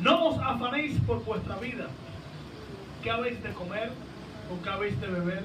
no 0.00 0.26
os 0.26 0.38
afanéis 0.38 1.00
por 1.00 1.24
vuestra 1.24 1.56
vida, 1.56 1.88
qué 3.02 3.10
habéis 3.10 3.42
de 3.42 3.52
comer 3.52 3.90
o 4.50 4.62
qué 4.62 4.70
habéis 4.70 5.00
de 5.00 5.06
beber, 5.08 5.44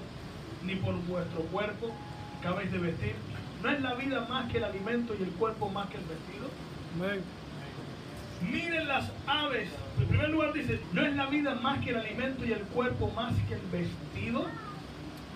ni 0.63 0.75
por 0.75 0.95
vuestro 1.05 1.41
cuerpo, 1.43 1.91
qué 2.41 2.47
habéis 2.47 2.71
de 2.71 2.77
vestir. 2.77 3.15
¿No 3.63 3.71
es 3.71 3.81
la 3.81 3.95
vida 3.95 4.25
más 4.29 4.51
que 4.51 4.59
el 4.59 4.63
alimento 4.63 5.15
y 5.19 5.23
el 5.23 5.31
cuerpo 5.31 5.69
más 5.69 5.87
que 5.89 5.97
el 5.97 6.03
vestido? 6.03 6.49
Miren 8.51 8.87
las 8.87 9.11
aves. 9.25 9.69
En 9.99 10.07
primer 10.07 10.29
lugar 10.29 10.53
dice, 10.53 10.79
¿no 10.93 11.05
es 11.05 11.15
la 11.15 11.25
vida 11.25 11.55
más 11.55 11.79
que 11.83 11.89
el 11.89 11.97
alimento 11.97 12.45
y 12.45 12.51
el 12.51 12.61
cuerpo 12.61 13.09
más 13.15 13.33
que 13.47 13.55
el 13.55 13.61
vestido? 13.71 14.45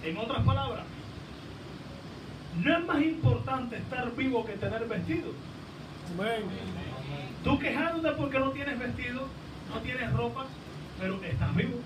En 0.03 0.17
otras 0.17 0.43
palabras, 0.43 0.83
no 2.63 2.77
es 2.77 2.85
más 2.85 3.01
importante 3.01 3.77
estar 3.77 4.15
vivo 4.15 4.45
que 4.45 4.53
tener 4.53 4.85
vestido. 4.85 5.31
Tú 7.43 7.57
quejándote 7.57 8.11
porque 8.17 8.39
no 8.39 8.51
tienes 8.51 8.77
vestido, 8.77 9.27
no 9.73 9.79
tienes 9.81 10.11
ropa, 10.13 10.45
pero 10.99 11.23
estás 11.23 11.55
vivo. 11.55 11.79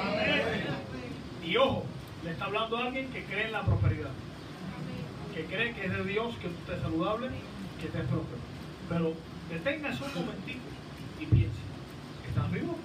Amén. 0.00 0.42
Y 1.44 1.56
ojo, 1.56 1.84
le 2.24 2.30
está 2.30 2.44
hablando 2.44 2.76
a 2.76 2.84
alguien 2.86 3.08
que 3.10 3.24
cree 3.24 3.46
en 3.46 3.52
la 3.52 3.62
prosperidad. 3.62 4.10
Que 5.34 5.44
cree 5.44 5.74
que 5.74 5.86
es 5.86 5.92
de 5.92 6.04
Dios, 6.04 6.34
que 6.36 6.48
tú 6.48 6.54
estés 6.60 6.82
saludable, 6.82 7.28
que 7.80 7.86
estés 7.86 8.02
próspero. 8.06 8.40
Pero 8.88 9.14
deténgase 9.50 10.04
un 10.04 10.14
momentito 10.14 10.60
y 11.20 11.26
piense, 11.26 11.60
¿estás 12.28 12.50
vivo? 12.52 12.76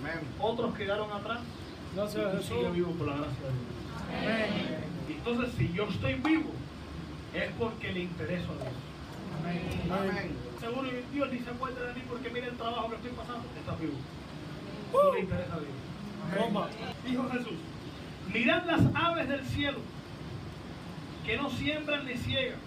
Amén. 0.00 0.20
Otros 0.38 0.74
quedaron 0.74 1.10
atrás. 1.12 1.40
Gracias, 1.94 2.30
tú 2.30 2.36
Jesús. 2.36 2.56
sigues 2.56 2.72
vivo 2.74 2.92
por 2.92 3.08
la 3.08 3.16
gracia 3.16 3.44
de 3.44 3.52
Dios. 3.52 5.18
Entonces, 5.18 5.54
si 5.56 5.72
yo 5.72 5.84
estoy 5.88 6.14
vivo, 6.14 6.50
es 7.34 7.50
porque 7.58 7.92
le 7.92 8.00
intereso 8.00 8.52
a 8.52 8.62
Dios. 8.62 8.74
Amén. 9.90 10.30
Seguro 10.60 10.90
que 10.90 11.04
Dios 11.12 11.32
ni 11.32 11.38
se 11.38 11.50
acuerda 11.50 11.86
de 11.86 11.94
mí 11.94 12.02
porque 12.08 12.30
mira 12.30 12.46
el 12.46 12.56
trabajo 12.56 12.90
que 12.90 12.96
estoy 12.96 13.10
pasando. 13.12 13.44
Estás 13.58 13.80
vivo. 13.80 13.94
Dijo 17.06 17.28
Jesús, 17.30 17.58
mirad 18.32 18.64
las 18.66 18.80
aves 18.94 19.28
del 19.28 19.44
cielo, 19.46 19.78
que 21.24 21.36
no 21.36 21.50
siembran 21.50 22.06
ni 22.06 22.14
ciegan. 22.14 22.58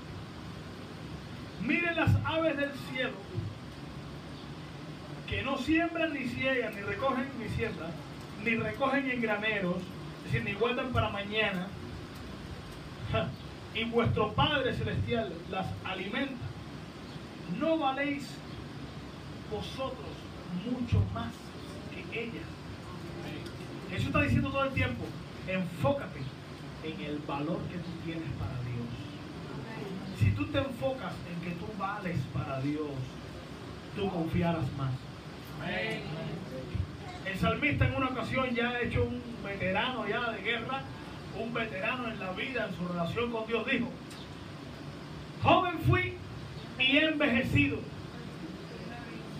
Miren 1.61 1.95
las 1.95 2.09
aves 2.25 2.57
del 2.57 2.71
cielo, 2.91 3.13
que 5.27 5.43
no 5.43 5.57
siembran 5.57 6.13
ni 6.13 6.27
ciegan, 6.27 6.75
ni 6.75 6.81
recogen 6.81 7.29
ni 7.39 7.49
siembran, 7.49 7.91
ni 8.43 8.55
recogen 8.55 9.11
en 9.11 9.21
graneros, 9.21 9.77
es 10.25 10.31
decir, 10.31 10.43
ni 10.43 10.53
guardan 10.53 10.91
para 10.91 11.09
mañana. 11.09 11.67
Y 13.73 13.85
vuestro 13.85 14.33
Padre 14.33 14.73
Celestial 14.73 15.33
las 15.49 15.67
alimenta. 15.83 16.45
¿No 17.59 17.77
valéis 17.77 18.27
vosotros 19.51 20.09
mucho 20.65 20.99
más 21.13 21.31
ellas? 22.13 22.47
Eso 23.93 24.07
está 24.07 24.21
diciendo 24.21 24.49
todo 24.49 24.63
el 24.65 24.73
tiempo. 24.73 25.03
Enfócate 25.47 26.19
en 26.83 27.01
el 27.01 27.17
valor 27.19 27.59
que 27.69 27.77
tú 27.77 27.91
tienes 28.05 28.29
para 28.39 28.53
Dios. 28.63 28.87
Si 30.19 30.31
tú 30.31 30.45
te 30.47 30.59
enfocas 30.59 31.13
en 31.31 31.49
que 31.49 31.55
tú 31.57 31.65
vales 31.77 32.17
para 32.33 32.61
Dios, 32.61 32.89
tú 33.95 34.09
confiarás 34.09 34.71
más. 34.77 34.91
El 37.25 37.37
salmista 37.39 37.87
en 37.87 37.95
una 37.95 38.07
ocasión 38.07 38.53
ya 38.55 38.69
ha 38.69 38.81
hecho 38.81 39.03
un 39.03 39.21
veterano 39.43 40.07
ya 40.07 40.31
de 40.31 40.41
guerra, 40.41 40.81
un 41.39 41.53
veterano 41.53 42.07
en 42.07 42.19
la 42.19 42.31
vida, 42.31 42.67
en 42.67 42.75
su 42.75 42.87
relación 42.87 43.31
con 43.31 43.47
Dios, 43.47 43.65
dijo, 43.65 43.89
joven 45.43 45.79
fui 45.87 46.13
y 46.79 46.97
he 46.97 47.05
envejecido. 47.05 47.79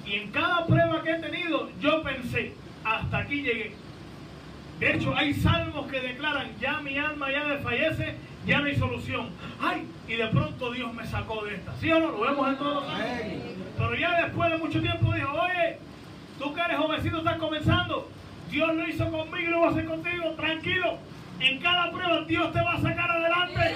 Y 0.06 0.14
en 0.16 0.32
cada 0.32 0.66
prueba 0.66 1.04
que 1.04 1.12
he 1.12 1.20
tenido, 1.20 1.70
yo 1.80 2.04
pensé, 2.04 2.54
hasta 2.98 3.18
aquí 3.20 3.42
llegué. 3.42 3.76
De 4.80 4.96
hecho, 4.96 5.16
hay 5.16 5.34
salmos 5.34 5.88
que 5.88 6.02
declaran, 6.02 6.52
ya 6.60 6.80
mi 6.82 6.98
alma 6.98 7.32
ya 7.32 7.46
desfallece, 7.46 8.16
ya 8.46 8.60
no 8.60 8.66
hay 8.66 8.76
solución. 8.76 9.30
Ay, 9.62 9.86
y 10.08 10.16
de 10.16 10.28
pronto 10.28 10.72
Dios 10.72 10.94
me 10.94 11.06
sacó 11.06 11.46
de 11.46 11.56
esta. 11.56 11.74
¿Sí 11.80 11.92
o 11.92 12.00
no? 12.00 12.12
Lo 12.12 12.22
vemos 12.22 12.50
en 12.50 12.58
todos 12.58 12.76
los 12.76 12.86
salmos. 12.86 13.16
Pero 13.78 13.96
ya 13.96 14.22
después 14.24 14.52
de 14.52 14.58
mucho 14.58 14.82
tiempo 14.82 15.14
dijo, 15.14 15.32
oye, 15.32 15.78
tú 16.40 16.54
que 16.54 16.62
eres 16.62 16.78
jovencito, 16.78 17.18
estás 17.20 17.38
comenzando. 17.38 18.10
Dios 18.50 18.76
lo 18.76 18.88
hizo 18.88 19.10
conmigo 19.10 19.38
y 19.38 19.52
lo 19.52 19.62
va 19.62 19.68
a 19.68 19.72
hacer 19.72 19.86
contigo. 19.86 20.32
Tranquilo. 20.36 20.98
En 21.40 21.60
cada 21.60 21.92
prueba 21.92 22.22
Dios 22.26 22.52
te 22.54 22.62
va 22.62 22.74
a 22.74 22.82
sacar 22.82 23.10
adelante. 23.10 23.76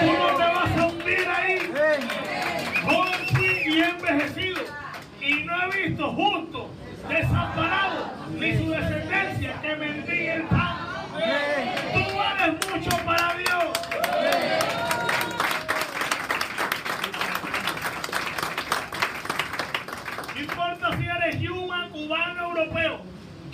Tú 0.00 0.12
no 0.12 0.36
te 0.36 0.44
vas 0.44 0.78
a 0.78 0.86
hundir 0.86 1.28
ahí. 1.28 1.58
Joven 2.84 3.16
y 3.66 3.82
envejecido. 3.82 4.62
Y 5.20 5.44
no 5.44 5.52
he 5.62 5.88
visto 5.88 6.12
justo, 6.12 6.70
desamparado, 7.08 8.10
ni 8.30 8.56
su 8.56 8.70
descendencia 8.70 9.60
que 9.62 9.76
mendigue 9.76 10.34
el 10.34 10.42
pan. 10.44 10.76
Tú 11.94 12.16
vales 12.16 12.54
mucho 12.70 12.96
para 13.04 13.34
Dios. 13.34 13.64
No 20.34 20.40
importa 20.40 20.96
si 20.96 21.06
eres 21.06 21.50
human, 21.50 21.90
cubano, 21.90 22.42
europeo, 22.42 23.00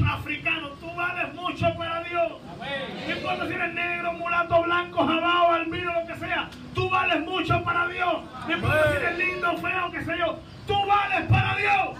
africano, 0.07 0.69
tú 0.81 0.95
vales 0.95 1.35
mucho 1.35 1.75
para 1.77 2.03
Dios. 2.05 2.33
No 3.07 3.13
importa 3.13 3.47
si 3.47 3.53
eres 3.55 3.75
negro, 3.75 4.13
mulato, 4.15 4.63
blanco, 4.63 5.07
jabao, 5.07 5.53
albino, 5.53 5.93
lo 5.95 6.07
que 6.07 6.19
sea, 6.19 6.49
tú 6.75 6.89
vales 6.91 7.21
mucho 7.21 7.63
para 7.63 7.87
Dios. 7.89 8.23
No 8.47 8.53
importa 8.55 8.91
si 8.91 8.97
eres 8.97 9.19
lindo, 9.19 9.57
feo, 9.59 9.91
qué 9.93 10.05
sé 10.05 10.19
yo, 10.19 10.39
tú 10.67 10.75
vales 10.87 11.27
para 11.29 11.57
Dios. 11.57 11.99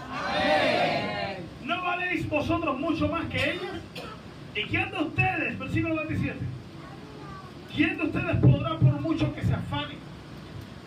¿No 1.65 1.81
valéis 1.81 2.27
vosotros 2.27 2.77
mucho 2.77 3.07
más 3.07 3.25
que 3.27 3.51
ellas? 3.51 3.79
¿Y 4.55 4.63
quién 4.63 4.91
de 4.91 4.97
ustedes, 4.97 5.57
versículo 5.57 5.95
27, 5.95 6.37
quién 7.73 7.97
de 7.97 8.03
ustedes 8.03 8.37
podrá, 8.37 8.77
por 8.77 8.99
mucho 9.01 9.33
que 9.33 9.41
se 9.43 9.53
afane, 9.53 9.95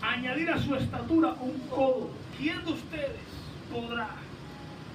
añadir 0.03 0.51
a 0.51 0.59
su 0.61 0.75
estatura 0.75 1.35
un 1.41 1.59
codo? 1.71 2.11
¿Quién 2.39 2.63
de 2.65 2.73
ustedes 2.73 3.21
podrá 3.73 4.09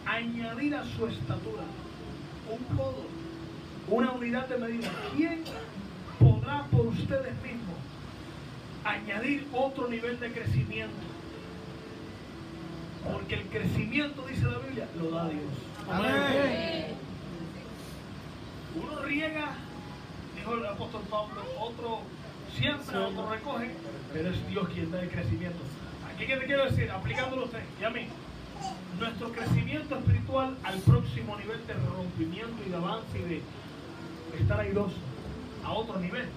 añadir 0.05 0.75
a 0.75 0.85
su 0.85 1.07
estatura 1.07 1.63
un 2.49 2.77
codo? 2.77 3.07
Una 3.87 4.11
unidad 4.11 4.47
de 4.47 4.57
medida. 4.57 4.89
¿Quién 5.15 5.43
podrá 6.19 6.63
por 6.65 6.85
ustedes 6.87 7.33
mismos 7.41 7.77
añadir 8.85 9.47
otro 9.51 9.87
nivel 9.87 10.19
de 10.19 10.31
crecimiento? 10.31 10.95
Porque 13.11 13.35
el 13.35 13.47
crecimiento, 13.47 14.25
dice 14.27 14.45
la 14.45 14.59
Biblia, 14.59 14.87
lo 14.97 15.09
da 15.09 15.27
Dios. 15.27 15.70
Amén. 15.91 16.85
Uno 18.75 19.01
riega, 19.01 19.55
dijo 20.35 20.53
el 20.53 20.65
apóstol 20.65 21.01
Pablo, 21.09 21.41
otro 21.59 21.99
siembra, 22.57 23.07
otro 23.07 23.29
recoge, 23.29 23.71
pero 24.13 24.29
es 24.29 24.47
Dios 24.47 24.69
quien 24.69 24.91
da 24.91 25.01
el 25.01 25.09
crecimiento. 25.09 25.59
¿Y 26.19 26.25
qué 26.25 26.37
te 26.37 26.45
quiero 26.45 26.65
decir? 26.65 26.89
Aplicándolo 26.91 27.41
a 27.43 27.45
usted 27.45 27.63
y 27.79 27.83
a 27.83 27.89
mí. 27.89 28.07
Nuestro 28.99 29.31
crecimiento 29.31 29.97
espiritual 29.97 30.55
al 30.63 30.79
próximo 30.79 31.35
nivel 31.37 31.65
de 31.65 31.73
rompimiento 31.73 32.63
y 32.65 32.69
de 32.69 32.75
avance 32.75 33.19
y 33.19 33.23
de 33.23 33.41
estar 34.39 34.59
airoso 34.59 34.95
a 35.65 35.71
otro 35.73 35.99
nivel. 35.99 36.27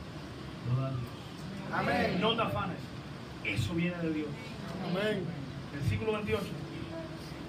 Lo 0.75 0.83
da 0.83 0.91
Dios. 0.91 1.03
Amén. 1.73 2.21
No 2.21 2.35
te 2.35 2.43
afanes. 2.43 2.79
Eso 3.45 3.75
viene 3.75 3.99
de 3.99 4.13
Dios. 4.13 4.29
Amén. 4.91 5.25
Versículo 5.75 6.13
28. 6.13 6.45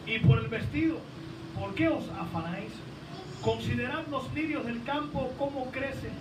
Y 0.07 0.19
por 0.19 0.39
el 0.39 0.47
vestido, 0.47 0.99
¿por 1.59 1.73
qué 1.75 1.87
os 1.89 2.03
afanáis? 2.19 2.71
Considerad 3.41 4.07
los 4.09 4.33
lirios 4.33 4.65
del 4.65 4.83
campo 4.83 5.31
cómo 5.37 5.69
crecen, 5.71 6.13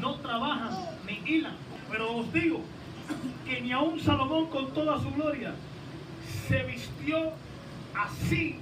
no 0.00 0.14
trabajan 0.16 0.70
ni 1.06 1.20
hilan. 1.28 1.54
Pero 1.90 2.16
os 2.16 2.32
digo 2.32 2.60
que 3.44 3.60
ni 3.60 3.72
aun 3.72 3.98
Salomón 4.00 4.46
con 4.46 4.70
toda 4.72 5.00
su 5.00 5.10
gloria 5.12 5.52
se 6.48 6.62
vistió 6.64 7.32
así 7.94 8.56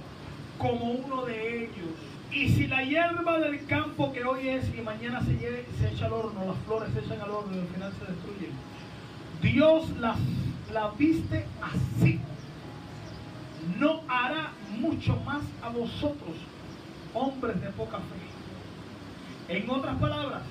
como 0.57 0.91
uno 0.91 1.25
de 1.25 1.65
ellos. 1.65 1.95
Y 2.31 2.49
si 2.49 2.67
la 2.67 2.83
hierba 2.83 3.39
del 3.39 3.65
campo 3.65 4.11
que 4.13 4.23
hoy 4.23 4.49
es 4.49 4.65
y 4.75 4.81
mañana 4.81 5.21
se, 5.21 5.31
lleve- 5.37 5.65
se 5.79 5.89
echa 5.89 6.05
al 6.07 6.13
horno, 6.13 6.45
las 6.45 6.57
flores 6.65 6.89
se 6.93 6.99
echan 6.99 7.21
al 7.21 7.31
horno 7.31 7.55
y 7.55 7.59
al 7.59 7.67
final 7.67 7.91
se 7.93 8.11
destruyen, 8.11 8.51
Dios 9.41 9.89
las, 9.99 10.17
la 10.73 10.89
viste 10.97 11.45
así. 11.61 12.19
No 13.79 14.01
hará 14.07 14.51
mucho 14.79 15.15
más 15.25 15.41
a 15.61 15.69
vosotros, 15.69 16.35
hombres 17.13 17.59
de 17.61 17.69
poca 17.71 17.97
fe. 17.97 19.53
En 19.57 19.69
otras 19.69 19.95
palabras, 19.97 20.41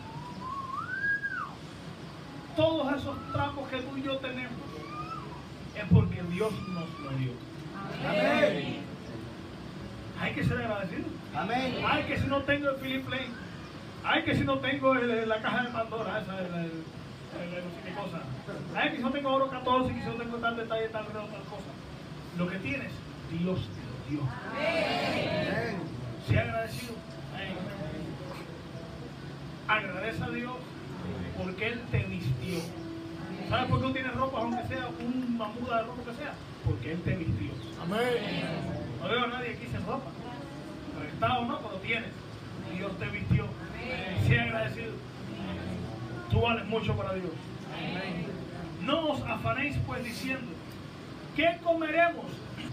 todos 2.56 2.92
esos 2.94 3.16
trapos 3.32 3.68
que 3.68 3.78
tú 3.78 3.96
y 3.96 4.02
yo 4.02 4.16
tenemos 4.18 4.52
es 5.76 5.84
porque 5.92 6.22
Dios 6.30 6.52
nos 6.68 7.00
lo 7.00 7.11
dio. 7.18 7.32
Amén. 8.06 8.80
Hay 10.20 10.32
que 10.34 10.44
ser 10.44 10.59
agradecido. 10.59 11.04
Amén. 11.36 11.76
Ay, 11.86 12.02
que 12.04 12.18
si 12.18 12.26
no 12.26 12.42
tengo 12.42 12.70
el 12.70 12.76
Philip 12.76 13.06
Plain. 13.06 13.30
Ay, 14.04 14.24
que 14.24 14.34
si 14.34 14.44
no 14.44 14.59
tengo 14.59 14.94
el- 14.94 15.28
la 15.28 15.40
caja 15.40 15.62
de 15.62 15.68
Pandora, 15.70 16.20
esa, 16.20 16.36
sé 16.38 16.68
qué 17.84 17.92
cosa. 17.94 18.18
Ay, 18.74 18.90
que 18.90 18.96
si 18.96 19.02
no 19.02 19.11
tengo 19.11 19.30
oro 19.32 19.48
14, 19.48 19.94
que 19.94 20.00
si 20.00 20.06
no 20.06 20.14
tengo 20.14 20.36
tal 20.38 20.56
detalle, 20.56 20.88
tal, 20.88 21.04
tal, 21.06 21.12
tal 21.14 21.42
cosa. 21.44 21.70
Lo 22.39 22.47
que 22.47 22.57
tienes, 22.59 22.93
Dios 23.36 23.59
te 23.59 24.14
lo 24.14 24.22
dio. 24.22 24.30
Sea 26.28 26.41
agradecido. 26.43 26.95
Amén. 27.34 27.57
Agradece 29.66 30.22
a 30.22 30.28
Dios 30.28 30.55
porque 31.36 31.66
Él 31.66 31.82
te 31.91 31.99
vistió. 32.05 32.61
¿Sabes 33.49 33.68
por 33.68 33.80
qué 33.80 33.86
tú 33.89 33.93
tienes 33.93 34.14
ropa, 34.14 34.39
aunque 34.39 34.68
sea 34.68 34.89
una 34.89 35.49
muda 35.49 35.78
de 35.78 35.82
ropa 35.82 36.11
que 36.11 36.16
sea? 36.16 36.34
Porque 36.64 36.93
Él 36.93 37.03
te 37.03 37.16
vistió. 37.16 37.51
Amén. 37.82 37.99
No 39.03 39.09
veo 39.09 39.24
a 39.24 39.26
nadie 39.26 39.55
aquí 39.55 39.66
sin 39.66 39.84
ropa. 39.84 40.11
Prestado 40.97 41.41
o 41.41 41.45
no, 41.45 41.59
pero 41.59 41.74
tienes. 41.80 42.11
Dios 42.72 42.97
te 42.99 43.07
vistió. 43.07 43.47
Sea 44.28 44.43
agradecido. 44.45 44.93
Tú 46.30 46.41
vales 46.41 46.66
mucho 46.66 46.97
para 46.97 47.14
Dios. 47.14 47.32
No 48.82 49.09
os 49.09 49.22
afanéis 49.22 49.76
pues 49.89 50.05
diciendo, 50.05 50.53
¿qué 51.39 51.57
comeremos? 51.62 52.26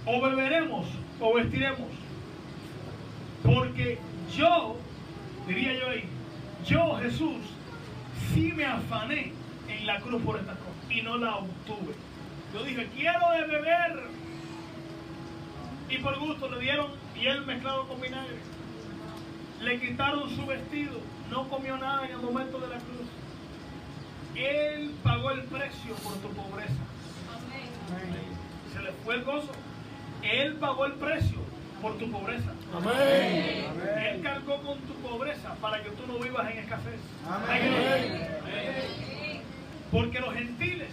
¿O 0.07 0.21
beberemos? 0.21 0.87
¿O 1.19 1.35
vestiremos? 1.35 1.87
Porque 3.43 3.99
yo, 4.35 4.77
diría 5.47 5.73
yo 5.73 5.89
ahí, 5.89 6.09
yo 6.65 6.95
Jesús, 6.97 7.37
sí 8.33 8.51
me 8.55 8.65
afané 8.65 9.33
en 9.69 9.85
la 9.85 9.99
cruz 9.99 10.19
por 10.23 10.37
estas 10.37 10.57
cosas 10.57 10.73
y 10.89 11.03
no 11.03 11.15
la 11.17 11.35
obtuve. 11.35 11.93
Yo 12.55 12.63
dije, 12.63 12.89
quiero 12.95 13.31
de 13.33 13.41
beber 13.45 14.03
y 15.87 15.97
por 15.99 16.17
gusto 16.19 16.49
le 16.49 16.59
dieron 16.59 16.87
y 17.15 17.27
él 17.27 17.45
mezclado 17.45 17.87
con 17.87 18.01
vinagre. 18.01 18.39
Le 19.61 19.79
quitaron 19.79 20.27
su 20.35 20.43
vestido, 20.43 20.99
no 21.29 21.47
comió 21.49 21.77
nada 21.77 22.07
en 22.07 22.13
el 22.13 22.17
momento 22.17 22.59
de 22.59 22.67
la 22.67 22.77
cruz. 22.77 23.07
Él 24.33 24.91
pagó 25.03 25.29
el 25.29 25.43
precio 25.43 25.93
por 26.03 26.13
tu 26.15 26.29
pobreza. 26.29 26.73
Se 27.87 28.34
le 28.85 28.91
fue 29.03 29.15
el 29.15 29.23
gozo. 29.23 29.51
Él 30.21 30.55
pagó 30.55 30.85
el 30.85 30.93
precio 30.93 31.39
por 31.81 31.97
tu 31.97 32.09
pobreza. 32.09 32.51
Amén. 32.73 33.65
Él 34.07 34.21
cargó 34.21 34.61
con 34.61 34.79
tu 34.79 34.93
pobreza 34.95 35.55
para 35.55 35.83
que 35.83 35.89
tú 35.91 36.07
no 36.07 36.19
vivas 36.19 36.49
en 36.51 36.59
escasez. 36.59 36.99
Amén. 37.27 38.29
Porque 39.91 40.19
los 40.19 40.33
gentiles, 40.33 40.89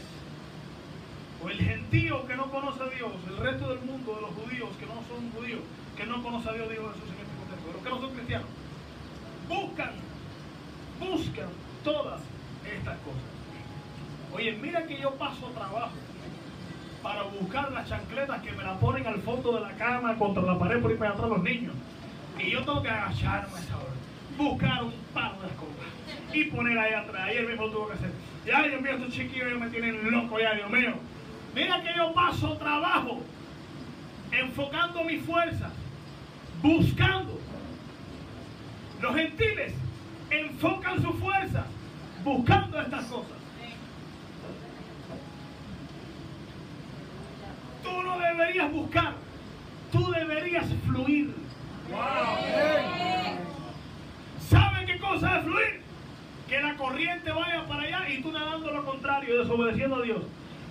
o 1.43 1.49
el 1.49 1.59
gentío 1.59 2.27
que 2.27 2.37
no 2.37 2.51
conoce 2.51 2.83
a 2.83 2.87
Dios, 2.87 3.13
el 3.29 3.37
resto 3.39 3.69
del 3.69 3.81
mundo 3.81 4.15
de 4.15 4.21
los 4.21 4.31
judíos 4.31 4.71
que 4.79 4.87
no 4.87 5.03
son 5.09 5.31
judíos, 5.33 5.61
que 5.97 6.07
no 6.07 6.23
conoce 6.23 6.49
a 6.49 6.53
Dios, 6.53 6.69
dijo 6.69 6.89
Jesús 6.89 7.09
en 7.09 7.23
este 7.23 7.37
contexto, 7.39 7.73
los 7.73 7.83
que 7.83 7.91
no 7.91 8.01
son 8.01 8.15
cristianos, 8.15 8.49
buscan, 9.49 9.93
buscan 11.01 11.49
todas 11.83 12.21
estas 12.65 12.99
cosas. 12.99 13.23
Oye, 14.35 14.53
mira 14.53 14.87
que 14.87 14.99
yo 14.99 15.11
paso 15.13 15.47
trabajo 15.49 15.93
para 17.03 17.23
buscar 17.25 17.73
las 17.73 17.89
chancletas 17.89 18.41
que 18.43 18.53
me 18.53 18.63
la 18.63 18.79
ponen 18.79 19.07
al 19.07 19.21
fondo 19.23 19.53
de 19.53 19.61
la 19.61 19.73
cama 19.73 20.17
contra 20.17 20.43
la 20.43 20.59
pared 20.59 20.81
por 20.81 20.91
ir 20.91 20.99
para 20.99 21.13
atrás 21.13 21.29
los 21.29 21.43
niños. 21.43 21.75
Y 22.39 22.51
yo 22.51 22.61
tengo 22.65 22.83
que 22.83 22.89
agacharme 22.89 23.57
a 23.57 23.61
esa 23.61 23.77
hora, 23.77 23.93
buscar 24.39 24.85
un 24.85 24.93
palo 25.13 25.43
de 25.43 25.49
escoba 25.49 26.33
y 26.33 26.45
poner 26.45 26.79
ahí 26.79 26.95
atrás. 26.95 27.29
Ayer 27.29 27.47
mismo 27.47 27.67
lo 27.67 27.73
tuvo 27.73 27.89
que 27.89 27.95
hacer. 27.95 28.13
Ya, 28.47 28.63
Dios 28.63 28.81
mío, 28.81 28.93
estos 28.93 29.13
chiquillos 29.13 29.49
ya 29.53 29.59
me 29.59 29.71
tienen 29.71 30.11
loco 30.11 30.39
ya, 30.39 30.55
Dios 30.55 30.71
mío. 30.71 30.95
Mira 31.55 31.83
que 31.83 31.91
yo 31.97 32.13
paso 32.15 32.57
trabajo 32.57 33.21
enfocando 34.31 35.05
mis 35.05 35.23
fuerzas, 35.25 35.73
buscando. 36.63 37.39
Los 39.01 39.15
gentiles 39.17 39.75
enfocan 40.31 41.03
sus 41.03 41.17
fuerzas 41.17 41.65
buscando 42.25 42.81
estas 42.81 43.05
cosas. 43.07 43.42
Tú 47.83 48.03
no 48.03 48.19
deberías 48.19 48.71
buscar, 48.73 49.15
tú 49.91 50.11
deberías 50.11 50.67
fluir. 50.87 51.35
¿Saben 54.49 54.87
qué 54.87 54.99
cosa 54.99 55.39
es 55.39 55.45
fluir? 55.45 55.83
Que 56.49 56.61
la 56.61 56.75
corriente 56.77 57.31
vaya 57.33 57.65
para 57.67 57.83
allá 57.83 58.09
y 58.09 58.23
tú 58.23 58.31
nadando 58.33 58.71
lo 58.73 58.85
contrario, 58.85 59.41
desobedeciendo 59.41 59.97
a 59.97 60.03
Dios. 60.03 60.23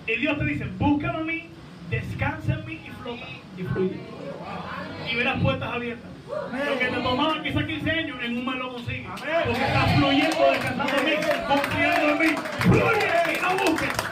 Y 0.06 0.16
Dios 0.16 0.38
te 0.38 0.44
dice, 0.44 0.66
búscame 0.78 1.18
a 1.18 1.22
mí, 1.22 1.48
descansa 1.90 2.54
en 2.54 2.66
mí 2.66 2.80
y 2.84 2.90
flota 3.02 3.26
y 3.56 3.62
fluye. 3.62 4.00
Y 5.10 5.16
verás 5.16 5.40
puertas 5.40 5.72
abiertas. 5.72 6.10
Lo 6.28 6.78
que 6.78 6.86
te 6.86 6.96
tomaba 6.96 7.42
quizá 7.42 7.66
15 7.66 7.90
años, 7.90 8.16
en 8.22 8.38
un 8.38 8.46
mes 8.46 8.56
lo. 8.56 8.72
Porque 8.72 9.64
estás 9.64 9.94
fluyendo, 9.96 10.50
descansando 10.50 10.96
en 10.98 11.04
mí, 11.04 11.12
confiando 11.46 12.08
en 12.10 12.18
mí. 12.18 12.34
Fluye 12.60 13.38
y 13.38 13.40
no 13.42 13.64
busques. 13.64 14.11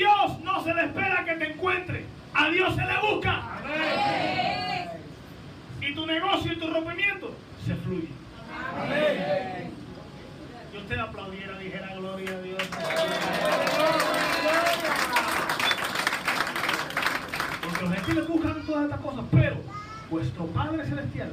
Dios 0.00 0.40
no 0.40 0.64
se 0.64 0.72
le 0.72 0.86
espera 0.86 1.26
que 1.26 1.34
te 1.34 1.52
encuentre. 1.52 2.06
A 2.32 2.48
Dios 2.48 2.74
se 2.74 2.80
le 2.80 2.98
busca. 3.02 3.42
Y 5.82 5.94
tu 5.94 6.06
negocio 6.06 6.54
y 6.54 6.56
tu 6.58 6.70
rompimiento 6.70 7.36
se 7.66 7.74
fluye. 7.74 8.08
Y 10.72 10.76
usted 10.78 10.98
aplaudiera, 10.98 11.58
dijera 11.58 11.94
gloria 11.96 12.30
a 12.30 12.40
Dios. 12.40 12.62
Porque 17.62 17.84
los 17.84 17.92
gentiles 17.92 18.26
buscan 18.26 18.62
todas 18.64 18.84
estas 18.84 19.00
cosas, 19.00 19.24
pero 19.30 19.56
vuestro 20.08 20.46
Padre 20.46 20.86
Celestial 20.86 21.32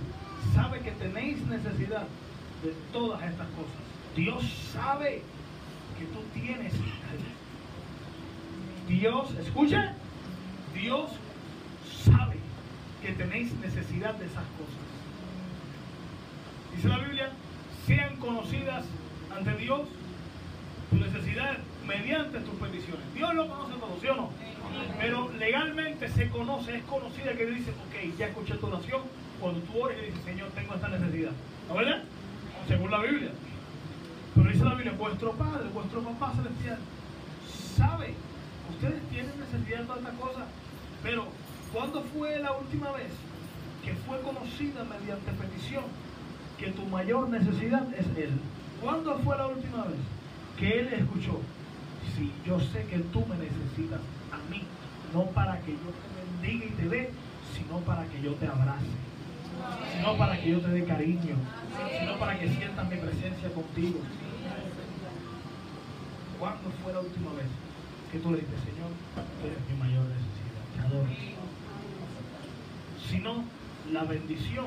sabe 0.53 0.81
que 0.81 0.91
tenéis 0.91 1.39
necesidad 1.47 2.03
de 2.63 2.73
todas 2.91 3.23
estas 3.23 3.47
cosas. 3.47 3.77
Dios 4.13 4.43
sabe 4.73 5.23
que 5.97 6.05
tú 6.07 6.21
tienes. 6.33 6.73
Dios, 8.87 9.29
escucha, 9.39 9.93
Dios 10.73 11.11
sabe 12.03 12.37
que 13.01 13.11
tenéis 13.13 13.53
necesidad 13.59 14.15
de 14.15 14.25
esas 14.25 14.43
cosas. 14.57 14.87
Dice 16.75 16.87
la 16.87 16.99
Biblia, 16.99 17.29
sean 17.85 18.15
conocidas 18.17 18.85
ante 19.35 19.53
Dios 19.55 19.81
tus 20.89 20.99
necesidades 20.99 21.59
mediante 21.85 22.39
tus 22.39 22.55
peticiones. 22.55 23.13
Dios 23.13 23.33
lo 23.33 23.47
conoce 23.47 23.73
todo, 23.73 23.97
¿sí 24.01 24.07
o 24.07 24.15
no? 24.15 24.29
Pero 24.99 25.31
legalmente 25.37 26.07
se 26.09 26.29
conoce, 26.29 26.77
es 26.77 26.83
conocida 26.83 27.33
que 27.33 27.45
dice, 27.45 27.71
ok, 27.71 28.17
ya 28.17 28.27
escuché 28.27 28.55
tu 28.55 28.67
oración, 28.67 29.01
cuando 29.39 29.59
tú 29.61 29.81
ores 29.81 29.97
y 30.01 30.05
dices, 30.07 30.23
Señor, 30.23 30.49
tengo 30.49 30.75
esta 30.75 30.87
necesidad. 30.89 31.31
¿No 31.67 31.75
verdad? 31.75 32.03
Según 32.67 32.91
la 32.91 33.01
Biblia. 33.01 33.31
Pero 34.35 34.49
dice 34.49 34.65
la 34.65 34.73
Biblia, 34.75 34.93
vuestro 34.97 35.31
Padre, 35.33 35.67
vuestro 35.73 36.01
Papá 36.01 36.33
Celestial, 36.35 36.77
sabe, 37.75 38.13
ustedes 38.69 39.01
tienen 39.09 39.33
necesidad 39.39 39.79
de 39.79 39.85
todas 39.85 39.99
estas 39.99 40.15
cosas, 40.19 40.43
pero 41.03 41.27
¿cuándo 41.73 42.01
fue 42.15 42.39
la 42.39 42.51
última 42.53 42.91
vez 42.91 43.11
que 43.83 43.93
fue 44.05 44.19
conocida 44.21 44.83
mediante 44.83 45.31
petición 45.31 45.83
que 46.57 46.71
tu 46.71 46.85
mayor 46.85 47.29
necesidad 47.29 47.87
es 47.93 48.05
Él? 48.17 48.31
¿Cuándo 48.81 49.17
fue 49.19 49.37
la 49.37 49.47
última 49.47 49.83
vez 49.83 49.99
que 50.57 50.79
Él 50.79 50.93
escuchó 50.93 51.39
si 52.15 52.31
yo 52.45 52.59
sé 52.59 52.85
que 52.85 52.99
tú 52.99 53.25
me 53.27 53.35
necesitas 53.37 53.99
a 54.31 54.37
mí, 54.49 54.63
no 55.13 55.25
para 55.31 55.59
que 55.61 55.71
yo 55.71 55.77
te 55.77 56.47
bendiga 56.47 56.65
y 56.65 56.69
te 56.69 56.89
dé, 56.89 57.11
sino 57.55 57.79
para 57.79 58.05
que 58.05 58.21
yo 58.21 58.33
te 58.35 58.47
abrace, 58.47 58.85
sino 59.95 60.17
para 60.17 60.39
que 60.39 60.49
yo 60.51 60.61
te 60.61 60.69
dé 60.69 60.83
cariño, 60.85 61.35
sino 61.99 62.17
para 62.17 62.39
que 62.39 62.49
sientas 62.49 62.89
mi 62.89 62.97
presencia 62.97 63.49
contigo. 63.49 63.99
¿Cuándo 66.39 66.69
fue 66.83 66.93
la 66.93 66.99
última 66.99 67.33
vez 67.33 67.47
que 68.11 68.19
tú 68.19 68.31
le 68.31 68.37
dijiste, 68.37 68.71
Señor, 68.71 68.91
tú 69.41 69.47
eres 69.47 69.59
mi 69.69 69.77
mayor 69.77 70.05
necesidad, 70.05 70.63
te 70.75 70.79
adoro? 70.81 71.09
Si 73.09 73.19
no, 73.19 73.43
la 73.91 74.03
bendición 74.03 74.65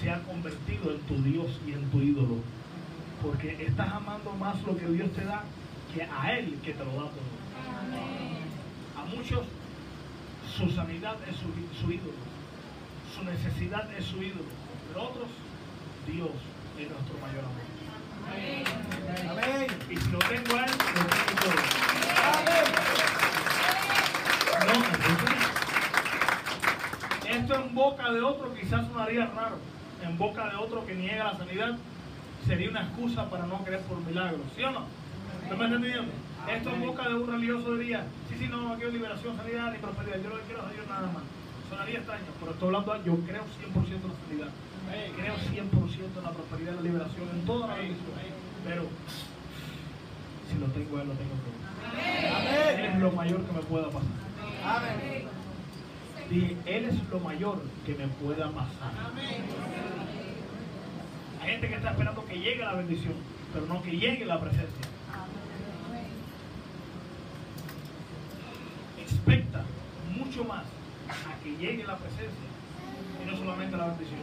se 0.00 0.10
ha 0.10 0.22
convertido 0.22 0.92
en 0.92 1.00
tu 1.02 1.22
Dios 1.22 1.60
y 1.66 1.72
en 1.72 1.90
tu 1.90 2.00
ídolo. 2.00 2.36
Porque 3.22 3.64
estás 3.64 3.92
amando 3.92 4.32
más 4.32 4.60
lo 4.62 4.76
que 4.76 4.86
Dios 4.88 5.10
te 5.12 5.24
da 5.24 5.44
que 5.94 6.02
a 6.02 6.38
Él 6.38 6.58
que 6.64 6.72
te 6.72 6.84
lo 6.84 6.92
da 6.92 7.10
todo. 7.10 7.32
A 8.98 9.04
muchos 9.04 9.46
su 10.56 10.70
sanidad 10.70 11.16
es 11.28 11.36
su, 11.36 11.48
su 11.80 11.92
ídolo, 11.92 12.12
su 13.14 13.24
necesidad 13.24 13.90
es 13.96 14.04
su 14.04 14.22
ídolo, 14.22 14.44
pero 14.88 15.04
otros, 15.08 15.28
Dios 16.06 16.30
es 16.78 16.90
nuestro 16.90 17.18
mayor 17.20 17.44
amor. 17.44 17.72
Amén. 19.30 19.66
Y 19.90 19.96
si 19.96 20.10
lo 20.10 20.18
tengo 20.18 20.56
a 20.56 20.64
Él, 20.64 20.70
lo 20.70 21.04
tengo 21.04 21.40
todo. 21.40 22.11
No, 24.66 24.74
esto 27.28 27.54
en 27.54 27.74
boca 27.74 28.12
de 28.12 28.20
otro 28.20 28.54
quizás 28.54 28.86
sonaría 28.86 29.26
raro. 29.26 29.56
En 30.02 30.18
boca 30.18 30.48
de 30.48 30.56
otro 30.56 30.84
que 30.86 30.94
niega 30.94 31.24
la 31.24 31.36
sanidad 31.36 31.78
sería 32.46 32.70
una 32.70 32.82
excusa 32.82 33.30
para 33.30 33.46
no 33.46 33.58
creer 33.64 33.82
por 33.82 33.98
milagros. 33.98 34.40
¿Sí 34.56 34.62
o 34.62 34.70
no? 34.70 34.86
¿No 35.48 35.56
me 35.56 35.64
entendiendo? 35.64 36.12
Esto 36.48 36.70
en 36.70 36.80
boca 36.80 37.08
de 37.08 37.14
un 37.14 37.30
religioso 37.30 37.76
diría, 37.76 38.04
sí, 38.28 38.36
sí, 38.38 38.48
no, 38.48 38.68
no 38.68 38.74
quiero 38.74 38.90
liberación, 38.90 39.36
sanidad 39.36 39.72
ni 39.72 39.78
prosperidad. 39.78 40.18
Yo 40.22 40.30
lo 40.30 40.38
que 40.38 40.42
quiero 40.42 40.66
es 40.66 40.72
Dios 40.74 40.86
nada 40.88 41.06
más. 41.06 41.22
Sonaría 41.70 41.98
extraño, 41.98 42.26
pero 42.40 42.52
estoy 42.52 42.66
hablando, 42.66 43.04
yo 43.04 43.16
creo 43.24 43.42
100% 43.42 43.46
en 43.86 44.08
la 44.08 44.14
sanidad. 44.26 44.50
Creo 45.16 45.34
100% 45.34 46.18
en 46.18 46.24
la 46.24 46.30
prosperidad 46.30 46.72
y 46.72 46.76
la 46.76 46.82
liberación, 46.82 47.28
en 47.32 47.46
toda 47.46 47.66
la 47.68 47.74
bendición. 47.74 48.12
Pero 48.66 48.82
si 50.52 50.58
lo 50.58 50.66
tengo 50.66 50.98
a 50.98 51.02
Él, 51.02 51.08
lo 51.08 51.14
tengo 51.14 51.34
todo. 51.42 51.52
Él 52.70 52.84
es 52.84 52.98
lo 52.98 53.12
mayor 53.12 53.44
que 53.44 53.52
me 53.52 53.62
pueda 53.62 53.86
pasar. 53.86 54.10
Amén. 54.64 55.28
Dije, 56.30 56.56
Él 56.66 56.84
es 56.86 57.08
lo 57.10 57.20
mayor 57.20 57.62
que 57.84 57.94
me 57.94 58.08
pueda 58.08 58.50
pasar. 58.50 58.92
Hay 61.40 61.50
gente 61.50 61.68
que 61.68 61.74
está 61.74 61.90
esperando 61.90 62.24
que 62.24 62.38
llegue 62.38 62.64
la 62.64 62.74
bendición, 62.74 63.14
pero 63.52 63.66
no 63.66 63.82
que 63.82 63.90
llegue 63.90 64.24
la 64.24 64.40
presencia. 64.40 64.86
Expecta 69.00 69.64
mucho 70.16 70.44
más 70.44 70.64
a 71.08 71.42
que 71.42 71.50
llegue 71.56 71.84
la 71.84 71.96
presencia 71.96 72.48
y 73.22 73.30
no 73.30 73.36
solamente 73.36 73.76
la 73.76 73.86
bendición. 73.86 74.20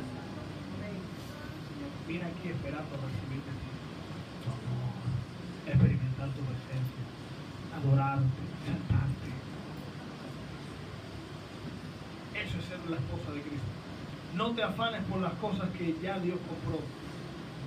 Vine 2.08 2.24
aquí 2.24 2.50
esperando 2.50 2.96
recibir 2.96 3.44
de 3.44 3.52
ti 3.52 3.70
tu 6.28 6.42
presencia, 6.42 7.04
adorarte, 7.76 8.42
sentarte. 8.66 9.30
Eso 12.36 12.58
es 12.58 12.66
ser 12.66 12.80
la 12.90 12.98
esposa 12.98 13.32
de 13.34 13.42
Cristo. 13.42 13.68
No 14.36 14.52
te 14.52 14.64
afanes 14.64 15.04
por 15.04 15.22
las 15.22 15.34
cosas 15.34 15.70
que 15.78 15.96
ya 16.02 16.20
Dios 16.20 16.40
compró. 16.48 16.80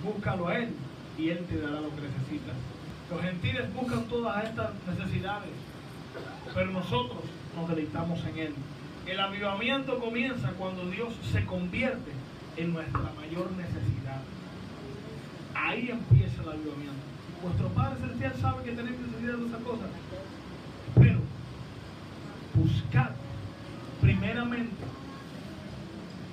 Búscalo 0.05 0.49
a 0.49 0.59
Él 0.59 0.75
y 1.19 1.29
Él 1.31 1.45
te 1.49 1.61
dará 1.61 1.81
lo 1.81 1.91
que 1.95 2.03
necesitas. 2.03 2.57
Los 3.11 3.21
gentiles 3.23 3.75
buscan 3.75 4.05
todas 4.05 4.45
estas 4.45 4.71
necesidades, 4.87 5.51
pero 6.55 6.71
nosotros 6.71 7.21
nos 7.57 7.69
deleitamos 7.69 8.21
en 8.27 8.39
Él. 8.39 8.55
El 9.07 9.21
avivamiento 9.21 9.99
comienza 9.99 10.51
cuando 10.53 10.89
Dios 10.91 11.13
se 11.33 11.45
convierte 11.45 12.13
en 12.57 12.73
nuestra 12.73 13.13
mayor 13.17 13.51
necesidad. 13.53 14.23
Ahí 15.55 15.91
empieza 15.91 16.43
el 16.43 16.49
avivamiento. 16.49 17.12
Vuestro 17.43 17.69
Padre 17.71 18.01
Celestial 18.01 18.35
sabe 18.41 18.63
que 18.65 18.73
tenéis 18.73 18.99
necesidad 19.01 19.35
de 19.35 19.47
esas 19.47 19.63
cosas. 19.63 19.89
Pero 20.95 21.21
buscad 22.55 23.11
primeramente, 24.01 24.85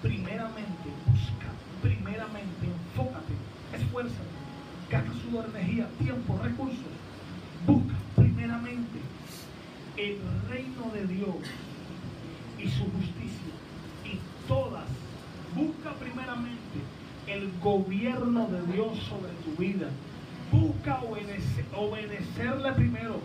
primeramente, 0.01 0.89
busca, 1.05 1.49
primeramente, 1.81 2.65
enfócate, 2.65 3.33
esfuérzate, 3.73 4.29
gasta 4.89 5.13
sudor, 5.23 5.45
energía, 5.55 5.87
tiempo, 5.97 6.39
recursos. 6.43 6.93
Busca 7.65 7.95
primeramente 8.15 8.99
el 9.97 10.19
reino 10.49 10.91
de 10.93 11.07
Dios 11.07 11.35
y 12.57 12.67
su 12.69 12.83
justicia 12.85 13.53
y 14.05 14.19
todas. 14.47 14.85
Busca 15.55 15.91
primeramente 15.99 16.79
el 17.27 17.51
gobierno 17.59 18.47
de 18.47 18.73
Dios 18.73 18.97
sobre 19.09 19.31
tu 19.43 19.61
vida. 19.61 19.89
Busca 20.51 21.01
obedecer, 21.01 21.65
obedecerle 21.75 22.71
primero. 22.73 23.21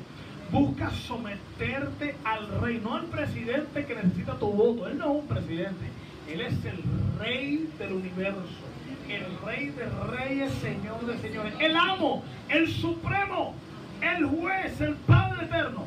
Busca 0.51 0.91
someterte 0.91 2.15
al 2.25 2.61
rey, 2.61 2.81
no 2.83 2.95
al 2.95 3.07
presidente 3.07 3.85
que 3.87 3.95
necesita 3.95 4.39
tu 4.39 4.49
voto. 4.51 4.87
Él 4.89 4.99
no 4.99 5.05
es 5.05 5.23
un 5.23 5.27
presidente, 5.27 5.87
él 6.31 6.41
es 6.43 6.65
el 6.65 6.83
rey 7.19 7.69
del 7.79 7.93
universo, 7.95 8.65
el 9.09 9.25
rey 9.45 9.71
de 9.71 9.87
reyes, 10.17 10.53
señor 10.55 11.05
de 11.07 11.19
señores, 11.19 11.55
el 11.59 11.75
amo, 11.77 12.23
el 12.49 12.69
supremo, 12.69 13.55
el 14.01 14.27
juez, 14.27 14.81
el 14.81 14.95
Padre 14.95 15.47
eterno. 15.47 15.85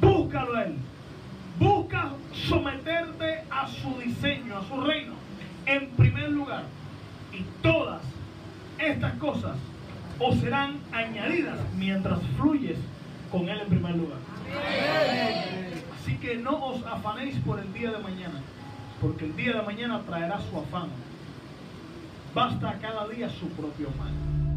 Búscalo 0.00 0.60
él. 0.60 0.76
Busca 1.58 2.12
someterte 2.32 3.42
a 3.50 3.66
su 3.66 3.98
diseño, 3.98 4.58
a 4.58 4.64
su 4.64 4.80
reino, 4.80 5.14
en 5.66 5.88
primer 5.90 6.30
lugar. 6.30 6.64
Y 7.32 7.42
todas 7.62 8.02
estas 8.78 9.14
cosas 9.14 9.56
os 10.18 10.38
serán 10.40 10.80
añadidas 10.92 11.58
mientras 11.76 12.18
fluyes 12.36 12.78
con 13.30 13.48
Él 13.48 13.60
en 13.60 13.68
primer 13.68 13.96
lugar. 13.96 14.18
Así 16.00 16.16
que 16.16 16.36
no 16.36 16.66
os 16.66 16.84
afanéis 16.86 17.36
por 17.44 17.58
el 17.58 17.72
día 17.72 17.90
de 17.90 17.98
mañana, 17.98 18.40
porque 19.00 19.26
el 19.26 19.36
día 19.36 19.52
de 19.54 19.62
mañana 19.62 20.02
traerá 20.06 20.40
su 20.40 20.58
afán. 20.58 20.88
Basta 22.34 22.78
cada 22.80 23.06
día 23.08 23.28
su 23.28 23.48
propio 23.50 23.88
mal. 23.98 24.47